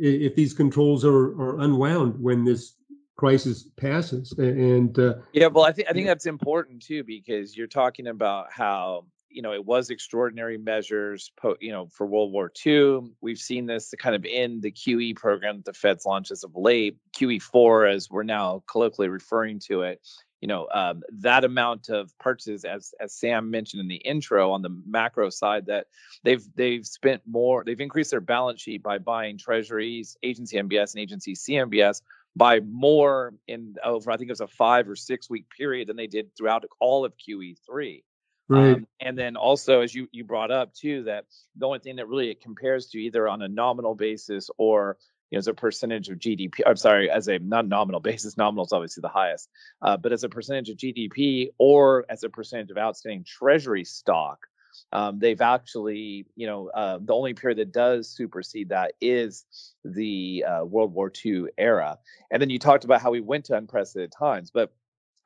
if 0.01 0.35
these 0.35 0.55
controls 0.55 1.05
are, 1.05 1.41
are 1.41 1.61
unwound 1.61 2.19
when 2.21 2.45
this 2.45 2.75
crisis 3.19 3.67
passes. 3.77 4.33
And 4.39 4.99
uh, 4.99 5.17
yeah, 5.33 5.49
well, 5.49 5.65
I 5.65 5.73
think 5.73 5.89
I 5.91 5.93
think 5.93 6.07
that's 6.07 6.25
important 6.25 6.81
too 6.81 7.05
because 7.05 7.57
you're 7.57 7.67
talking 7.67 8.07
about 8.07 8.51
how 8.51 9.05
you 9.29 9.43
know 9.43 9.53
it 9.53 9.67
was 9.67 9.91
extraordinary 9.91 10.57
measures 10.57 11.31
you 11.61 11.71
know 11.71 11.87
for 11.89 12.07
world 12.07 12.33
war 12.33 12.51
ii 12.65 13.01
we've 13.21 13.39
seen 13.39 13.67
this 13.67 13.93
kind 13.99 14.17
of 14.17 14.25
in 14.25 14.59
the 14.63 14.73
qe 14.73 15.15
program 15.15 15.57
that 15.57 15.67
the 15.67 15.73
fed's 15.75 16.07
launched 16.07 16.31
as 16.31 16.45
of 16.45 16.57
late 16.57 16.97
qe4 17.15 17.95
as 17.95 18.11
we're 18.11 18.23
now 18.23 18.63
colloquially 18.67 19.11
referring 19.11 19.59
to 19.59 19.83
it 19.83 20.01
you 20.41 20.49
know 20.49 20.67
um, 20.73 21.03
that 21.11 21.45
amount 21.45 21.91
of 21.91 22.11
purchases 22.19 22.65
as 22.65 22.95
as 23.01 23.13
sam 23.13 23.51
mentioned 23.51 23.83
in 23.83 23.89
the 23.89 23.97
intro 23.97 24.51
on 24.51 24.63
the 24.63 24.75
macro 24.87 25.29
side 25.29 25.67
that 25.67 25.89
they've 26.25 26.49
they've 26.55 26.87
spent 26.87 27.21
more 27.27 27.65
they've 27.65 27.83
increased 27.83 28.11
their 28.11 28.23
balance 28.23 28.63
sheet 28.63 28.83
by 28.83 28.97
buying 28.97 29.37
treasuries 29.37 30.17
agency 30.23 30.57
mbs 30.57 30.95
and 30.95 31.03
agency 31.03 31.35
cmbs 31.35 32.01
by 32.37 32.61
more 32.61 33.35
in 33.47 33.75
over 33.85 34.11
i 34.11 34.17
think 34.17 34.29
it 34.29 34.33
was 34.33 34.41
a 34.41 34.47
five 34.47 34.89
or 34.89 34.97
six 34.97 35.29
week 35.29 35.47
period 35.57 35.89
than 35.89 35.97
they 35.97 36.07
did 36.07 36.35
throughout 36.37 36.65
all 36.81 37.05
of 37.05 37.13
qe3 37.17 38.03
Right. 38.49 38.77
Um, 38.77 38.87
and 39.01 39.19
then 39.19 39.37
also, 39.37 39.83
as 39.83 39.95
you 39.95 40.09
you 40.11 40.25
brought 40.25 40.51
up 40.51 40.73
too, 40.73 41.05
that 41.05 41.27
the 41.57 41.67
only 41.67 41.81
thing 41.81 41.97
that 41.97 42.09
really 42.09 42.31
it 42.31 42.41
compares 42.41 42.89
to 42.89 42.99
either 42.99 43.29
on 43.29 43.43
a 43.43 43.49
nominal 43.49 43.95
basis 43.95 44.49
or 44.57 44.97
you 45.31 45.37
know, 45.37 45.39
as 45.39 45.49
a 45.49 45.55
percentage 45.55 46.09
of 46.09 46.19
GDP. 46.19 46.61
I'm 46.67 46.77
sorry, 46.77 47.11
as 47.11 47.29
a 47.29 47.39
not 47.39 47.69
nominal 47.69 48.01
basis. 48.11 48.39
Nominal 48.39 48.65
is 48.65 48.73
obviously 48.73 49.03
the 49.03 49.09
highest, 49.09 49.51
uh, 49.83 49.99
but 49.99 50.13
as 50.13 50.25
a 50.25 50.31
percentage 50.31 50.71
of 50.71 50.79
GDP 50.79 51.49
or 51.59 52.07
as 52.09 52.25
a 52.25 52.31
percentage 52.31 52.71
of 52.71 52.79
outstanding 52.79 53.25
Treasury 53.25 53.85
stock, 53.85 54.47
um, 54.93 55.19
they've 55.19 55.41
actually, 55.41 56.27
you 56.37 56.47
know, 56.47 56.69
uh, 56.69 56.99
the 57.01 57.15
only 57.15 57.35
period 57.35 57.59
that 57.59 57.73
does 57.73 58.09
supersede 58.09 58.71
that 58.71 58.93
is 59.01 59.45
the 59.85 60.45
uh, 60.47 60.65
World 60.65 60.93
War 60.93 61.13
II 61.25 61.47
era. 61.57 61.99
And 62.31 62.41
then 62.41 62.51
you 62.51 62.59
talked 62.59 62.85
about 62.85 63.01
how 63.01 63.11
we 63.11 63.21
went 63.21 63.47
to 63.47 63.57
unprecedented 63.57 64.13
times, 64.13 64.51
but 64.51 64.73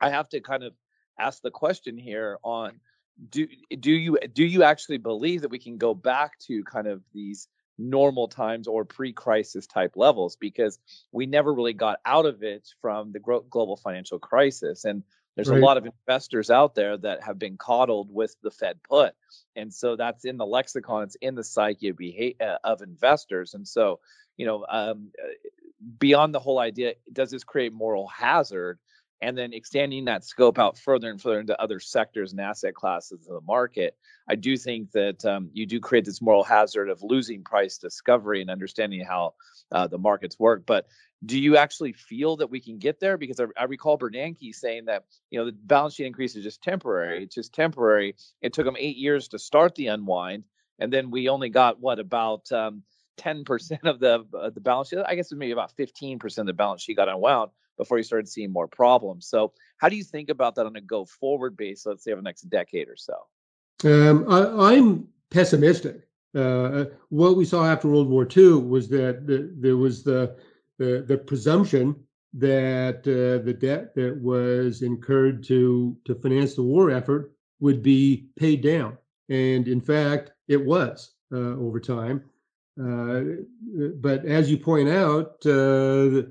I 0.01 0.09
have 0.09 0.29
to 0.29 0.41
kind 0.41 0.63
of 0.63 0.73
ask 1.19 1.41
the 1.41 1.51
question 1.51 1.97
here 1.97 2.37
on 2.43 2.79
do 3.29 3.47
do 3.79 3.91
you 3.91 4.17
do 4.33 4.43
you 4.43 4.63
actually 4.63 4.97
believe 4.97 5.41
that 5.41 5.51
we 5.51 5.59
can 5.59 5.77
go 5.77 5.93
back 5.93 6.39
to 6.39 6.63
kind 6.63 6.87
of 6.87 7.01
these 7.13 7.47
normal 7.77 8.27
times 8.27 8.67
or 8.67 8.85
pre-crisis 8.85 9.65
type 9.65 9.93
levels 9.95 10.35
because 10.35 10.79
we 11.11 11.25
never 11.25 11.53
really 11.53 11.73
got 11.73 11.99
out 12.05 12.25
of 12.25 12.43
it 12.43 12.67
from 12.81 13.11
the 13.11 13.19
global 13.19 13.77
financial 13.77 14.19
crisis 14.19 14.85
and 14.85 15.03
there's 15.35 15.49
right. 15.49 15.61
a 15.61 15.65
lot 15.65 15.77
of 15.77 15.85
investors 15.85 16.49
out 16.49 16.75
there 16.75 16.97
that 16.97 17.23
have 17.23 17.39
been 17.39 17.57
coddled 17.57 18.13
with 18.13 18.35
the 18.41 18.51
fed 18.51 18.77
put 18.83 19.13
and 19.55 19.73
so 19.73 19.95
that's 19.95 20.25
in 20.25 20.37
the 20.37 20.45
lexicon 20.45 21.03
it's 21.03 21.15
in 21.15 21.35
the 21.35 21.43
psyche 21.43 21.89
of, 21.89 21.97
behavior, 21.97 22.35
uh, 22.41 22.57
of 22.63 22.81
investors 22.81 23.53
and 23.53 23.67
so 23.67 23.99
you 24.37 24.45
know 24.45 24.65
um, 24.69 25.11
uh, 25.21 25.27
beyond 25.99 26.33
the 26.33 26.39
whole 26.39 26.59
idea 26.59 26.93
does 27.11 27.31
this 27.31 27.43
create 27.43 27.73
moral 27.73 28.07
hazard 28.07 28.79
and 29.23 29.37
then 29.37 29.53
extending 29.53 30.05
that 30.05 30.25
scope 30.25 30.59
out 30.59 30.77
further 30.77 31.09
and 31.09 31.21
further 31.21 31.39
into 31.39 31.59
other 31.61 31.79
sectors 31.79 32.31
and 32.31 32.41
asset 32.41 32.75
classes 32.75 33.25
of 33.25 33.33
the 33.33 33.41
market, 33.47 33.95
I 34.27 34.35
do 34.35 34.57
think 34.57 34.91
that 34.91 35.23
um, 35.23 35.49
you 35.53 35.65
do 35.65 35.79
create 35.79 36.03
this 36.03 36.21
moral 36.21 36.43
hazard 36.43 36.89
of 36.89 37.01
losing 37.01 37.43
price 37.43 37.77
discovery 37.77 38.41
and 38.41 38.49
understanding 38.49 39.03
how 39.03 39.35
uh, 39.71 39.87
the 39.87 39.97
markets 39.97 40.37
work. 40.37 40.63
But 40.65 40.87
do 41.25 41.39
you 41.39 41.55
actually 41.55 41.93
feel 41.93 42.35
that 42.37 42.49
we 42.49 42.59
can 42.59 42.79
get 42.79 42.99
there? 42.99 43.17
Because 43.17 43.39
I, 43.39 43.45
I, 43.57 43.63
recall 43.63 43.97
Bernanke 43.97 44.53
saying 44.53 44.85
that 44.85 45.05
you 45.31 45.39
know 45.39 45.45
the 45.45 45.53
balance 45.53 45.95
sheet 45.95 46.05
increase 46.05 46.35
is 46.35 46.43
just 46.43 46.61
temporary. 46.61 47.23
It's 47.23 47.35
just 47.35 47.53
temporary. 47.53 48.15
It 48.41 48.51
took 48.51 48.65
them 48.65 48.75
eight 48.77 48.97
years 48.97 49.29
to 49.29 49.39
start 49.39 49.73
the 49.75 49.87
unwind, 49.87 50.43
and 50.79 50.91
then 50.91 51.11
we 51.11 51.29
only 51.29 51.47
got 51.47 51.79
what 51.79 51.99
about 51.99 52.51
um, 52.51 52.83
10% 53.19 53.79
of 53.85 54.01
the 54.01 54.25
uh, 54.37 54.49
the 54.49 54.59
balance 54.59 54.89
sheet. 54.89 54.99
I 55.05 55.15
guess 55.15 55.31
maybe 55.31 55.53
about 55.53 55.71
15% 55.77 56.37
of 56.39 56.45
the 56.45 56.53
balance 56.53 56.81
sheet 56.81 56.97
got 56.97 57.07
unwound 57.07 57.51
before 57.77 57.97
you 57.97 58.03
started 58.03 58.27
seeing 58.27 58.51
more 58.51 58.67
problems. 58.67 59.27
So, 59.27 59.53
how 59.77 59.89
do 59.89 59.95
you 59.95 60.03
think 60.03 60.29
about 60.29 60.55
that 60.55 60.65
on 60.65 60.75
a 60.75 60.81
go 60.81 61.05
forward 61.05 61.57
basis, 61.57 61.85
let's 61.85 62.03
say 62.03 62.11
over 62.11 62.21
the 62.21 62.25
next 62.25 62.49
decade 62.49 62.87
or 62.87 62.95
so? 62.95 63.15
Um, 63.83 64.25
I, 64.29 64.73
am 64.73 65.07
pessimistic. 65.29 66.07
Uh, 66.35 66.85
what 67.09 67.35
we 67.35 67.45
saw 67.45 67.65
after 67.65 67.87
World 67.87 68.09
War 68.09 68.27
II 68.35 68.61
was 68.61 68.87
that 68.89 69.27
the, 69.27 69.51
there 69.57 69.77
was 69.77 70.03
the, 70.03 70.37
the, 70.79 71.03
the 71.07 71.17
presumption 71.17 71.95
that 72.33 72.99
uh, 72.99 73.43
the 73.43 73.53
debt 73.53 73.93
that 73.95 74.17
was 74.19 74.81
incurred 74.81 75.43
to 75.43 75.95
to 76.05 76.15
finance 76.15 76.55
the 76.55 76.63
war 76.63 76.89
effort 76.89 77.33
would 77.59 77.83
be 77.83 78.27
paid 78.35 78.61
down, 78.61 78.97
and 79.29 79.67
in 79.67 79.79
fact, 79.79 80.31
it 80.47 80.63
was 80.63 81.13
uh, 81.31 81.55
over 81.57 81.79
time. 81.79 82.23
Uh, 82.79 83.21
but 83.97 84.25
as 84.25 84.49
you 84.49 84.57
point 84.57 84.89
out, 84.89 85.45
uh, 85.45 86.23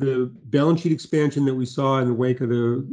the 0.00 0.30
balance 0.44 0.80
sheet 0.80 0.92
expansion 0.92 1.44
that 1.44 1.54
we 1.54 1.66
saw 1.66 1.98
in 1.98 2.08
the 2.08 2.14
wake 2.14 2.40
of 2.40 2.48
the 2.48 2.88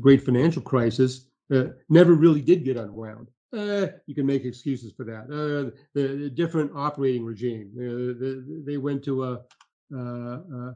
great 0.00 0.24
financial 0.24 0.62
crisis 0.62 1.26
uh, 1.52 1.64
never 1.88 2.14
really 2.14 2.40
did 2.40 2.64
get 2.64 2.76
unwound. 2.76 3.28
Uh, 3.52 3.88
you 4.06 4.14
can 4.14 4.26
make 4.26 4.44
excuses 4.44 4.92
for 4.92 5.04
that. 5.04 5.24
Uh, 5.24 5.74
the, 5.94 6.08
the, 6.16 6.30
different 6.30 6.70
operating 6.74 7.24
regime. 7.24 7.72
Uh, 7.76 8.14
the, 8.20 8.62
they 8.64 8.76
went 8.76 9.02
to 9.02 9.24
a, 9.24 9.32
uh, 9.92 10.38
uh, 10.54 10.72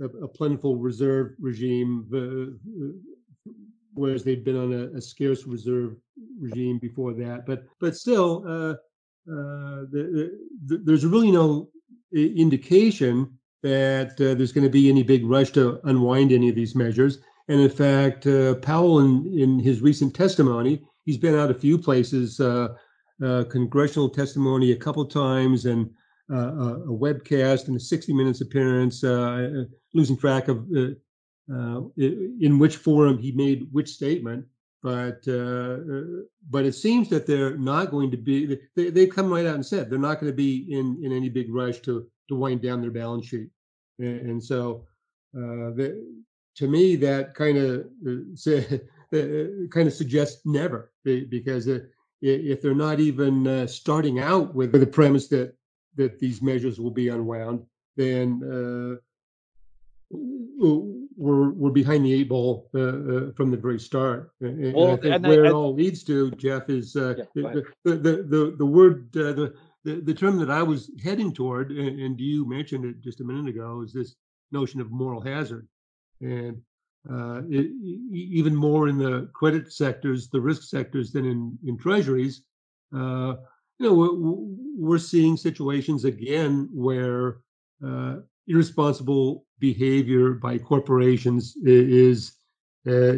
a, 0.00 0.04
a 0.22 0.28
plentiful 0.28 0.76
reserve 0.76 1.32
regime, 1.40 2.06
whereas 3.94 4.22
they'd 4.22 4.44
been 4.44 4.56
on 4.56 4.72
a, 4.74 4.98
a, 4.98 5.00
scarce 5.00 5.46
reserve 5.46 5.96
regime 6.38 6.78
before 6.78 7.14
that. 7.14 7.46
But 7.46 7.64
but 7.80 7.96
still, 7.96 8.40
the, 9.24 10.38
there's 10.66 11.06
really 11.06 11.30
no 11.30 11.70
indication 12.12 13.38
that 13.62 14.12
uh, 14.20 14.34
there's 14.34 14.52
going 14.52 14.64
to 14.64 14.70
be 14.70 14.88
any 14.88 15.02
big 15.02 15.24
rush 15.24 15.50
to 15.52 15.80
unwind 15.84 16.32
any 16.32 16.48
of 16.48 16.54
these 16.54 16.74
measures. 16.74 17.18
And 17.48 17.60
in 17.60 17.70
fact, 17.70 18.26
uh, 18.26 18.54
Powell, 18.56 19.00
in, 19.00 19.38
in 19.38 19.58
his 19.58 19.80
recent 19.80 20.14
testimony, 20.14 20.82
he's 21.04 21.18
been 21.18 21.34
out 21.34 21.50
a 21.50 21.54
few 21.54 21.78
places, 21.78 22.40
uh, 22.40 22.68
uh 23.22 23.44
congressional 23.44 24.08
testimony 24.08 24.72
a 24.72 24.76
couple 24.76 25.04
times, 25.04 25.66
and 25.66 25.90
uh, 26.32 26.54
a 26.56 26.92
webcast 26.92 27.68
and 27.68 27.76
a 27.76 27.80
60 27.80 28.12
Minutes 28.12 28.40
appearance, 28.40 29.04
uh, 29.04 29.64
losing 29.94 30.16
track 30.16 30.48
of 30.48 30.66
in 31.48 32.58
which 32.58 32.76
forum 32.76 33.18
he 33.18 33.32
made 33.32 33.68
which 33.72 33.90
statement. 33.90 34.46
But 34.82 35.22
but 36.50 36.64
it 36.64 36.74
seems 36.74 37.08
that 37.10 37.26
they're 37.26 37.56
not 37.56 37.90
going 37.90 38.10
to 38.10 38.16
be. 38.16 38.58
They, 38.74 38.90
they've 38.90 39.14
come 39.14 39.30
right 39.30 39.46
out 39.46 39.54
and 39.54 39.66
said 39.66 39.90
they're 39.90 39.98
not 39.98 40.20
going 40.20 40.32
to 40.32 40.36
be 40.36 40.66
in 40.70 40.98
in 41.04 41.12
any 41.12 41.28
big 41.28 41.52
rush 41.52 41.80
to 41.80 42.06
to 42.32 42.38
wind 42.38 42.62
down 42.62 42.80
their 42.80 42.90
balance 42.90 43.26
sheet. 43.26 43.48
And, 43.98 44.30
and 44.30 44.44
so, 44.44 44.86
uh, 45.36 45.72
the, 45.76 46.04
to 46.56 46.68
me, 46.68 46.96
that 46.96 47.34
kind 47.34 47.58
of 47.58 47.86
uh, 48.06 48.50
uh, 49.16 49.68
kind 49.70 49.88
of 49.88 49.92
suggests 49.92 50.42
never, 50.44 50.92
because 51.04 51.68
if 52.22 52.62
they're 52.62 52.74
not 52.74 53.00
even 53.00 53.46
uh, 53.46 53.66
starting 53.66 54.20
out 54.20 54.54
with 54.54 54.72
the 54.72 54.86
premise 54.86 55.28
that 55.28 55.54
that 55.96 56.18
these 56.18 56.40
measures 56.40 56.80
will 56.80 56.90
be 56.90 57.08
unwound, 57.08 57.62
then 57.96 58.40
uh, 58.42 58.96
we're 60.10 61.50
we're 61.50 61.70
behind 61.70 62.04
the 62.04 62.14
eight 62.14 62.28
ball 62.28 62.70
uh, 62.74 62.80
uh, 62.80 63.32
from 63.32 63.50
the 63.50 63.56
very 63.56 63.78
start. 63.78 64.32
And, 64.40 64.74
well, 64.74 64.94
and 64.94 65.14
I 65.14 65.18
think 65.18 65.26
where 65.26 65.44
I, 65.44 65.48
it 65.48 65.52
all 65.52 65.74
leads 65.74 66.02
to, 66.04 66.30
Jeff, 66.32 66.70
is 66.70 66.96
uh, 66.96 67.14
yeah, 67.18 67.24
the, 67.34 67.64
the, 67.84 67.96
the, 67.96 68.12
the 68.22 68.54
the 68.58 68.66
word 68.66 69.12
the 69.12 69.54
the, 69.84 70.00
the 70.00 70.14
term 70.14 70.38
that 70.38 70.50
I 70.50 70.62
was 70.62 70.90
heading 71.02 71.32
toward, 71.32 71.70
and, 71.70 72.00
and 72.00 72.20
you 72.20 72.48
mentioned 72.48 72.84
it 72.84 73.00
just 73.00 73.20
a 73.20 73.24
minute 73.24 73.48
ago, 73.48 73.82
is 73.82 73.92
this 73.92 74.14
notion 74.50 74.80
of 74.80 74.90
moral 74.90 75.20
hazard. 75.20 75.66
And 76.20 76.60
uh, 77.10 77.42
it, 77.48 77.70
even 78.12 78.54
more 78.54 78.88
in 78.88 78.96
the 78.96 79.28
credit 79.32 79.72
sectors, 79.72 80.28
the 80.28 80.40
risk 80.40 80.62
sectors, 80.62 81.10
than 81.10 81.24
in, 81.24 81.58
in 81.66 81.76
treasuries, 81.76 82.42
uh, 82.94 83.34
you 83.78 83.86
know, 83.86 83.94
we're, 83.94 84.92
we're, 84.92 84.98
seeing 84.98 85.36
situations 85.36 86.04
again 86.04 86.68
where 86.72 87.38
uh, 87.84 88.16
irresponsible 88.46 89.44
behavior 89.58 90.34
by 90.34 90.58
corporations 90.58 91.56
is 91.64 92.34
uh, 92.86 93.14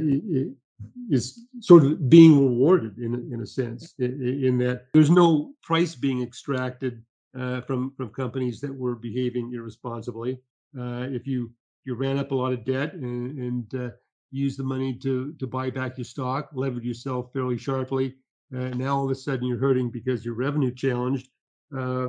is 1.10 1.46
sort 1.60 1.84
of 1.84 2.08
being 2.08 2.38
rewarded 2.38 2.98
in 2.98 3.14
in 3.32 3.40
a 3.40 3.46
sense, 3.46 3.94
in, 3.98 4.44
in 4.44 4.58
that 4.58 4.86
there's 4.92 5.10
no 5.10 5.54
price 5.62 5.94
being 5.94 6.22
extracted 6.22 7.02
uh, 7.38 7.60
from 7.62 7.92
from 7.96 8.08
companies 8.10 8.60
that 8.60 8.74
were 8.74 8.94
behaving 8.94 9.52
irresponsibly. 9.52 10.40
Uh, 10.78 11.06
if 11.10 11.26
you 11.26 11.50
you 11.84 11.94
ran 11.94 12.18
up 12.18 12.30
a 12.30 12.34
lot 12.34 12.52
of 12.52 12.64
debt 12.64 12.94
and, 12.94 13.38
and 13.38 13.74
uh, 13.74 13.90
used 14.30 14.58
the 14.58 14.64
money 14.64 14.94
to 14.94 15.32
to 15.34 15.46
buy 15.46 15.70
back 15.70 15.96
your 15.96 16.04
stock, 16.04 16.50
levered 16.54 16.84
yourself 16.84 17.32
fairly 17.32 17.58
sharply. 17.58 18.14
Uh, 18.54 18.68
now 18.70 18.96
all 18.96 19.04
of 19.04 19.10
a 19.10 19.14
sudden 19.14 19.46
you're 19.46 19.58
hurting 19.58 19.90
because 19.90 20.24
your 20.24 20.34
revenue 20.34 20.74
challenged. 20.74 21.28
Uh, 21.76 22.08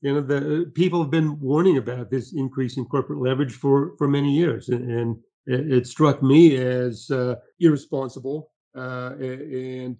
you 0.00 0.12
know 0.12 0.20
the 0.20 0.70
people 0.74 1.00
have 1.00 1.10
been 1.10 1.40
warning 1.40 1.78
about 1.78 2.10
this 2.10 2.34
increase 2.34 2.76
in 2.76 2.84
corporate 2.84 3.20
leverage 3.20 3.54
for 3.54 3.94
for 3.96 4.06
many 4.06 4.32
years, 4.34 4.68
and, 4.68 4.90
and 4.90 5.16
it, 5.46 5.72
it, 5.72 5.86
struck 5.86 6.22
me 6.22 6.56
as 6.56 7.10
uh, 7.10 7.36
irresponsible. 7.60 8.50
Uh, 8.76 9.12
and 9.18 9.96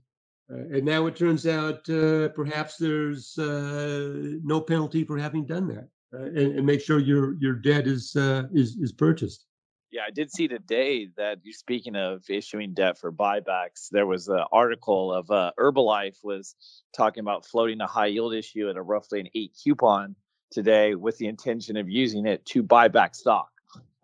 uh, 0.51 0.77
and 0.77 0.85
now 0.85 1.07
it 1.07 1.17
turns 1.17 1.47
out 1.47 1.89
uh, 1.89 2.29
perhaps 2.31 2.77
there's 2.77 3.35
no 3.39 4.61
penalty 4.61 5.05
for 5.05 5.17
having 5.17 5.47
done 5.47 5.69
that, 5.69 5.89
and, 6.13 6.57
and, 6.57 6.67
make 6.67 6.81
sure 6.81 6.99
your 6.99 7.37
your 7.41 7.55
debt 7.55 7.87
is 7.87 8.15
is 8.53 8.77
is 8.77 8.93
purchased. 8.93 9.47
Yeah, 9.95 10.03
I 10.09 10.11
did 10.11 10.33
see 10.33 10.49
today 10.49 11.09
that 11.17 11.39
you're 11.45 11.53
speaking 11.53 11.95
of 11.95 12.25
issuing 12.29 12.75
debt 12.75 12.99
for 12.99 13.13
buybacks. 13.13 13.91
There 13.93 14.09
was 14.09 14.27
an 14.27 14.43
article 14.51 15.13
of 15.13 15.31
uh, 15.31 15.53
Herbalife 15.57 16.17
was 16.25 16.57
talking 16.97 17.21
about 17.21 17.47
floating 17.47 17.81
a 17.81 17.87
high 17.87 18.07
yield 18.07 18.35
issue 18.35 18.69
at 18.69 18.77
a 18.77 18.83
roughly 18.83 19.21
an 19.21 19.29
eight 19.37 19.57
coupon 19.63 20.17
today 20.51 20.97
with 20.97 21.17
the 21.19 21.29
intention 21.29 21.77
of 21.77 21.89
using 21.89 22.27
it 22.27 22.45
to 22.47 22.65
buy 22.65 22.89
back 22.89 23.15
stock. 23.15 23.54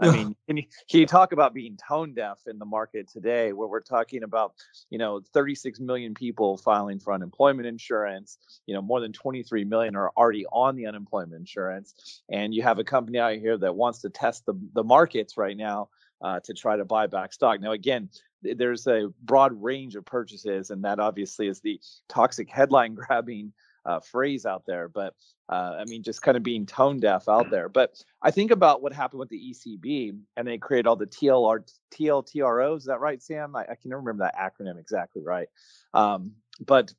I 0.00 0.10
mean, 0.10 0.34
can 0.46 0.56
you, 0.56 0.62
can 0.88 1.00
you 1.00 1.06
talk 1.06 1.32
about 1.32 1.54
being 1.54 1.76
tone 1.76 2.14
deaf 2.14 2.40
in 2.46 2.58
the 2.58 2.64
market 2.64 3.08
today, 3.08 3.52
where 3.52 3.68
we're 3.68 3.80
talking 3.80 4.22
about, 4.22 4.54
you 4.88 4.98
know, 4.98 5.20
36 5.32 5.80
million 5.80 6.14
people 6.14 6.56
filing 6.56 6.98
for 6.98 7.12
unemployment 7.12 7.66
insurance, 7.66 8.38
you 8.66 8.74
know, 8.74 8.82
more 8.82 9.00
than 9.00 9.12
23 9.12 9.64
million 9.64 9.96
are 9.96 10.10
already 10.16 10.46
on 10.52 10.76
the 10.76 10.86
unemployment 10.86 11.34
insurance, 11.34 12.22
and 12.30 12.54
you 12.54 12.62
have 12.62 12.78
a 12.78 12.84
company 12.84 13.18
out 13.18 13.36
here 13.36 13.58
that 13.58 13.74
wants 13.74 14.00
to 14.00 14.10
test 14.10 14.46
the 14.46 14.54
the 14.74 14.84
markets 14.84 15.36
right 15.36 15.56
now 15.56 15.88
uh, 16.22 16.40
to 16.40 16.54
try 16.54 16.76
to 16.76 16.84
buy 16.84 17.06
back 17.06 17.32
stock. 17.32 17.60
Now, 17.60 17.72
again, 17.72 18.08
there's 18.42 18.86
a 18.86 19.08
broad 19.22 19.60
range 19.62 19.96
of 19.96 20.04
purchases, 20.04 20.70
and 20.70 20.84
that 20.84 20.98
obviously 20.98 21.48
is 21.48 21.60
the 21.60 21.80
toxic 22.08 22.48
headline 22.48 22.94
grabbing 23.06 23.52
uh, 23.84 24.00
phrase 24.00 24.46
out 24.46 24.64
there. 24.66 24.88
But 24.88 25.14
uh, 25.48 25.76
I 25.80 25.84
mean, 25.84 26.02
just 26.02 26.22
kind 26.22 26.36
of 26.36 26.42
being 26.42 26.66
tone 26.66 27.00
deaf 27.00 27.28
out 27.28 27.50
there. 27.50 27.68
But 27.68 28.02
I 28.22 28.30
think 28.30 28.50
about 28.50 28.82
what 28.82 28.92
happened 28.92 29.20
with 29.20 29.28
the 29.28 29.52
ECB, 29.52 30.16
and 30.36 30.46
they 30.46 30.58
created 30.58 30.86
all 30.86 30.96
the 30.96 31.06
TLR 31.06 31.70
TLTROs. 31.92 32.78
Is 32.78 32.84
that 32.84 33.00
right, 33.00 33.22
Sam? 33.22 33.56
I, 33.56 33.62
I 33.62 33.74
can 33.74 33.90
never 33.90 34.00
remember 34.00 34.24
that 34.24 34.36
acronym 34.36 34.78
exactly 34.78 35.22
right. 35.22 35.48
Um, 35.94 36.32
but 36.64 36.92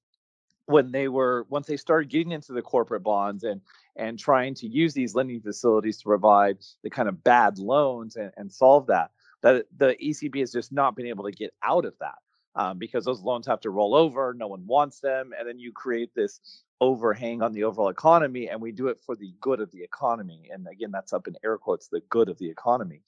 when 0.65 0.91
they 0.91 1.07
were 1.07 1.45
once 1.49 1.67
they 1.67 1.77
started 1.77 2.09
getting 2.09 2.31
into 2.31 2.53
the 2.53 2.61
corporate 2.61 3.03
bonds 3.03 3.43
and 3.43 3.61
and 3.95 4.17
trying 4.17 4.53
to 4.55 4.67
use 4.67 4.93
these 4.93 5.15
lending 5.15 5.41
facilities 5.41 5.97
to 5.97 6.05
provide 6.05 6.57
the 6.83 6.89
kind 6.89 7.09
of 7.09 7.23
bad 7.23 7.57
loans 7.57 8.15
and, 8.15 8.31
and 8.37 8.51
solve 8.51 8.87
that 8.87 9.11
that 9.41 9.65
the 9.77 9.95
ECB 10.01 10.39
has 10.39 10.51
just 10.51 10.71
not 10.71 10.95
been 10.95 11.07
able 11.07 11.25
to 11.25 11.31
get 11.31 11.53
out 11.63 11.85
of 11.85 11.93
that 11.99 12.15
um, 12.55 12.77
because 12.77 13.05
those 13.05 13.21
loans 13.21 13.47
have 13.47 13.61
to 13.61 13.69
roll 13.69 13.95
over. 13.95 14.33
No 14.33 14.47
one 14.47 14.65
wants 14.67 14.99
them. 14.99 15.31
And 15.37 15.47
then 15.47 15.59
you 15.59 15.71
create 15.71 16.13
this 16.15 16.63
overhang 16.81 17.41
on 17.41 17.53
the 17.53 17.63
overall 17.63 17.89
economy, 17.89 18.49
and 18.49 18.59
we 18.59 18.71
do 18.71 18.87
it 18.87 18.99
for 19.05 19.15
the 19.15 19.33
good 19.39 19.59
of 19.59 19.71
the 19.71 19.83
economy. 19.83 20.49
And 20.51 20.67
again, 20.67 20.91
that's 20.91 21.13
up 21.13 21.27
in 21.27 21.35
air 21.43 21.57
quotes, 21.57 21.87
the 21.87 22.01
good 22.09 22.27
of 22.27 22.37
the 22.39 22.49
economy. 22.49 23.01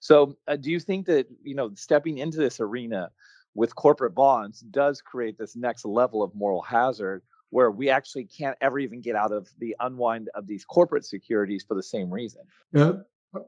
So, 0.00 0.36
uh, 0.48 0.56
do 0.56 0.70
you 0.70 0.80
think 0.80 1.06
that, 1.06 1.28
you 1.42 1.54
know, 1.54 1.70
stepping 1.74 2.18
into 2.18 2.38
this 2.38 2.58
arena 2.60 3.10
with 3.54 3.74
corporate 3.76 4.14
bonds 4.14 4.60
does 4.60 5.00
create 5.00 5.38
this 5.38 5.54
next 5.54 5.84
level 5.84 6.22
of 6.22 6.34
moral 6.34 6.62
hazard? 6.62 7.22
Where 7.50 7.72
we 7.72 7.90
actually 7.90 8.26
can't 8.26 8.56
ever 8.60 8.78
even 8.78 9.00
get 9.00 9.16
out 9.16 9.32
of 9.32 9.48
the 9.58 9.74
unwind 9.80 10.28
of 10.36 10.46
these 10.46 10.64
corporate 10.64 11.04
securities 11.04 11.64
for 11.66 11.74
the 11.74 11.82
same 11.82 12.08
reason. 12.08 12.42
Yeah, 12.72 12.92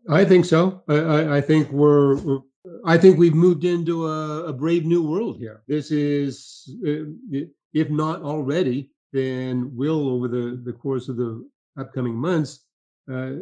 I 0.09 0.25
think 0.25 0.45
so. 0.45 0.83
I, 0.89 1.37
I 1.37 1.41
think 1.41 1.71
we're, 1.71 2.17
we're 2.17 2.41
I 2.85 2.97
think 2.97 3.19
we've 3.19 3.35
moved 3.35 3.65
into 3.65 4.07
a, 4.07 4.45
a, 4.45 4.53
brave 4.53 4.85
new 4.85 5.03
world 5.03 5.39
here. 5.39 5.63
This 5.67 5.91
is, 5.91 6.71
uh, 6.87 7.11
if 7.73 7.91
not 7.91 8.23
already, 8.23 8.91
then 9.13 9.75
will 9.75 10.09
over 10.09 10.29
the, 10.29 10.61
the 10.65 10.73
course 10.73 11.09
of 11.09 11.17
the 11.17 11.45
upcoming 11.79 12.15
months 12.15 12.61
uh, 13.13 13.33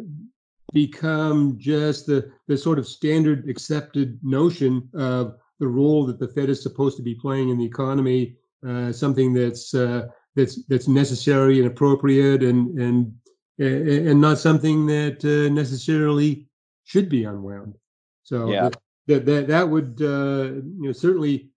become 0.73 1.57
just 1.59 2.07
the, 2.07 2.33
the 2.49 2.57
sort 2.57 2.79
of 2.79 2.89
standard 2.89 3.49
accepted 3.49 4.19
notion 4.23 4.89
of 4.95 5.37
the 5.59 5.69
role 5.69 6.07
that 6.07 6.19
the 6.19 6.29
Fed 6.29 6.49
is 6.49 6.63
supposed 6.63 6.97
to 6.97 7.03
be 7.03 7.15
playing 7.15 7.51
in 7.51 7.59
the 7.59 7.65
economy, 7.65 8.37
uh, 8.67 8.91
something 8.91 9.35
that's 9.35 9.75
uh, 9.75 10.07
that's 10.37 10.65
that's 10.67 10.89
necessary 10.89 11.59
and 11.59 11.67
appropriate, 11.67 12.43
and 12.43 12.79
and 12.79 13.13
and 13.59 14.21
not 14.21 14.39
something 14.39 14.87
that 14.87 15.23
uh, 15.25 15.53
necessarily 15.53 16.47
should 16.85 17.11
be 17.11 17.25
unwound. 17.25 17.75
So 18.23 18.51
yeah 18.51 18.71
that 19.11 19.27
that 19.27 19.49
that 19.49 19.69
would 19.69 20.01
uh, 20.01 20.55
you 20.63 20.87
know 20.87 20.93
certainly 20.93 21.51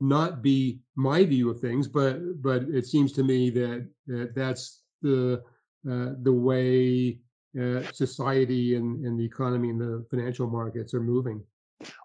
not 0.00 0.42
be 0.42 0.80
my 0.96 1.24
view 1.24 1.50
of 1.50 1.60
things, 1.60 1.86
but 1.86 2.42
but 2.42 2.62
it 2.62 2.86
seems 2.86 3.12
to 3.12 3.22
me 3.22 3.50
that, 3.50 3.88
that 4.06 4.34
that's 4.34 4.82
the 5.02 5.42
uh, 5.90 6.10
the 6.22 6.32
way 6.32 7.18
uh, 7.60 7.82
society 7.92 8.76
and, 8.76 9.04
and 9.04 9.18
the 9.18 9.24
economy 9.24 9.70
and 9.70 9.80
the 9.80 10.06
financial 10.10 10.46
markets 10.46 10.94
are 10.94 11.00
moving. 11.00 11.42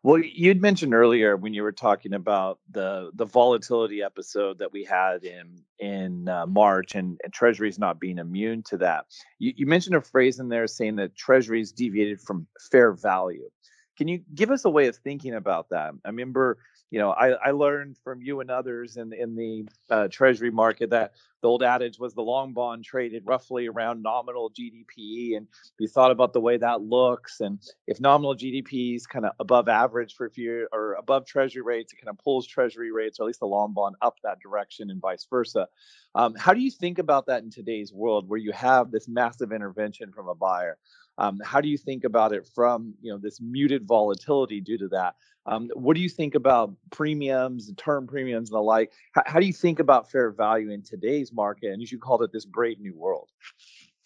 Well, 0.03 0.19
you'd 0.19 0.61
mentioned 0.61 0.93
earlier 0.93 1.35
when 1.35 1.53
you 1.53 1.61
were 1.61 1.73
talking 1.73 2.13
about 2.13 2.59
the 2.71 3.11
the 3.13 3.25
volatility 3.25 4.01
episode 4.01 4.59
that 4.59 4.71
we 4.71 4.83
had 4.83 5.23
in 5.23 5.61
in 5.79 6.29
uh, 6.29 6.45
March 6.45 6.95
and, 6.95 7.19
and 7.23 7.33
Treasuries 7.33 7.77
not 7.77 7.99
being 7.99 8.17
immune 8.17 8.63
to 8.63 8.77
that. 8.77 9.05
You, 9.39 9.53
you 9.55 9.65
mentioned 9.65 9.95
a 9.95 10.01
phrase 10.01 10.39
in 10.39 10.49
there 10.49 10.67
saying 10.67 10.95
that 10.97 11.15
Treasuries 11.15 11.71
deviated 11.71 12.21
from 12.21 12.47
fair 12.71 12.93
value. 12.93 13.49
Can 13.97 14.07
you 14.07 14.21
give 14.33 14.51
us 14.51 14.65
a 14.65 14.69
way 14.69 14.87
of 14.87 14.95
thinking 14.97 15.35
about 15.35 15.69
that? 15.69 15.93
I 16.03 16.09
remember, 16.09 16.57
you 16.91 16.99
know, 16.99 17.11
I, 17.11 17.29
I 17.31 17.51
learned 17.51 17.97
from 18.03 18.21
you 18.21 18.41
and 18.41 18.51
others 18.51 18.97
in 18.97 19.13
in 19.13 19.35
the 19.35 19.67
uh, 19.89 20.07
Treasury 20.09 20.51
market 20.51 20.89
that 20.89 21.13
the 21.41 21.49
old 21.49 21.63
adage 21.63 21.99
was 21.99 22.13
the 22.13 22.21
long 22.21 22.53
bond 22.53 22.83
traded 22.83 23.23
roughly 23.25 23.67
around 23.67 24.01
nominal 24.01 24.49
GDP, 24.49 25.37
and 25.37 25.47
we 25.79 25.87
thought 25.87 26.11
about 26.11 26.33
the 26.33 26.41
way 26.41 26.57
that 26.57 26.81
looks, 26.81 27.39
and 27.39 27.59
if 27.87 27.99
nominal 27.99 28.35
GDP 28.35 28.95
is 28.95 29.05
kind 29.05 29.25
of 29.25 29.33
above 29.39 29.69
average 29.69 30.15
for 30.15 30.25
a 30.25 30.31
few 30.31 30.67
or 30.73 30.93
above 30.93 31.25
Treasury 31.25 31.61
rates, 31.61 31.93
it 31.93 31.97
kind 31.97 32.09
of 32.09 32.17
pulls 32.23 32.47
Treasury 32.47 32.91
rates 32.91 33.19
or 33.19 33.23
at 33.23 33.27
least 33.27 33.39
the 33.41 33.45
long 33.45 33.73
bond 33.73 33.95
up 34.01 34.17
that 34.23 34.39
direction, 34.39 34.89
and 34.89 34.99
vice 35.01 35.27
versa. 35.29 35.67
Um, 36.15 36.33
how 36.35 36.53
do 36.53 36.61
you 36.61 36.71
think 36.71 36.97
about 36.97 37.27
that 37.27 37.43
in 37.43 37.51
today's 37.51 37.93
world, 37.93 38.27
where 38.27 38.39
you 38.39 38.51
have 38.53 38.89
this 38.89 39.07
massive 39.07 39.51
intervention 39.51 40.11
from 40.11 40.27
a 40.27 40.35
buyer? 40.35 40.77
Um, 41.17 41.39
how 41.43 41.61
do 41.61 41.67
you 41.67 41.77
think 41.77 42.03
about 42.03 42.33
it 42.33 42.47
from 42.53 42.93
you 43.01 43.11
know 43.11 43.17
this 43.17 43.39
muted 43.39 43.87
volatility 43.87 44.61
due 44.61 44.77
to 44.77 44.87
that? 44.89 45.15
Um, 45.47 45.69
what 45.75 45.95
do 45.95 46.01
you 46.01 46.09
think 46.09 46.35
about 46.35 46.73
premiums, 46.91 47.71
term 47.77 48.07
premiums, 48.07 48.49
and 48.49 48.55
the 48.55 48.61
like? 48.61 48.91
How, 49.13 49.23
how, 49.25 49.39
do 49.39 49.45
you 49.45 49.53
think 49.53 49.79
about 49.79 50.09
fair 50.09 50.31
value 50.31 50.71
in 50.71 50.81
today's 50.81 51.31
market? 51.31 51.71
And 51.71 51.81
as 51.81 51.91
you 51.91 51.99
called 51.99 52.23
it, 52.23 52.31
this 52.31 52.45
brave 52.45 52.79
new 52.79 52.95
world. 52.95 53.29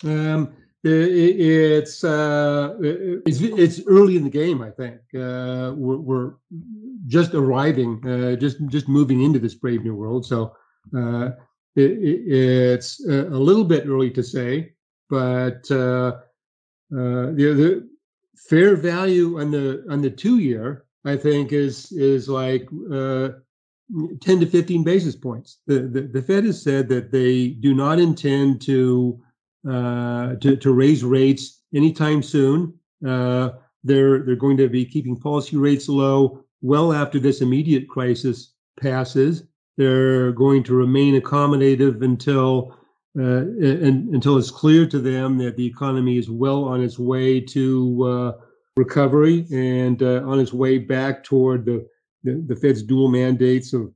Um, 0.04 0.54
it, 0.84 0.92
it's 0.92 2.04
uh, 2.04 2.76
it's 2.80 3.42
it's 3.42 3.82
early 3.88 4.16
in 4.16 4.24
the 4.24 4.30
game. 4.30 4.62
I 4.62 4.70
think 4.70 5.00
uh, 5.16 5.74
we're, 5.76 5.98
we're, 5.98 6.34
just 7.08 7.34
arriving, 7.34 8.06
uh, 8.08 8.36
just 8.36 8.66
just 8.68 8.88
moving 8.88 9.24
into 9.24 9.40
this 9.40 9.56
brave 9.56 9.84
new 9.84 9.96
world. 9.96 10.26
So 10.26 10.56
uh, 10.96 11.32
it, 11.76 11.92
it's 12.28 13.06
a 13.06 13.24
little 13.24 13.64
bit 13.64 13.88
early 13.88 14.12
to 14.12 14.24
say, 14.24 14.74
but 15.10 15.70
uh, 16.92 17.32
the, 17.34 17.54
the 17.56 17.90
fair 18.36 18.76
value 18.76 19.40
on 19.40 19.52
the 19.52 19.86
on 19.90 20.02
the 20.02 20.10
two 20.10 20.40
year, 20.40 20.86
I 21.06 21.18
think, 21.18 21.52
is 21.52 21.92
is 21.92 22.28
like 22.28 22.68
uh, 22.92 23.30
10 24.22 24.40
to 24.40 24.46
15 24.46 24.84
basis 24.84 25.16
points. 25.16 25.60
The, 25.66 25.82
the, 25.82 26.02
the 26.02 26.22
Fed 26.22 26.46
has 26.46 26.62
said 26.62 26.88
that 26.90 27.12
they 27.12 27.50
do 27.50 27.74
not 27.74 28.00
intend 28.00 28.62
to 28.64 29.22
uh, 29.70 30.36
to, 30.36 30.56
to 30.56 30.72
raise 30.72 31.04
rates 31.04 31.62
anytime 31.74 32.24
soon. 32.24 32.74
Uh, 33.06 33.52
they're 33.84 34.20
they're 34.20 34.36
going 34.36 34.58
to 34.58 34.70
be 34.70 34.86
keeping 34.86 35.16
policy 35.16 35.58
rates 35.58 35.90
low 35.90 36.44
well 36.62 36.94
after 36.94 37.20
this 37.20 37.42
immediate 37.42 37.88
crisis 37.88 38.54
passes. 38.80 39.44
They're 39.78 40.32
going 40.34 40.64
to 40.64 40.74
remain 40.74 41.20
accommodative 41.20 42.04
until 42.04 42.76
uh, 43.18 43.22
and, 43.22 44.14
until 44.14 44.38
it's 44.38 44.52
clear 44.52 44.88
to 44.88 45.00
them 45.00 45.38
that 45.38 45.56
the 45.56 45.66
economy 45.66 46.18
is 46.18 46.30
well 46.30 46.64
on 46.64 46.82
its 46.82 47.00
way 47.00 47.40
to 47.40 48.04
uh, 48.04 48.32
recovery 48.76 49.46
and 49.52 50.04
uh, 50.04 50.22
on 50.26 50.40
its 50.40 50.54
way 50.54 50.78
back 50.78 51.24
toward 51.24 51.66
the, 51.66 51.86
the, 52.24 52.44
the 52.48 52.56
Fed's 52.56 52.84
dual 52.84 53.10
mandates 53.10 53.74
of 53.74 53.92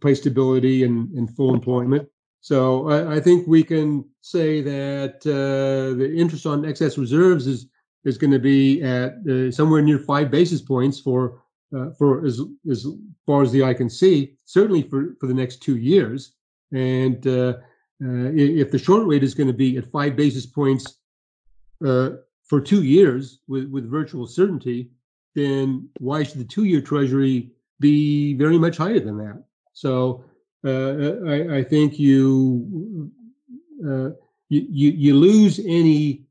price 0.00 0.18
stability 0.18 0.84
and, 0.84 1.10
and 1.12 1.34
full 1.36 1.54
employment. 1.54 2.08
So 2.40 2.88
I, 2.88 3.16
I, 3.16 3.20
think 3.20 3.46
we 3.46 3.62
can 3.62 4.04
say 4.22 4.62
that 4.62 5.16
uh, 5.26 5.96
the 5.98 6.12
interest 6.16 6.46
on 6.46 6.64
excess 6.64 6.96
reserves 6.96 7.46
is 7.46 7.66
is 8.04 8.16
going 8.16 8.30
to 8.30 8.38
be 8.38 8.82
at 8.82 9.12
uh, 9.28 9.50
somewhere 9.50 9.82
near 9.82 9.98
five 9.98 10.30
basis 10.30 10.62
points 10.62 10.98
for 10.98 11.42
uh, 11.76 11.90
for 11.98 12.24
as 12.24 12.40
as 12.70 12.86
far 13.26 13.42
as 13.42 13.52
the 13.52 13.62
eye 13.62 13.74
can 13.74 13.90
see, 13.90 14.36
certainly 14.46 14.82
for 14.82 15.14
for 15.20 15.26
the 15.26 15.34
next 15.34 15.62
two 15.62 15.76
years. 15.76 16.34
And 16.72 17.26
if 18.00 18.70
the 18.70 18.78
short 18.78 19.06
rate 19.06 19.22
is 19.22 19.34
going 19.34 19.46
to 19.46 19.52
be 19.52 19.76
at 19.76 19.90
five 19.90 20.16
basis 20.16 20.46
points 20.46 20.96
uh, 21.84 22.10
for 22.44 22.60
two 22.60 22.82
years 22.82 23.40
with, 23.48 23.90
virtual 23.90 24.26
certainty, 24.26 24.90
then 25.34 25.88
why 25.98 26.22
should 26.22 26.40
the 26.40 26.44
two-year 26.44 26.80
Treasury 26.80 27.50
be 27.78 28.34
very 28.34 28.58
much 28.58 28.76
higher 28.76 29.00
than 29.00 29.16
that? 29.18 29.44
So 29.72 30.24
uh, 30.64 31.52
I, 31.52 31.62
think 31.62 31.98
you, 31.98 33.10
uh, 33.86 34.10
you 34.48 34.90
you 34.90 35.14
lose 35.14 35.60
any 35.60 36.26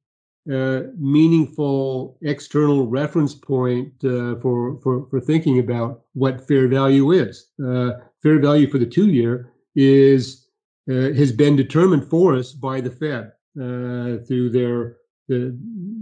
uh, 0.51 0.81
meaningful 0.97 2.17
external 2.21 2.87
reference 2.87 3.35
point 3.35 3.93
uh, 4.03 4.35
for, 4.39 4.79
thinking 5.25 5.59
about 5.59 6.01
what 6.13 6.47
fair 6.47 6.67
value 6.67 7.11
is. 7.11 7.49
Uh, 7.63 7.91
fair 8.23 8.39
value 8.39 8.69
for 8.69 8.79
the 8.79 8.85
two 8.85 9.09
year 9.09 9.53
is 9.75 10.47
uh, 10.47 10.48
has 10.89 11.31
been 11.31 11.55
determined 11.55 12.09
for 12.09 12.35
us 12.35 12.51
by 12.51 12.81
the 12.81 12.89
Fed 12.89 13.31
through 14.27 14.49
their 14.49 14.97
the, 15.27 15.55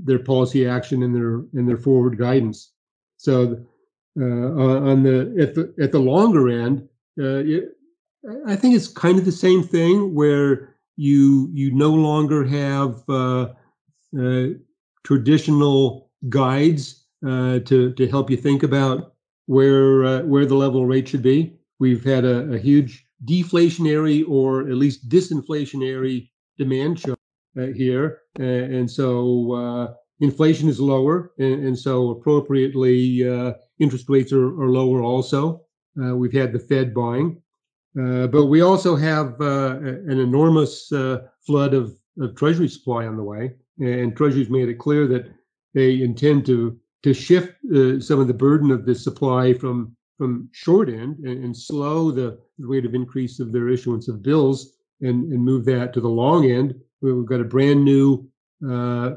their 0.05 0.19
policy 0.19 0.65
action 0.65 1.03
and 1.03 1.13
their 1.13 1.43
and 1.53 1.67
their 1.67 1.77
forward 1.77 2.17
guidance. 2.17 2.71
So 3.17 3.65
on 4.17 5.03
the 5.03 5.35
at 5.39 5.55
the 5.55 5.73
at 5.81 5.91
the 5.91 5.99
longer 5.99 6.49
end, 6.49 6.87
it, 7.17 7.77
I 8.45 8.55
think 8.55 8.75
it's 8.75 8.87
kind 8.87 9.17
of 9.17 9.25
the 9.25 9.31
same 9.31 9.63
thing 9.63 10.13
where 10.13 10.75
you 10.97 11.49
you 11.53 11.71
no 11.71 11.91
longer 11.91 12.43
have 12.43 13.07
uh, 13.07 13.53
uh, 14.19 14.47
traditional 15.03 16.11
guides 16.27 17.05
uh, 17.25 17.59
to 17.59 17.93
to 17.93 18.07
help 18.07 18.29
you 18.29 18.37
think 18.37 18.63
about 18.63 19.13
where 19.45 20.03
uh, 20.03 20.21
where 20.23 20.45
the 20.45 20.55
level 20.55 20.85
rate 20.85 21.07
should 21.07 21.21
be. 21.21 21.53
We've 21.79 22.03
had 22.03 22.25
a, 22.25 22.51
a 22.53 22.57
huge 22.57 23.06
deflationary 23.25 24.23
or 24.27 24.61
at 24.61 24.75
least 24.75 25.09
disinflationary 25.09 26.29
demand 26.57 26.99
show 26.99 27.15
uh, 27.57 27.67
here, 27.67 28.21
and 28.39 28.89
so 28.89 29.51
uh, 29.53 29.93
inflation 30.19 30.69
is 30.69 30.79
lower, 30.79 31.31
and, 31.39 31.65
and 31.65 31.77
so 31.77 32.11
appropriately 32.11 33.21
interest 33.79 34.09
rates 34.09 34.31
are, 34.31 34.61
are 34.61 34.69
lower. 34.69 35.01
Also, 35.01 35.61
we've 35.95 36.33
had 36.33 36.53
the 36.53 36.59
Fed 36.59 36.93
buying. 36.93 37.41
Uh, 37.99 38.27
but 38.27 38.45
we 38.45 38.61
also 38.61 38.95
have 38.95 39.39
uh, 39.41 39.77
an 39.79 40.19
enormous 40.19 40.91
uh, 40.91 41.19
flood 41.45 41.73
of, 41.73 41.95
of 42.19 42.35
treasury 42.35 42.67
supply 42.67 43.07
on 43.07 43.17
the 43.17 43.23
way, 43.23 43.53
and 43.79 44.15
Treasury's 44.15 44.51
made 44.51 44.69
it 44.69 44.77
clear 44.77 45.07
that 45.07 45.31
they 45.73 46.01
intend 46.01 46.45
to 46.45 46.77
to 47.03 47.13
shift 47.13 47.53
uh, 47.75 47.99
some 47.99 48.19
of 48.19 48.27
the 48.27 48.33
burden 48.33 48.71
of 48.71 48.85
this 48.85 49.03
supply 49.03 49.53
from 49.53 49.95
from 50.17 50.49
short 50.51 50.89
end 50.89 51.17
and, 51.19 51.43
and, 51.43 51.55
slow 51.55 52.11
the 52.11 52.39
rate 52.57 52.85
of 52.85 52.95
increase 52.95 53.39
of 53.39 53.51
their 53.51 53.69
issuance 53.69 54.07
of 54.07 54.23
bills 54.23 54.73
and, 55.01 55.31
and 55.31 55.43
move 55.43 55.63
that 55.65 55.93
to 55.93 56.01
the 56.01 56.07
long 56.07 56.49
end. 56.49 56.73
We've 57.01 57.25
got 57.25 57.39
a 57.39 57.45
brand 57.45 57.85
new 57.85 58.27
uh, 58.67 59.11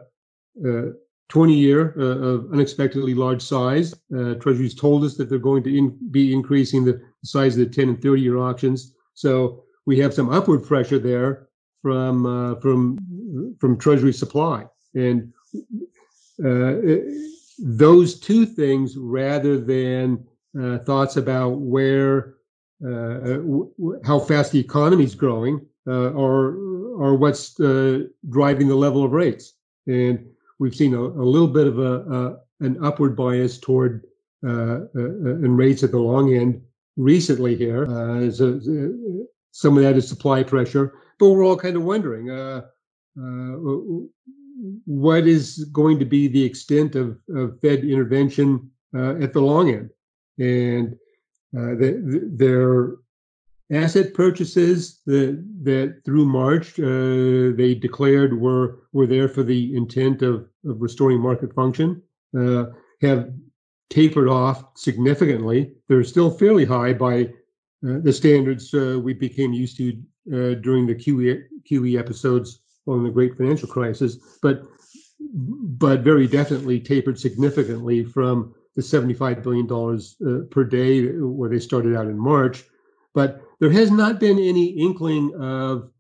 20 1.31 1.55
year 1.55 1.95
uh, 1.99 2.03
of 2.03 2.53
unexpectedly 2.53 3.15
large 3.15 3.41
size. 3.41 3.95
Uh, 4.15 4.35
Treasury's 4.35 4.75
told 4.75 5.05
us 5.05 5.17
that 5.17 5.31
they're 5.31 5.39
going 5.39 5.63
to 5.63 5.77
in, 5.77 5.97
be 6.11 6.35
increasing 6.35 6.85
the 6.85 7.01
size 7.25 7.57
of 7.57 7.71
the 7.71 7.75
10 7.75 7.89
and 7.89 8.03
30 8.03 8.21
year 8.21 8.39
auctions. 8.39 8.95
So 9.15 9.65
we 9.87 9.99
have 10.01 10.13
some 10.13 10.31
upward 10.31 10.65
pressure 10.65 10.99
there 10.99 11.49
from 11.83 12.27
uh, 12.27 12.61
from 12.61 12.99
from 13.59 13.79
Treasury 13.79 14.13
supply, 14.13 14.67
and 14.95 15.33
uh, 16.45 16.75
those 17.59 18.21
two 18.21 18.45
things, 18.45 18.97
rather 18.97 19.59
than 19.59 20.25
uh, 20.59 20.79
thoughts 20.79 21.17
about 21.17 21.61
where 21.61 22.37
uh, 22.85 23.37
w- 23.37 24.01
how 24.05 24.19
fast 24.19 24.53
the 24.53 24.61
economy 24.61 25.05
is 25.05 25.15
growing, 25.15 25.61
or 25.87 26.57
are 27.03 27.15
what's 27.15 27.55
driving 28.29 28.69
the 28.69 28.75
level 28.75 29.05
of 29.05 29.13
rates 29.13 29.55
and 29.87 30.25
we've 30.59 30.75
seen 30.75 30.95
a, 30.95 31.01
a 31.01 31.27
little 31.27 31.49
bit 31.49 31.67
of 31.67 31.79
a, 31.79 31.95
a, 32.01 32.37
an 32.61 32.83
upward 32.85 33.17
bias 33.17 33.59
toward 33.59 34.05
uh, 34.47 34.81
uh, 34.95 35.41
in 35.45 35.57
rates 35.57 35.83
at 35.83 35.91
the 35.91 35.99
long 35.99 36.35
end 36.35 36.63
recently 36.97 37.57
here. 37.57 37.85
Uh, 37.87 38.31
so, 38.31 38.61
some 39.53 39.77
of 39.77 39.83
that 39.83 39.97
is 39.97 40.09
supply 40.09 40.43
pressure, 40.43 40.95
but 41.19 41.31
we're 41.31 41.45
all 41.45 41.57
kind 41.57 41.77
of 41.77 41.83
wondering 41.83 42.31
uh, 42.31 42.63
uh, 43.21 43.57
what 44.85 45.27
is 45.27 45.65
going 45.73 45.99
to 45.99 46.05
be 46.05 46.29
the 46.29 46.45
extent 46.45 46.95
of, 46.95 47.19
of 47.35 47.59
Fed 47.61 47.81
intervention 47.81 48.71
uh, 48.95 49.17
at 49.17 49.33
the 49.33 49.41
long 49.41 49.71
end, 49.71 49.91
and 50.41 50.97
the, 51.53 52.29
their 52.33 52.97
asset 53.73 54.15
purchases 54.15 55.01
that 55.07 55.45
that 55.63 56.01
through 56.05 56.25
March 56.25 56.79
uh, 56.81 57.55
they 57.57 57.75
declared 57.75 58.41
were 58.41 58.81
were 58.93 59.07
there 59.07 59.29
for 59.29 59.43
the 59.43 59.75
intent 59.77 60.23
of, 60.23 60.49
of 60.65 60.81
restoring 60.81 61.21
market 61.21 61.55
function 61.55 62.03
uh, 62.37 62.65
have 63.01 63.31
tapered 63.89 64.29
off 64.29 64.65
significantly. 64.77 65.73
They're 65.89 66.05
still 66.05 66.31
fairly 66.31 66.65
high 66.65 66.93
by 66.93 67.25
uh, 67.87 67.99
the 68.03 68.13
standards 68.13 68.73
uh, 68.75 68.99
we 69.03 69.15
became 69.15 69.53
used 69.53 69.77
to 69.79 69.93
uh, 70.33 70.55
during 70.61 70.87
the 70.87 70.95
QE, 70.95 71.43
QE 71.69 71.99
episodes 71.99 72.61
following 72.85 73.05
the 73.05 73.11
Great 73.11 73.37
Financial 73.37 73.69
Crisis, 73.69 74.17
but 74.43 74.63
but 75.33 76.01
very 76.01 76.27
definitely 76.27 76.81
tapered 76.81 77.19
significantly 77.19 78.05
from 78.05 78.55
the 78.81 78.99
$75 78.99 79.43
billion 79.43 79.71
uh, 79.71 80.47
per 80.51 80.65
day 80.65 81.07
where 81.19 81.51
they 81.51 81.61
started 81.61 81.97
out 81.97 82.07
in 82.07 82.19
March. 82.19 82.65
But 83.15 83.43
there 83.59 83.71
has 83.71 83.91
not 83.91 84.21
been 84.21 84.39
any 84.39 84.69
inkling 84.69 85.35
of 85.35 85.91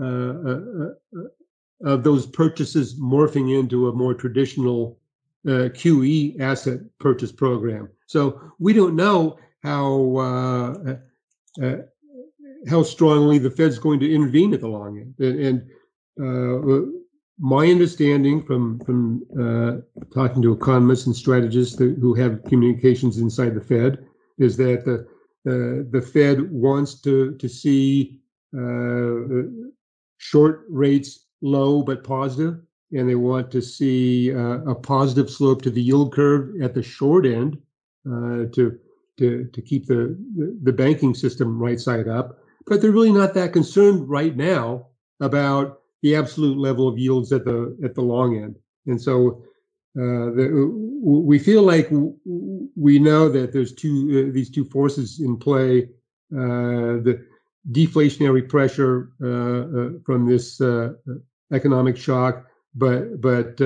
uh, 0.00 0.04
uh, 0.04 0.60
uh, 1.16 1.24
of 1.84 2.02
those 2.02 2.26
purchases 2.26 2.98
morphing 3.00 3.58
into 3.58 3.88
a 3.88 3.92
more 3.92 4.14
traditional 4.14 4.98
uh, 5.46 5.70
QE 5.70 6.40
asset 6.40 6.80
purchase 6.98 7.32
program. 7.32 7.88
So 8.06 8.40
we 8.58 8.72
don't 8.72 8.96
know 8.96 9.38
how 9.62 10.98
how 12.68 12.82
strongly 12.82 13.38
the 13.38 13.50
Fed's 13.50 13.78
going 13.78 14.00
to 14.00 14.12
intervene 14.12 14.52
at 14.52 14.60
the 14.60 14.68
long 14.68 14.98
end. 14.98 15.14
And, 15.18 15.66
and 16.18 16.98
my 17.38 17.66
understanding 17.68 18.42
from 18.42 18.80
from 18.80 19.22
talking 20.12 20.42
to 20.42 20.52
economists 20.52 21.06
and 21.06 21.14
strategists 21.14 21.78
who 21.78 22.14
have 22.14 22.44
communications 22.44 23.18
inside 23.18 23.54
the 23.54 23.60
Fed 23.60 24.04
is 24.38 24.56
that 24.56 24.84
the 24.84 25.06
uh, 25.46 25.84
the 25.90 26.02
Fed 26.02 26.50
wants 26.50 27.00
to 27.02 27.32
to 27.36 27.48
see 27.48 28.20
uh, 28.56 29.46
short 30.18 30.64
rates 30.68 31.26
low 31.40 31.82
but 31.82 32.02
positive, 32.02 32.60
and 32.92 33.08
they 33.08 33.14
want 33.14 33.50
to 33.52 33.62
see 33.62 34.34
uh, 34.34 34.58
a 34.64 34.74
positive 34.74 35.30
slope 35.30 35.62
to 35.62 35.70
the 35.70 35.80
yield 35.80 36.12
curve 36.12 36.60
at 36.60 36.74
the 36.74 36.82
short 36.82 37.24
end 37.24 37.58
to 38.04 38.78
to 39.18 39.44
to 39.44 39.62
keep 39.62 39.86
the 39.86 40.16
the 40.62 40.72
banking 40.72 41.14
system 41.14 41.58
right 41.58 41.80
side 41.80 42.08
up. 42.08 42.38
But 42.66 42.82
they're 42.82 42.90
really 42.90 43.12
not 43.12 43.34
that 43.34 43.52
concerned 43.52 44.08
right 44.08 44.36
now 44.36 44.88
about 45.20 45.80
the 46.02 46.14
absolute 46.14 46.58
level 46.58 46.88
of 46.88 46.98
yields 46.98 47.32
at 47.32 47.44
the 47.44 47.76
at 47.84 47.94
the 47.94 48.02
long 48.02 48.36
end. 48.36 48.56
And 48.86 49.00
so 49.00 49.42
uh, 49.96 50.30
the, 50.36 50.70
we 51.02 51.38
feel 51.38 51.62
like 51.62 51.88
we 52.76 52.98
know 52.98 53.28
that 53.28 53.52
there's 53.52 53.74
two 53.74 54.28
uh, 54.28 54.32
these 54.32 54.50
two 54.50 54.64
forces 54.64 55.20
in 55.20 55.36
play: 55.36 55.84
uh, 56.32 57.02
the 57.02 57.24
deflationary 57.72 58.48
pressure 58.48 59.10
uh, 59.22 59.26
uh 59.26 59.90
from 60.04 60.26
this 60.26 60.60
uh, 60.60 60.92
economic 61.52 61.96
shock, 61.96 62.46
but 62.74 63.20
but 63.20 63.56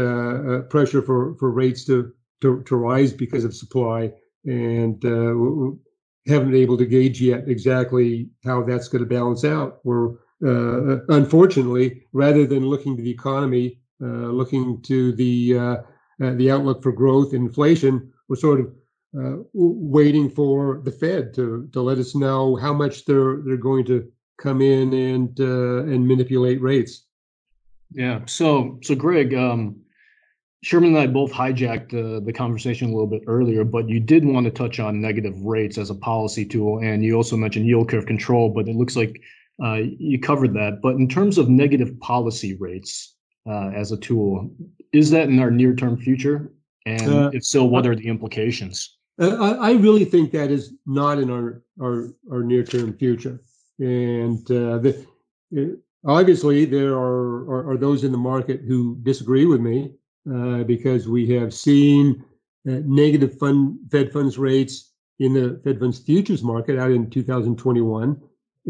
pressure 0.71 1.03
for 1.03 1.35
for 1.37 1.51
rates 1.51 1.85
to, 1.85 2.13
to 2.41 2.63
to 2.63 2.77
rise 2.77 3.13
because 3.13 3.45
of 3.45 3.55
supply, 3.55 4.11
and 4.45 5.03
haven't 6.27 6.53
been 6.53 6.61
able 6.61 6.79
to 6.79 6.87
gauge 6.87 7.21
yet 7.21 7.49
exactly 7.49 8.31
how 8.45 8.63
that's 8.63 8.89
going 8.89 9.03
to 9.03 9.09
balance 9.09 9.45
out. 9.45 9.81
We're 9.85 10.15
unfortunately, 10.43 12.03
rather 12.13 12.47
than 12.47 12.67
looking 12.67 12.97
to 12.97 13.03
the 13.03 13.11
economy, 13.11 13.79
looking 14.01 14.83
to 14.83 15.13
the 15.13 15.83
uh, 16.23 16.35
the 16.35 16.51
outlook 16.51 16.83
for 16.83 16.93
growth, 16.93 17.35
inflation, 17.35 18.13
we're 18.29 18.37
sort 18.37 18.61
of 18.61 18.73
uh, 19.19 19.43
waiting 19.53 20.31
for 20.31 20.81
the 20.85 20.93
Fed 20.93 21.35
to 21.35 21.69
to 21.73 21.81
let 21.81 21.99
us 21.99 22.15
know 22.15 22.57
how 22.57 22.73
much 22.73 23.05
they're 23.05 23.39
they're 23.45 23.57
going 23.57 23.85
to 23.87 24.11
come 24.39 24.61
in 24.61 24.93
and 24.93 25.41
uh, 25.41 25.83
and 25.83 26.07
manipulate 26.07 26.61
rates. 26.61 27.07
Yeah. 27.91 28.21
So 28.27 28.79
so 28.83 28.95
Greg, 28.95 29.35
um, 29.35 29.81
Sherman 30.63 30.91
and 30.91 30.99
I 30.99 31.07
both 31.09 31.33
hijacked 31.33 31.93
uh, 31.93 32.25
the 32.25 32.33
conversation 32.33 32.89
a 32.89 32.93
little 32.93 33.07
bit 33.07 33.25
earlier, 33.27 33.65
but 33.65 33.89
you 33.89 34.01
did 34.01 34.25
want 34.25 34.45
to 34.45 34.51
touch 34.51 34.81
on 34.81 35.01
negative 35.01 35.41
rates 35.43 35.77
as 35.77 35.91
a 35.91 35.95
policy 35.95 36.45
tool, 36.45 36.79
and 36.79 37.05
you 37.05 37.15
also 37.15 37.37
mentioned 37.37 37.67
yield 37.67 37.89
curve 37.89 38.07
control. 38.07 38.49
But 38.49 38.69
it 38.69 38.77
looks 38.77 38.97
like 38.97 39.21
uh, 39.63 39.81
you 39.99 40.19
covered 40.19 40.55
that. 40.55 40.81
But 40.83 40.97
in 40.97 41.09
terms 41.09 41.39
of 41.39 41.49
negative 41.49 41.99
policy 42.01 42.57
rates 42.59 43.17
uh, 43.49 43.71
as 43.75 43.93
a 43.93 43.97
tool, 43.97 44.55
is 44.93 45.11
that 45.11 45.29
in 45.29 45.39
our 45.39 45.51
near 45.51 45.75
term 45.75 45.97
future? 45.97 46.53
And 46.87 47.13
uh, 47.13 47.31
if 47.33 47.45
so, 47.45 47.65
what 47.65 47.87
are 47.87 47.95
the 47.95 48.09
implications? 48.09 48.99
Uh, 49.21 49.37
I, 49.37 49.71
I, 49.71 49.73
really 49.73 50.05
think 50.05 50.33
that 50.33 50.51
is 50.51 50.73
not 50.87 51.19
in 51.19 51.31
our 51.31 51.63
our, 51.81 52.09
our 52.31 52.43
near 52.43 52.65
term 52.65 52.97
future. 52.97 53.41
And 53.79 54.39
uh, 54.51 54.79
the, 54.79 55.07
uh, 55.57 55.77
obviously, 56.05 56.65
there 56.65 56.95
are, 56.95 57.51
are, 57.51 57.71
are 57.71 57.77
those 57.77 58.05
in 58.05 58.13
the 58.13 58.19
market 58.19 58.63
who 58.67 58.97
disagree 59.03 59.47
with 59.47 59.61
me. 59.61 59.93
uh, 60.31 60.63
because 60.65 61.09
we 61.09 61.29
have 61.31 61.53
seen 61.53 62.25
uh, 62.69 62.79
negative 62.85 63.39
fund, 63.39 63.79
Fed 63.91 64.13
funds 64.13 64.39
rates 64.39 64.93
in 65.19 65.35
the 65.35 65.61
Fed 65.65 65.81
funds 65.81 65.99
futures 65.99 66.43
market 66.43 66.79
out 66.79 66.91
in 66.91 67.11
2021, 67.11 68.21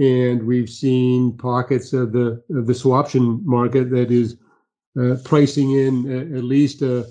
and 0.01 0.43
we've 0.43 0.71
seen 0.71 1.37
pockets 1.37 1.93
of 1.93 2.13
the 2.13 2.43
of 2.51 2.67
the 2.67 2.73
swaption 2.73 3.43
market 3.45 3.91
that 3.91 4.11
is 4.11 4.37
uh, 4.99 5.17
pricing 5.25 5.73
in 5.73 6.11
uh, 6.11 6.37
at 6.37 6.45
least 6.45 6.83
a, 6.83 7.07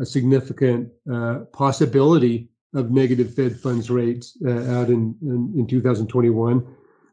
a 0.00 0.04
significant 0.04 0.90
uh, 1.12 1.40
possibility 1.52 2.48
of 2.74 2.90
negative 2.90 3.34
Fed 3.34 3.58
funds 3.58 3.90
rates 3.90 4.36
uh, 4.46 4.78
out 4.78 4.88
in, 4.88 5.14
in, 5.22 5.52
in 5.58 5.66
2021. 5.66 6.66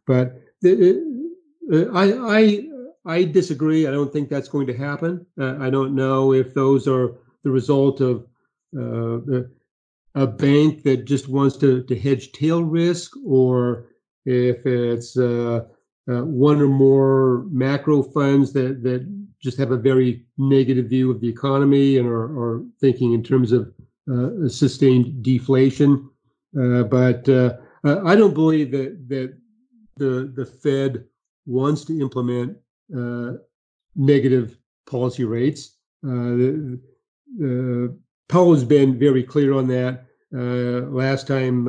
But 0.08 0.42
the, 0.62 1.04
uh, 1.72 1.92
I, 1.94 2.38
I 2.38 2.64
I 3.06 3.24
disagree. 3.24 3.88
I 3.88 3.92
don't 3.92 4.12
think 4.12 4.30
that's 4.30 4.50
going 4.50 4.68
to 4.68 4.78
happen. 4.78 5.26
Uh, 5.40 5.58
I 5.60 5.70
don't 5.70 5.96
know 5.96 6.34
if 6.34 6.54
those 6.54 6.88
are 6.88 7.16
the 7.44 7.52
result 7.52 8.02
of 8.02 8.26
uh, 8.78 9.42
a 10.16 10.28
bank 10.28 10.84
that 10.84 11.06
just 11.06 11.30
wants 11.30 11.58
to, 11.58 11.84
to 11.84 11.98
hedge 11.98 12.32
tail 12.34 12.64
risk, 12.64 13.14
or 13.26 13.89
if 14.26 14.66
it's 14.66 15.18
uh, 15.18 15.66
uh, 16.10 16.24
one 16.24 16.62
or 16.62 16.68
more 16.68 17.46
macro 17.50 18.02
funds 18.02 18.52
that, 18.54 18.84
that 18.84 19.08
just 19.42 19.58
have 19.58 19.72
a 19.72 19.78
very 19.78 20.26
negative 20.38 20.88
view 20.88 21.12
of 21.12 21.22
the 21.22 21.30
economy 21.30 21.98
and 21.98 22.08
are, 22.08 22.40
are 22.40 22.64
thinking 22.82 23.14
in 23.14 23.24
terms 23.24 23.52
of 23.52 23.72
uh, 24.12 24.48
sustained 24.50 25.22
deflation. 25.24 26.10
Uh, 26.60 26.84
but 26.84 27.30
I 27.86 28.16
don't 28.16 28.34
believe 28.34 28.72
that 28.72 29.08
that 29.08 29.38
the 29.98 30.32
the 30.36 30.46
Fed 30.46 31.06
wants 31.46 31.86
to 31.86 32.00
implement 32.00 32.58
uh, 32.96 33.34
negative 33.96 34.58
policy 34.90 35.26
rates. 35.26 35.78
Uh, 36.06 36.78
Powell 38.28 38.54
has 38.54 38.64
been 38.64 38.98
very 38.98 39.24
clear 39.24 39.54
on 39.54 39.68
that. 39.68 40.06
Uh, 40.34 40.88
last 40.90 41.28
time 41.28 41.68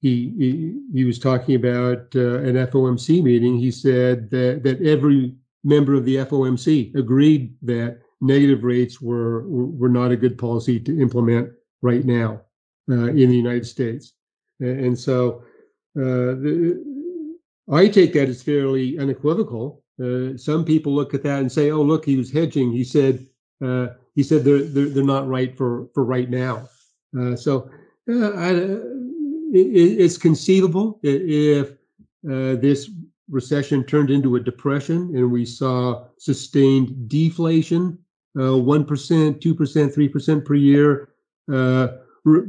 he, 0.00 0.32
he, 0.38 0.80
he 0.92 1.04
was 1.04 1.18
talking 1.18 1.56
about 1.56 2.14
an 2.14 2.54
FOMC 2.54 3.22
meeting, 3.22 3.58
he 3.58 3.70
said 3.70 4.30
that 4.30 4.62
that 4.62 4.80
every 4.82 5.34
member 5.62 5.94
of 5.94 6.04
the 6.04 6.16
FOMC 6.16 6.94
agreed 6.94 7.54
that 7.62 8.00
negative 8.20 8.64
rates 8.64 9.00
were 9.00 9.46
were 9.48 9.88
not 9.88 10.10
a 10.10 10.16
good 10.16 10.38
policy 10.38 10.80
to 10.80 11.00
implement 11.00 11.50
right 11.82 12.04
now 12.04 12.40
uh, 12.90 13.08
in 13.08 13.28
the 13.28 13.36
United 13.36 13.66
States, 13.66 14.14
and 14.60 14.98
so 14.98 15.42
uh, 15.98 16.36
the, 16.40 16.84
I 17.70 17.88
take 17.88 18.12
that 18.14 18.28
as 18.28 18.42
fairly 18.42 18.98
unequivocal. 18.98 19.82
Uh, 20.02 20.36
some 20.36 20.64
people 20.64 20.94
look 20.94 21.12
at 21.14 21.22
that 21.24 21.40
and 21.40 21.52
say, 21.52 21.70
"Oh, 21.70 21.82
look, 21.82 22.04
he 22.06 22.16
was 22.16 22.32
hedging." 22.32 22.72
He 22.72 22.84
said, 22.84 23.26
uh, 23.62 23.88
"He 24.14 24.22
said 24.22 24.44
they're, 24.44 24.62
they're, 24.62 24.88
they're 24.88 25.04
not 25.04 25.28
right 25.28 25.56
for 25.56 25.88
for 25.94 26.04
right 26.04 26.30
now." 26.30 26.68
Uh, 27.18 27.36
so 27.36 27.70
uh, 28.08 28.30
I, 28.30 28.50
it's 29.52 30.16
conceivable 30.16 30.98
if 31.02 31.70
uh, 31.70 32.56
this 32.56 32.90
recession 33.28 33.84
turned 33.84 34.10
into 34.10 34.36
a 34.36 34.40
depression 34.40 35.14
and 35.16 35.30
we 35.30 35.44
saw 35.44 36.04
sustained 36.18 37.08
deflation, 37.08 37.98
two 38.36 39.54
percent, 39.56 39.94
three 39.94 40.08
percent 40.08 40.44
per 40.44 40.54
year. 40.54 41.08
R- 41.48 42.46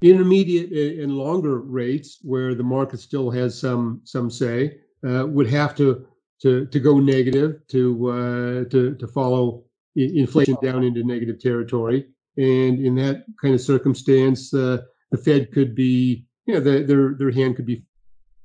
intermediate 0.00 1.00
and 1.00 1.12
longer 1.12 1.58
rates, 1.58 2.18
where 2.22 2.54
the 2.54 2.62
market 2.62 3.00
still 3.00 3.30
has 3.30 3.58
some 3.58 4.00
some 4.04 4.30
say, 4.30 4.78
uh, 5.06 5.26
would 5.26 5.48
have 5.48 5.74
to 5.76 6.06
to 6.42 6.66
to 6.66 6.80
go 6.80 6.98
negative 7.00 7.66
to 7.68 8.10
uh, 8.10 8.64
to 8.70 8.94
to 8.94 9.06
follow 9.08 9.64
inflation 9.96 10.56
down 10.62 10.84
into 10.84 11.02
negative 11.02 11.40
territory. 11.40 12.06
And 12.36 12.78
in 12.78 12.94
that 12.96 13.24
kind 13.42 13.54
of 13.54 13.60
circumstance, 13.60 14.54
uh, 14.54 14.82
the 15.10 15.18
Fed 15.18 15.52
could 15.52 15.74
be, 15.74 16.24
you 16.46 16.54
know, 16.54 16.60
the, 16.60 16.82
their 16.82 17.14
their 17.14 17.30
hand 17.30 17.56
could 17.56 17.66
be, 17.66 17.84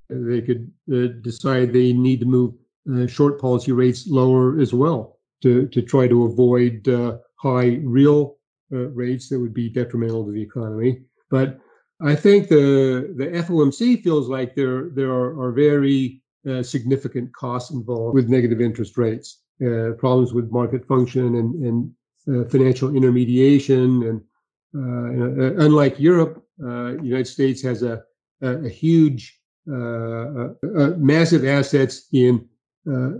they 0.09 0.41
could 0.41 0.71
uh, 0.93 1.07
decide 1.21 1.71
they 1.71 1.93
need 1.93 2.19
to 2.21 2.25
move 2.25 2.53
uh, 2.93 3.07
short 3.07 3.39
policy 3.39 3.71
rates 3.71 4.07
lower 4.07 4.59
as 4.59 4.73
well 4.73 5.19
to 5.41 5.67
to 5.67 5.81
try 5.81 6.07
to 6.07 6.25
avoid 6.25 6.87
uh, 6.87 7.17
high 7.35 7.79
real 7.83 8.37
rates 8.69 9.29
that 9.29 9.39
would 9.39 9.53
be 9.53 9.69
detrimental 9.69 10.25
to 10.25 10.31
the 10.31 10.41
economy. 10.41 10.99
But 11.29 11.59
I 12.01 12.15
think 12.15 12.47
the 12.47 13.13
the 13.15 13.27
FOMC 13.27 14.03
feels 14.03 14.27
like 14.27 14.55
there 14.55 14.89
there 14.89 15.11
are, 15.11 15.39
are 15.39 15.51
very 15.51 16.23
uh, 16.49 16.61
significant 16.61 17.33
costs 17.33 17.71
involved 17.71 18.15
with 18.15 18.29
negative 18.29 18.59
interest 18.61 18.97
rates, 18.97 19.41
uh, 19.65 19.91
problems 19.97 20.33
with 20.33 20.51
market 20.51 20.85
function 20.85 21.35
and, 21.35 21.55
and 21.63 21.91
uh, 22.27 22.49
financial 22.49 22.95
intermediation. 22.95 24.03
And 24.03 24.21
uh, 24.75 25.45
uh, 25.45 25.65
unlike 25.65 25.99
Europe, 25.99 26.42
the 26.57 26.99
United 27.01 27.27
States 27.27 27.61
has 27.61 27.83
a, 27.83 28.03
a, 28.41 28.65
a 28.65 28.69
huge, 28.69 29.39
uh, 29.71 30.49
uh, 30.75 30.89
massive 30.97 31.45
assets 31.45 32.07
in 32.13 32.47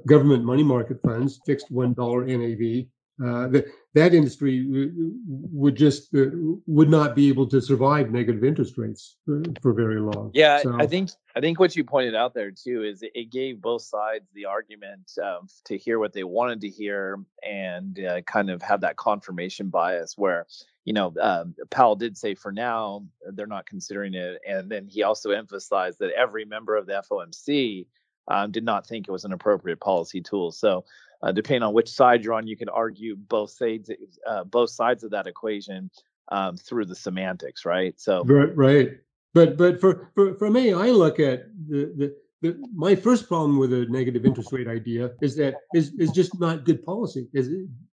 government 0.06 0.44
money 0.44 0.64
market 0.64 1.02
funds, 1.02 1.40
fixed 1.46 1.72
$1 1.72 1.96
NAV, 2.28 2.86
uh, 3.26 3.62
that 3.96 4.14
industry 4.14 4.92
would 5.28 5.76
just 5.76 6.14
uh, 6.16 6.26
would 6.66 6.90
not 6.90 7.16
be 7.16 7.30
able 7.30 7.48
to 7.48 7.62
survive 7.62 8.12
negative 8.12 8.44
interest 8.44 8.78
rates 8.78 9.18
for, 9.24 9.44
for 9.62 9.74
very 9.74 10.00
long. 10.00 10.32
Yeah, 10.34 10.62
so. 10.62 10.76
I 10.80 10.88
think 10.88 11.12
I 11.36 11.42
think 11.42 11.60
what 11.60 11.76
you 11.76 11.84
pointed 11.84 12.16
out 12.16 12.34
there 12.34 12.52
too 12.52 12.84
is 12.84 13.04
it 13.04 13.32
gave 13.32 13.62
both 13.62 13.84
sides 13.84 14.26
the 14.34 14.46
argument 14.46 15.12
um, 15.24 15.48
to 15.66 15.78
hear 15.78 16.00
what 16.00 16.14
they 16.14 16.24
wanted 16.24 16.62
to 16.62 16.70
hear 16.70 17.20
and 17.48 18.00
uh, 18.00 18.22
kind 18.22 18.50
of 18.50 18.64
have 18.64 18.82
that 18.82 18.96
confirmation 18.96 19.70
bias 19.70 20.18
where 20.18 20.48
you 20.86 20.94
know 20.94 21.14
um, 21.22 21.54
Powell 21.70 21.96
did 21.96 22.18
say 22.18 22.34
for 22.34 22.52
now 22.52 23.06
they're 23.34 23.46
not 23.46 23.68
considering 23.68 24.16
it, 24.16 24.42
and 24.48 24.72
then 24.72 24.88
he 24.88 25.04
also 25.04 25.32
emphasized 25.32 26.00
that 26.00 26.12
every 26.18 26.46
member 26.46 26.76
of 26.76 26.88
the 26.88 27.04
FOMC 27.10 27.86
um, 28.28 28.52
did 28.52 28.64
not 28.64 28.88
think 28.88 29.08
it 29.08 29.12
was 29.12 29.26
an 29.26 29.34
appropriate 29.34 29.80
policy 29.80 30.22
tool. 30.22 30.52
So 30.52 30.86
uh, 31.24 31.32
depending 31.32 31.64
on 31.64 31.74
which 31.74 31.90
side 31.90 32.24
you're 32.24 32.34
on, 32.34 32.46
you 32.46 32.58
can 32.58 32.70
argue 32.70 33.16
both 33.16 33.50
sides, 33.50 33.90
uh, 34.28 34.44
both 34.44 34.70
sides 34.70 35.04
of 35.04 35.12
that 35.12 35.26
equation 35.26 35.90
um, 36.30 36.58
through 36.58 36.86
the 36.86 36.96
semantics, 36.96 37.66
right? 37.66 38.00
So 38.00 38.24
right, 38.26 38.56
right. 38.56 38.92
But 39.34 39.58
but 39.58 39.80
for 39.80 40.12
for, 40.14 40.36
for 40.36 40.50
me, 40.50 40.74
I 40.74 40.90
look 40.90 41.20
at 41.20 41.46
the, 41.68 42.14
the 42.42 42.58
my 42.76 42.94
first 42.94 43.28
problem 43.28 43.58
with 43.58 43.72
a 43.72 43.86
negative 43.86 44.26
interest 44.26 44.52
rate 44.52 44.68
idea 44.68 45.12
is 45.22 45.36
that 45.38 45.56
is 45.74 45.94
is 45.94 46.12
just 46.12 46.38
not 46.40 46.66
good 46.66 46.84
policy. 46.84 47.30
Is 47.34 47.50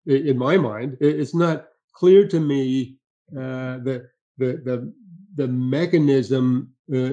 in 0.06 0.36
my 0.36 0.56
mind, 0.56 0.96
it's 1.00 1.34
not 1.34 1.68
clear 1.94 2.26
to 2.26 2.40
me 2.40 2.96
uh, 3.32 3.78
the 3.78 4.08
the 4.38 4.60
the 4.64 4.92
the 5.36 5.46
mechanism 5.46 6.72
uh, 6.92 7.10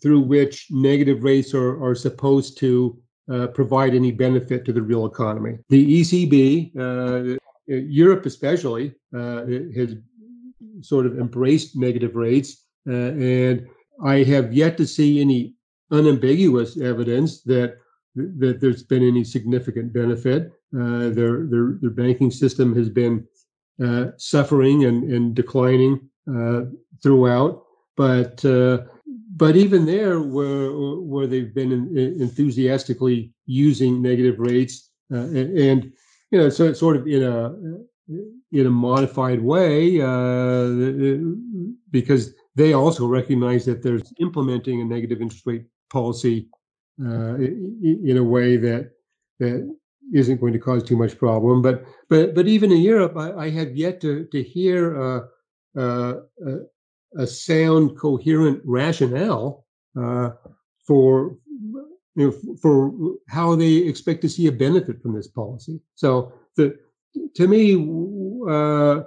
through 0.00 0.20
which 0.20 0.68
negative 0.70 1.24
rates 1.24 1.52
are 1.52 1.82
are 1.82 1.96
supposed 1.96 2.58
to 2.58 3.01
uh, 3.30 3.46
provide 3.48 3.94
any 3.94 4.10
benefit 4.10 4.64
to 4.64 4.72
the 4.72 4.82
real 4.82 5.06
economy. 5.06 5.58
The 5.68 6.00
ECB, 6.00 6.76
uh, 6.76 7.38
Europe 7.66 8.26
especially, 8.26 8.94
uh, 9.16 9.46
has 9.76 9.94
sort 10.80 11.06
of 11.06 11.18
embraced 11.18 11.76
negative 11.76 12.16
rates, 12.16 12.66
uh, 12.88 12.92
and 12.92 13.68
I 14.04 14.24
have 14.24 14.52
yet 14.52 14.76
to 14.78 14.86
see 14.86 15.20
any 15.20 15.54
unambiguous 15.90 16.80
evidence 16.80 17.42
that 17.42 17.76
that 18.14 18.60
there's 18.60 18.82
been 18.82 19.06
any 19.06 19.24
significant 19.24 19.92
benefit. 19.92 20.52
Uh, 20.76 21.10
their 21.10 21.46
their 21.46 21.78
their 21.80 21.90
banking 21.90 22.30
system 22.30 22.74
has 22.74 22.88
been 22.88 23.26
suffering 24.16 24.84
and, 24.84 25.04
and 25.12 25.34
declining 25.34 26.08
throughout, 27.02 27.64
but 27.96 28.44
but 29.34 29.56
even 29.56 29.86
there, 29.86 30.20
where 30.20 30.70
where 30.72 31.26
they've 31.26 31.54
been 31.54 31.72
in, 31.72 32.20
enthusiastically 32.20 33.32
using 33.46 34.02
negative 34.02 34.38
rates, 34.38 34.90
uh, 35.12 35.16
and, 35.16 35.58
and, 35.58 35.92
you 36.30 36.38
know, 36.38 36.48
so 36.48 36.64
it's 36.64 36.80
sort 36.80 36.96
of 36.96 37.06
in 37.06 37.22
a 37.22 37.54
in 38.52 38.66
a 38.66 38.70
modified 38.70 39.42
way, 39.42 40.00
uh, 40.00 40.68
because 41.90 42.34
they 42.56 42.74
also 42.74 43.06
recognize 43.06 43.64
that 43.64 43.82
there's 43.82 44.12
implementing 44.20 44.80
a 44.80 44.84
negative 44.84 45.22
interest 45.22 45.46
rate 45.46 45.64
policy 45.90 46.48
uh, 47.00 47.36
in 47.36 48.16
a 48.18 48.24
way 48.24 48.56
that 48.56 48.90
that 49.38 49.74
isn't 50.12 50.40
going 50.40 50.52
to 50.52 50.58
cause 50.58 50.82
too 50.82 50.96
much 50.96 51.16
problem. 51.18 51.62
But 51.62 51.84
but 52.10 52.34
but 52.34 52.46
even 52.46 52.70
in 52.70 52.82
Europe, 52.82 53.16
I, 53.16 53.32
I 53.46 53.50
have 53.50 53.74
yet 53.74 54.00
to 54.02 54.26
to 54.26 54.42
hear 54.42 55.00
uh, 55.00 55.20
uh, 55.78 56.14
a 57.16 57.26
sound, 57.26 57.98
coherent 57.98 58.60
rationale 58.64 59.64
uh, 59.98 60.30
for 60.86 61.36
you 62.14 62.30
know, 62.30 62.56
for 62.60 62.92
how 63.28 63.54
they 63.54 63.74
expect 63.74 64.20
to 64.22 64.28
see 64.28 64.46
a 64.46 64.52
benefit 64.52 65.00
from 65.00 65.14
this 65.14 65.28
policy. 65.28 65.80
So 65.94 66.32
the 66.56 66.78
to 67.36 67.48
me, 67.48 67.74
uh, 68.48 69.02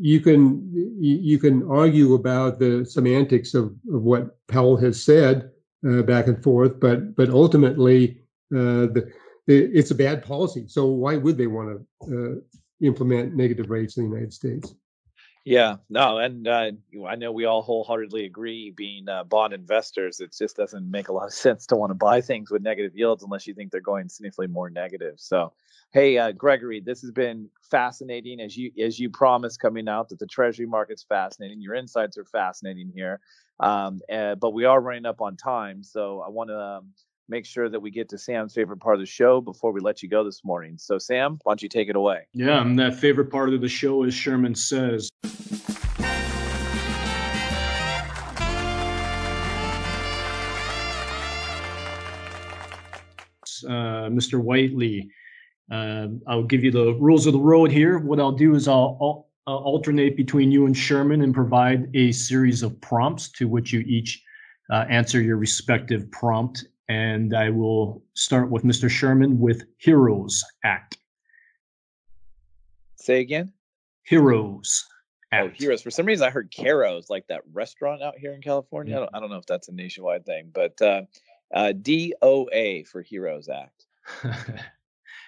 you 0.00 0.20
can 0.20 0.70
you 1.00 1.38
can 1.38 1.68
argue 1.70 2.14
about 2.14 2.58
the 2.58 2.84
semantics 2.84 3.54
of, 3.54 3.66
of 3.92 4.02
what 4.02 4.36
Powell 4.48 4.76
has 4.76 5.02
said 5.02 5.50
uh, 5.88 6.02
back 6.02 6.26
and 6.26 6.42
forth, 6.42 6.80
but 6.80 7.14
but 7.14 7.30
ultimately, 7.30 8.20
uh, 8.54 8.90
the, 8.94 9.12
it's 9.46 9.90
a 9.90 9.94
bad 9.94 10.24
policy. 10.24 10.66
So 10.68 10.86
why 10.86 11.16
would 11.16 11.38
they 11.38 11.46
want 11.46 11.80
to 12.04 12.42
implement 12.80 13.34
negative 13.34 13.70
rates 13.70 13.96
in 13.96 14.04
the 14.04 14.10
United 14.10 14.32
States. 14.32 14.74
Yeah, 15.44 15.78
no, 15.90 16.18
and 16.20 16.48
uh, 16.48 16.72
I 17.08 17.16
know 17.16 17.32
we 17.32 17.46
all 17.46 17.62
wholeheartedly 17.64 18.26
agree. 18.26 18.70
Being 18.70 19.10
uh, 19.10 19.24
bond 19.24 19.54
investors, 19.54 20.20
it 20.20 20.36
just 20.38 20.56
doesn't 20.56 20.90
make 20.90 21.08
a 21.08 21.14
lot 21.14 21.26
of 21.26 21.34
sense 21.34 21.66
to 21.68 21.76
want 21.76 21.90
to 21.90 21.96
buy 21.96 22.22
things 22.22 22.52
with 22.52 22.62
negative 22.62 22.96
yields 22.96 23.24
unless 23.24 23.48
you 23.48 23.54
think 23.54 23.72
they're 23.72 23.82
going 23.82 24.08
significantly 24.08 24.48
more 24.48 24.70
negative. 24.70 25.16
So, 25.18 25.54
hey, 25.92 26.18
uh, 26.18 26.32
Gregory, 26.32 26.80
this 26.80 27.02
has 27.02 27.12
been 27.12 27.50
fascinating 27.72 28.40
as 28.40 28.56
you 28.56 28.72
as 28.80 29.00
you 29.00 29.10
promised 29.10 29.60
coming 29.60 29.88
out 29.88 30.10
that 30.10 30.20
the 30.20 30.28
Treasury 30.28 30.68
market's 30.68 31.04
fascinating. 31.04 31.60
Your 31.62 31.74
insights 31.74 32.18
are 32.18 32.26
fascinating 32.26 32.92
here, 32.94 33.20
um, 33.60 34.00
uh, 34.12 34.36
but 34.36 34.52
we 34.54 34.66
are 34.66 34.80
running 34.80 35.06
up 35.06 35.22
on 35.22 35.36
time, 35.36 35.82
so 35.82 36.22
I 36.22 36.30
want 36.30 36.50
to. 36.50 36.60
Um, 36.60 36.92
make 37.28 37.44
sure 37.44 37.68
that 37.68 37.80
we 37.80 37.90
get 37.90 38.08
to 38.08 38.18
Sam's 38.18 38.54
favorite 38.54 38.78
part 38.78 38.94
of 38.94 39.00
the 39.00 39.06
show 39.06 39.40
before 39.40 39.72
we 39.72 39.80
let 39.80 40.02
you 40.02 40.08
go 40.08 40.24
this 40.24 40.44
morning. 40.44 40.76
So, 40.78 40.98
Sam, 40.98 41.38
why 41.42 41.52
don't 41.52 41.62
you 41.62 41.68
take 41.68 41.88
it 41.88 41.96
away? 41.96 42.26
Yeah, 42.32 42.62
and 42.62 42.78
that 42.78 42.94
favorite 42.94 43.30
part 43.30 43.52
of 43.52 43.60
the 43.60 43.68
show, 43.68 44.04
as 44.04 44.14
Sherman 44.14 44.54
says. 44.54 45.10
Uh, 53.64 54.08
Mr. 54.08 54.40
Whiteley, 54.40 55.10
uh, 55.70 56.06
I'll 56.26 56.44
give 56.44 56.62
you 56.62 56.70
the 56.70 56.94
rules 56.94 57.26
of 57.26 57.32
the 57.32 57.40
road 57.40 57.70
here. 57.70 57.98
What 57.98 58.20
I'll 58.20 58.32
do 58.32 58.54
is 58.54 58.68
I'll, 58.68 58.96
I'll, 59.00 59.28
I'll 59.46 59.58
alternate 59.64 60.16
between 60.16 60.52
you 60.52 60.64
and 60.64 60.76
Sherman 60.76 61.22
and 61.22 61.34
provide 61.34 61.90
a 61.94 62.12
series 62.12 62.62
of 62.62 62.80
prompts 62.80 63.28
to 63.32 63.48
which 63.48 63.72
you 63.72 63.80
each 63.80 64.22
uh, 64.70 64.84
answer 64.88 65.20
your 65.20 65.36
respective 65.36 66.10
prompt 66.12 66.64
and 66.88 67.34
I 67.34 67.50
will 67.50 68.02
start 68.14 68.50
with 68.50 68.64
Mr. 68.64 68.88
Sherman 68.88 69.38
with 69.38 69.64
Heroes 69.76 70.42
Act. 70.64 70.96
Say 72.96 73.20
again. 73.20 73.52
Heroes. 74.04 74.84
Oh, 74.90 75.36
Act. 75.36 75.46
Oh, 75.46 75.54
Heroes. 75.54 75.82
For 75.82 75.90
some 75.90 76.06
reason, 76.06 76.26
I 76.26 76.30
heard 76.30 76.50
Caro's, 76.50 77.10
like 77.10 77.26
that 77.28 77.42
restaurant 77.52 78.02
out 78.02 78.18
here 78.18 78.32
in 78.32 78.40
California. 78.40 78.96
I, 78.96 78.98
don't, 79.00 79.10
I, 79.14 79.20
don't, 79.20 79.30
know 79.30 79.36
if 79.36 79.46
that's 79.46 79.68
a 79.68 79.72
nationwide 79.72 80.24
thing, 80.24 80.50
but 80.54 80.80
uh, 80.80 81.02
uh, 81.54 81.72
DOA 81.76 82.86
for 82.88 83.02
Heroes 83.02 83.50
Act. 83.50 83.86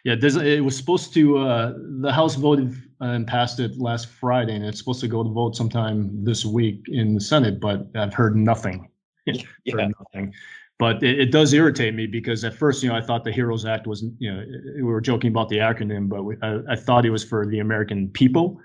yeah, 0.04 0.16
it 0.22 0.64
was 0.64 0.76
supposed 0.76 1.12
to. 1.14 1.38
Uh, 1.38 1.74
the 2.00 2.10
House 2.10 2.36
voted 2.36 2.74
and 3.00 3.26
passed 3.26 3.60
it 3.60 3.78
last 3.78 4.06
Friday, 4.06 4.54
and 4.54 4.64
it's 4.64 4.78
supposed 4.78 5.00
to 5.00 5.08
go 5.08 5.22
to 5.22 5.28
vote 5.28 5.54
sometime 5.54 6.24
this 6.24 6.46
week 6.46 6.82
in 6.88 7.14
the 7.14 7.20
Senate, 7.20 7.60
but 7.60 7.86
I've 7.94 8.14
heard 8.14 8.36
nothing. 8.36 8.88
yeah. 9.26 9.42
Heard 9.70 9.92
nothing 10.00 10.32
but 10.80 11.02
it, 11.02 11.20
it, 11.20 11.30
does 11.30 11.52
irritate 11.52 11.94
me 11.94 12.06
because 12.06 12.42
at 12.42 12.54
first, 12.54 12.82
you 12.82 12.88
know, 12.88 12.96
I 12.96 13.02
thought 13.02 13.22
the 13.22 13.30
Heroes 13.30 13.66
Act 13.66 13.86
was, 13.86 14.02
you 14.18 14.32
know, 14.32 14.42
we 14.76 14.82
were 14.82 15.02
joking 15.02 15.28
about 15.30 15.50
the 15.50 15.58
acronym, 15.58 16.08
but 16.08 16.22
we, 16.24 16.36
I, 16.42 16.60
I, 16.70 16.74
thought 16.74 17.04
it 17.04 17.10
was 17.10 17.22
for 17.22 17.46
the 17.46 17.58
American 17.58 18.08
people 18.08 18.58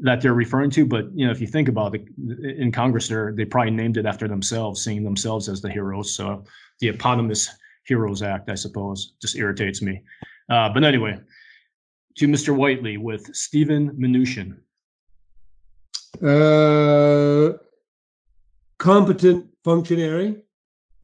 that 0.00 0.20
they're 0.20 0.34
referring 0.34 0.70
to. 0.70 0.84
But 0.84 1.04
you 1.14 1.24
know, 1.24 1.30
if 1.30 1.40
you 1.40 1.46
think 1.46 1.68
about 1.68 1.94
it, 1.94 2.02
in 2.58 2.72
Congress, 2.72 3.06
they 3.06 3.14
they 3.36 3.44
probably 3.44 3.70
named 3.70 3.98
it 3.98 4.04
after 4.04 4.26
themselves, 4.26 4.82
seeing 4.82 5.04
themselves 5.04 5.48
as 5.48 5.60
the 5.60 5.70
heroes. 5.70 6.12
So 6.12 6.42
the 6.80 6.88
eponymous 6.88 7.48
Heroes 7.84 8.20
Act, 8.20 8.50
I 8.50 8.56
suppose, 8.56 9.14
just 9.22 9.36
irritates 9.36 9.80
me. 9.80 10.02
Uh, 10.48 10.70
but 10.70 10.82
anyway, 10.82 11.20
to 12.16 12.26
Mr. 12.26 12.54
Whiteley 12.54 12.96
with 12.96 13.32
Steven 13.32 13.90
Mnuchin. 13.92 14.56
Uh, 16.20 17.56
competent 18.78 19.46
functionary 19.62 20.42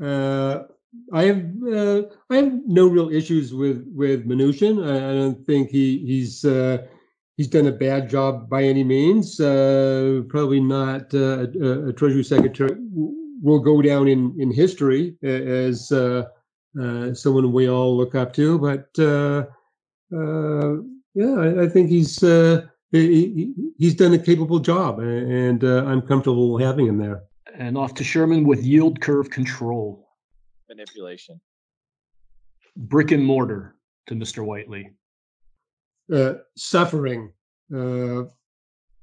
uh, 0.00 0.64
I 1.12 1.24
have 1.24 1.44
uh, 1.62 2.02
I 2.30 2.36
have 2.36 2.52
no 2.66 2.86
real 2.86 3.10
issues 3.10 3.54
with 3.54 3.86
with 3.94 4.26
Mnuchin. 4.26 4.84
I, 4.84 5.10
I 5.10 5.12
don't 5.14 5.44
think 5.46 5.70
he 5.70 5.98
he's 5.98 6.44
uh, 6.44 6.86
he's 7.36 7.48
done 7.48 7.66
a 7.66 7.72
bad 7.72 8.08
job 8.08 8.48
by 8.48 8.64
any 8.64 8.84
means. 8.84 9.40
Uh, 9.40 10.22
probably 10.28 10.60
not 10.60 11.12
uh, 11.14 11.46
a, 11.60 11.88
a, 11.88 11.92
Treasury 11.92 12.24
Secretary 12.24 12.76
will 13.42 13.60
go 13.60 13.82
down 13.82 14.08
in 14.08 14.34
in 14.38 14.50
history 14.50 15.16
as 15.22 15.92
uh, 15.92 16.24
someone 17.14 17.52
we 17.52 17.68
all 17.68 17.96
look 17.96 18.14
up 18.14 18.32
to. 18.34 18.58
But 18.58 18.88
yeah, 21.14 21.34
I, 21.34 21.62
I, 21.62 21.68
think 21.68 21.88
he's 21.88 22.20
he, 22.90 23.54
he's 23.78 23.94
done 23.94 24.12
a 24.12 24.18
capable 24.18 24.58
job, 24.58 24.98
and 25.00 25.62
I'm 25.62 26.02
comfortable 26.02 26.58
having 26.58 26.86
him 26.86 26.98
there. 26.98 27.22
And 27.58 27.78
off 27.78 27.94
to 27.94 28.04
Sherman 28.04 28.44
with 28.44 28.62
yield 28.62 29.00
curve 29.00 29.30
control. 29.30 30.08
Manipulation. 30.68 31.40
Brick 32.76 33.12
and 33.12 33.24
mortar 33.24 33.76
to 34.08 34.14
Mr. 34.14 34.44
Whiteley. 34.44 34.90
Uh, 36.12 36.34
suffering. 36.56 37.32
Uh, 37.74 38.24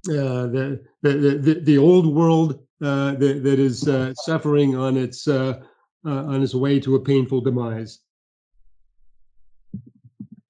uh, 0.10 0.48
the, 0.48 0.84
the, 1.02 1.12
the, 1.42 1.62
the 1.64 1.78
old 1.78 2.14
world 2.14 2.60
uh, 2.84 3.16
that, 3.16 3.42
that 3.44 3.60
is 3.60 3.88
uh, 3.88 4.14
suffering 4.16 4.76
on 4.76 4.98
its 4.98 5.28
uh, 5.28 5.60
on 6.06 6.44
its 6.44 6.54
way 6.54 6.82
to 6.82 6.96
a 6.96 7.00
painful 7.00 7.40
demise. 7.40 8.00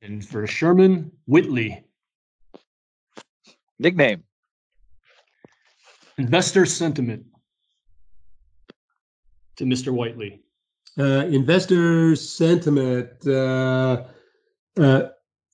And 0.01 0.25
for 0.25 0.47
Sherman 0.47 1.11
Whiteley. 1.25 1.85
Nickname. 3.77 4.23
Investor 6.17 6.65
sentiment 6.65 7.23
to 9.57 9.65
Mr. 9.65 9.91
Whiteley? 9.91 10.41
Uh, 10.97 11.25
investor 11.25 12.15
sentiment 12.15 13.09
uh, 13.25 14.03
uh, 14.79 15.03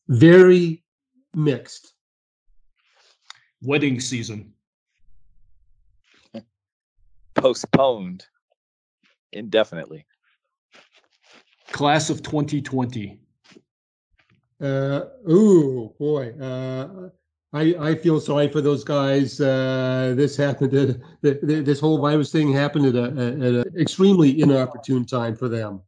very 0.07 0.83
mixed. 1.33 1.93
Wedding 3.61 3.99
season 3.99 4.53
postponed 7.39 8.25
indefinitely. 9.31 10.05
Class 11.71 12.09
of 12.09 12.21
2020. 12.23 13.19
Uh, 14.61 15.01
ooh, 15.29 15.93
boy. 15.97 16.31
Uh, 16.31 17.09
I, 17.51 17.75
I 17.79 17.95
feel 17.95 18.19
sorry 18.19 18.47
for 18.47 18.61
those 18.61 18.83
guys. 18.83 19.41
Uh, 19.41 20.13
this 20.15 20.37
happened 20.37 20.73
at 20.73 20.99
this 21.21 21.79
whole 21.79 21.97
virus 21.97 22.31
thing 22.31 22.53
happened 22.53 22.85
at, 22.85 22.95
a, 22.95 23.05
at 23.05 23.67
an 23.67 23.73
extremely 23.79 24.39
inopportune 24.39 25.05
time 25.05 25.35
for 25.35 25.49
them. 25.49 25.81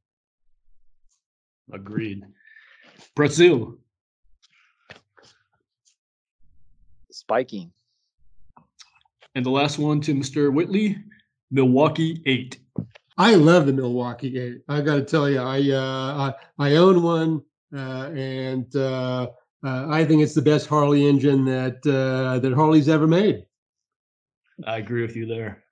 Agreed. 1.72 2.26
Brazil. 3.16 3.78
Spiking. 7.12 7.72
And 9.36 9.46
the 9.46 9.52
last 9.52 9.78
one 9.78 10.02
to 10.02 10.16
Mr. 10.16 10.52
Whiteley, 10.52 10.98
Milwaukee 11.52 12.22
Eight. 12.26 12.60
I 13.18 13.36
love 13.36 13.68
the 13.68 13.74
Milwaukee 13.74 14.40
Eight. 14.40 14.62
I 14.68 14.82
got 14.82 14.96
to 14.96 15.04
tell 15.04 15.30
you, 15.30 15.40
I, 15.40 15.72
uh, 15.72 16.34
I 16.58 16.68
I 16.72 16.76
own 16.78 17.04
one, 17.04 17.44
uh, 17.74 18.10
and 18.14 18.76
uh, 18.76 19.28
uh, 19.64 19.88
I 19.90 20.06
think 20.06 20.22
it's 20.22 20.34
the 20.34 20.42
best 20.42 20.68
Harley 20.68 21.08
engine 21.08 21.46
that 21.46 21.86
uh, 21.86 22.40
that 22.40 22.54
Harley's 22.54 22.90
ever 22.90 23.08
made. 23.08 23.46
I 24.66 24.78
agree 24.78 25.02
with 25.02 25.16
you 25.16 25.26
there. 25.26 25.64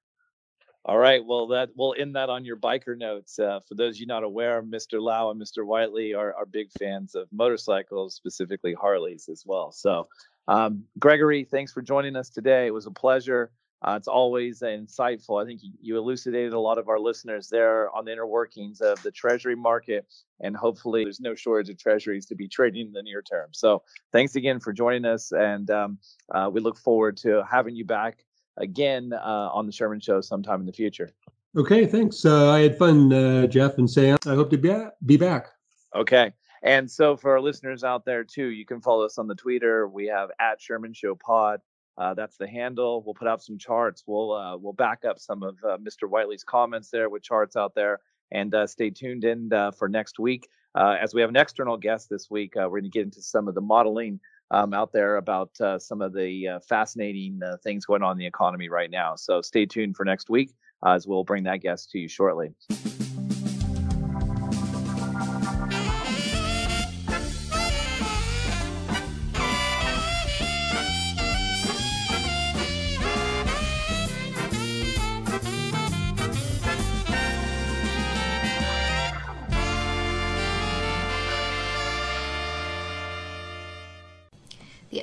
All 0.85 0.97
right, 0.97 1.23
well, 1.23 1.47
that 1.47 1.69
we'll 1.75 1.93
end 1.97 2.15
that 2.15 2.29
on 2.29 2.45
your 2.45 2.57
biker 2.57 2.97
notes. 2.97 3.37
Uh, 3.37 3.59
for 3.67 3.75
those 3.75 3.97
of 3.97 3.99
you 3.99 4.07
not 4.07 4.23
aware, 4.23 4.63
Mr. 4.63 4.99
Lau 4.99 5.29
and 5.29 5.39
Mr. 5.39 5.65
Whiteley 5.65 6.13
are, 6.13 6.33
are 6.33 6.45
big 6.45 6.71
fans 6.79 7.15
of 7.15 7.27
motorcycles, 7.31 8.15
specifically 8.15 8.73
Harleys 8.73 9.29
as 9.29 9.43
well. 9.45 9.71
So, 9.71 10.07
um, 10.47 10.85
Gregory, 10.97 11.43
thanks 11.43 11.71
for 11.71 11.81
joining 11.81 12.15
us 12.15 12.29
today. 12.29 12.65
It 12.65 12.73
was 12.73 12.87
a 12.87 12.91
pleasure. 12.91 13.51
Uh, 13.81 13.95
it's 13.95 14.09
always 14.09 14.59
insightful. 14.61 15.41
I 15.41 15.45
think 15.45 15.61
you 15.81 15.97
elucidated 15.97 16.51
a 16.51 16.59
lot 16.59 16.77
of 16.77 16.89
our 16.89 16.99
listeners 16.99 17.47
there 17.47 17.89
on 17.95 18.03
the 18.03 18.11
inner 18.11 18.27
workings 18.27 18.81
of 18.81 19.01
the 19.03 19.11
treasury 19.11 19.55
market, 19.55 20.05
and 20.41 20.55
hopefully 20.55 21.05
there's 21.05 21.21
no 21.21 21.33
shortage 21.33 21.69
of 21.69 21.77
treasuries 21.77 22.25
to 22.25 22.35
be 22.35 22.47
trading 22.47 22.87
in 22.87 22.93
the 22.93 23.03
near 23.03 23.21
term. 23.21 23.49
So 23.51 23.83
thanks 24.11 24.35
again 24.35 24.59
for 24.59 24.73
joining 24.73 25.05
us, 25.05 25.31
and 25.31 25.71
um, 25.71 25.97
uh, 26.29 26.49
we 26.51 26.59
look 26.59 26.77
forward 26.77 27.15
to 27.17 27.43
having 27.49 27.75
you 27.75 27.85
back 27.85 28.25
again 28.57 29.13
uh, 29.13 29.49
on 29.53 29.65
the 29.65 29.71
Sherman 29.71 30.01
Show 30.01 30.19
sometime 30.19 30.59
in 30.59 30.65
the 30.65 30.73
future. 30.73 31.11
Okay, 31.55 31.85
thanks. 31.85 32.25
Uh, 32.25 32.51
I 32.51 32.59
had 32.59 32.77
fun, 32.77 33.11
uh, 33.11 33.47
Jeff 33.47 33.77
and 33.77 33.89
Sam. 33.89 34.17
I 34.25 34.35
hope 34.35 34.49
to 34.51 34.57
be, 34.57 34.75
be 35.05 35.17
back. 35.17 35.47
Okay. 35.95 36.33
And 36.61 36.91
so 36.91 37.15
for 37.15 37.31
our 37.31 37.41
listeners 37.41 37.83
out 37.83 38.05
there 38.05 38.23
too, 38.23 38.47
you 38.47 38.65
can 38.65 38.81
follow 38.81 39.05
us 39.05 39.17
on 39.17 39.27
the 39.27 39.35
Twitter. 39.35 39.87
We 39.87 40.07
have 40.07 40.29
at 40.39 40.61
Sherman 40.61 40.93
Show 40.93 41.15
Pod. 41.15 41.61
Uh, 41.99 42.13
that's 42.13 42.37
the 42.37 42.47
handle. 42.47 43.03
We'll 43.05 43.13
put 43.13 43.27
out 43.27 43.43
some 43.43 43.57
charts. 43.57 44.03
We'll 44.07 44.31
uh, 44.31 44.57
we'll 44.57 44.73
back 44.73 45.03
up 45.03 45.19
some 45.19 45.43
of 45.43 45.57
uh, 45.63 45.77
Mr. 45.77 46.09
Whiteley's 46.09 46.45
comments 46.45 46.89
there 46.89 47.09
with 47.09 47.23
charts 47.23 47.57
out 47.57 47.75
there, 47.75 47.99
and 48.31 48.55
uh, 48.55 48.67
stay 48.67 48.89
tuned 48.89 49.25
in 49.25 49.51
uh, 49.51 49.71
for 49.71 49.89
next 49.89 50.17
week 50.17 50.47
uh, 50.75 50.95
as 51.01 51.13
we 51.13 51.19
have 51.19 51.29
an 51.29 51.35
external 51.35 51.75
guest 51.75 52.09
this 52.09 52.31
week. 52.31 52.53
we're 52.55 52.69
going 52.69 52.83
to 52.83 52.89
get 52.89 53.03
into 53.03 53.21
some 53.21 53.49
of 53.49 53.55
the 53.55 53.61
modeling 53.61 54.19
um, 54.51 54.73
out 54.73 54.93
there 54.93 55.17
about 55.17 55.51
some 55.79 56.01
of 56.01 56.13
the 56.13 56.59
fascinating 56.67 57.41
things 57.63 57.85
going 57.85 58.01
on 58.01 58.13
in 58.13 58.17
the 58.17 58.25
economy 58.25 58.69
right 58.69 58.89
now. 58.89 59.15
So 59.15 59.41
stay 59.41 59.65
tuned 59.65 59.97
for 59.97 60.05
next 60.05 60.29
week 60.29 60.53
as 60.85 61.05
we'll 61.05 61.25
bring 61.25 61.43
that 61.43 61.61
guest 61.61 61.91
to 61.91 61.99
you 61.99 62.07
shortly. 62.07 62.53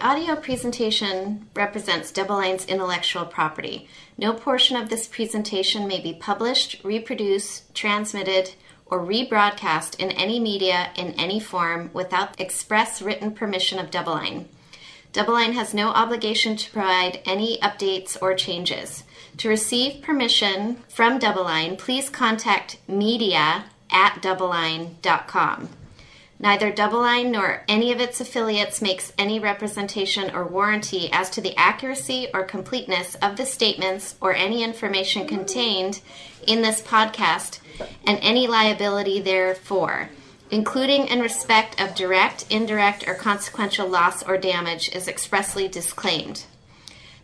Audio 0.06 0.36
presentation 0.36 1.48
represents 1.56 2.12
DoubleLine's 2.12 2.64
intellectual 2.66 3.24
property. 3.24 3.88
No 4.16 4.32
portion 4.32 4.76
of 4.76 4.88
this 4.88 5.08
presentation 5.08 5.88
may 5.88 6.00
be 6.00 6.14
published, 6.14 6.80
reproduced, 6.84 7.74
transmitted, 7.74 8.54
or 8.86 9.04
rebroadcast 9.04 9.98
in 9.98 10.12
any 10.12 10.38
media 10.38 10.90
in 10.94 11.10
any 11.14 11.40
form 11.40 11.90
without 11.92 12.40
express 12.40 13.02
written 13.02 13.32
permission 13.32 13.80
of 13.80 13.90
DoubleLine. 13.90 14.44
Double 15.12 15.34
Line 15.34 15.54
has 15.54 15.74
no 15.74 15.88
obligation 15.88 16.54
to 16.56 16.70
provide 16.70 17.20
any 17.24 17.58
updates 17.58 18.16
or 18.22 18.32
changes. 18.36 19.02
To 19.38 19.48
receive 19.48 20.02
permission 20.02 20.84
from 20.88 21.18
DoubleLine, 21.18 21.78
please 21.78 22.08
contact 22.10 22.78
media 22.86 23.64
at 23.90 24.22
doubleline.com. 24.22 25.68
Neither 26.38 26.70
DoubleLine 26.70 27.30
nor 27.30 27.62
any 27.66 27.92
of 27.92 28.00
its 28.00 28.20
affiliates 28.20 28.82
makes 28.82 29.12
any 29.16 29.40
representation 29.40 30.34
or 30.34 30.44
warranty 30.44 31.10
as 31.10 31.30
to 31.30 31.40
the 31.40 31.56
accuracy 31.56 32.28
or 32.34 32.42
completeness 32.42 33.14
of 33.16 33.36
the 33.36 33.46
statements 33.46 34.16
or 34.20 34.34
any 34.34 34.62
information 34.62 35.26
contained 35.26 36.00
in 36.46 36.60
this 36.60 36.82
podcast 36.82 37.60
and 38.06 38.18
any 38.20 38.46
liability 38.46 39.18
therefor, 39.18 40.10
including 40.50 41.06
in 41.06 41.20
respect 41.20 41.80
of 41.80 41.94
direct, 41.94 42.44
indirect, 42.50 43.08
or 43.08 43.14
consequential 43.14 43.88
loss 43.88 44.22
or 44.22 44.36
damage, 44.36 44.90
is 44.94 45.08
expressly 45.08 45.66
disclaimed. 45.68 46.44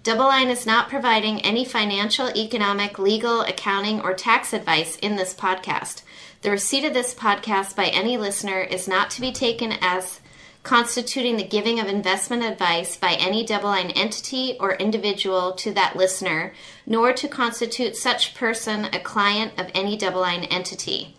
DoubleLine 0.04 0.50
is 0.50 0.66
not 0.66 0.88
providing 0.88 1.40
any 1.42 1.64
financial, 1.64 2.28
economic, 2.30 2.98
legal, 2.98 3.42
accounting, 3.42 4.00
or 4.00 4.14
tax 4.14 4.52
advice 4.52 4.96
in 4.96 5.14
this 5.14 5.32
podcast. 5.32 6.02
The 6.42 6.50
receipt 6.50 6.84
of 6.84 6.92
this 6.92 7.14
podcast 7.14 7.76
by 7.76 7.86
any 7.86 8.16
listener 8.16 8.58
is 8.58 8.88
not 8.88 9.10
to 9.10 9.20
be 9.20 9.30
taken 9.30 9.74
as 9.80 10.18
constituting 10.64 11.36
the 11.36 11.46
giving 11.46 11.78
of 11.78 11.86
investment 11.86 12.42
advice 12.42 12.96
by 12.96 13.12
any 13.12 13.46
DoubleLine 13.46 13.92
entity 13.94 14.56
or 14.58 14.74
individual 14.74 15.52
to 15.52 15.72
that 15.74 15.94
listener, 15.94 16.52
nor 16.84 17.12
to 17.12 17.28
constitute 17.28 17.94
such 17.94 18.34
person 18.34 18.86
a 18.86 18.98
client 18.98 19.52
of 19.56 19.70
any 19.72 19.96
DoubleLine 19.96 20.48
entity. 20.50 21.16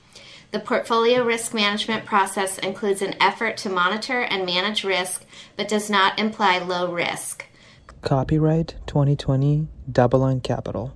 The 0.51 0.59
portfolio 0.59 1.23
risk 1.23 1.53
management 1.53 2.03
process 2.03 2.57
includes 2.57 3.01
an 3.01 3.15
effort 3.21 3.55
to 3.57 3.69
monitor 3.69 4.23
and 4.23 4.45
manage 4.45 4.83
risk, 4.83 5.25
but 5.55 5.69
does 5.69 5.89
not 5.89 6.19
imply 6.19 6.59
low 6.59 6.91
risk. 6.91 7.45
Copyright 8.01 8.75
2020 8.87 9.69
DoubleLine 9.89 10.43
Capital. 10.43 10.93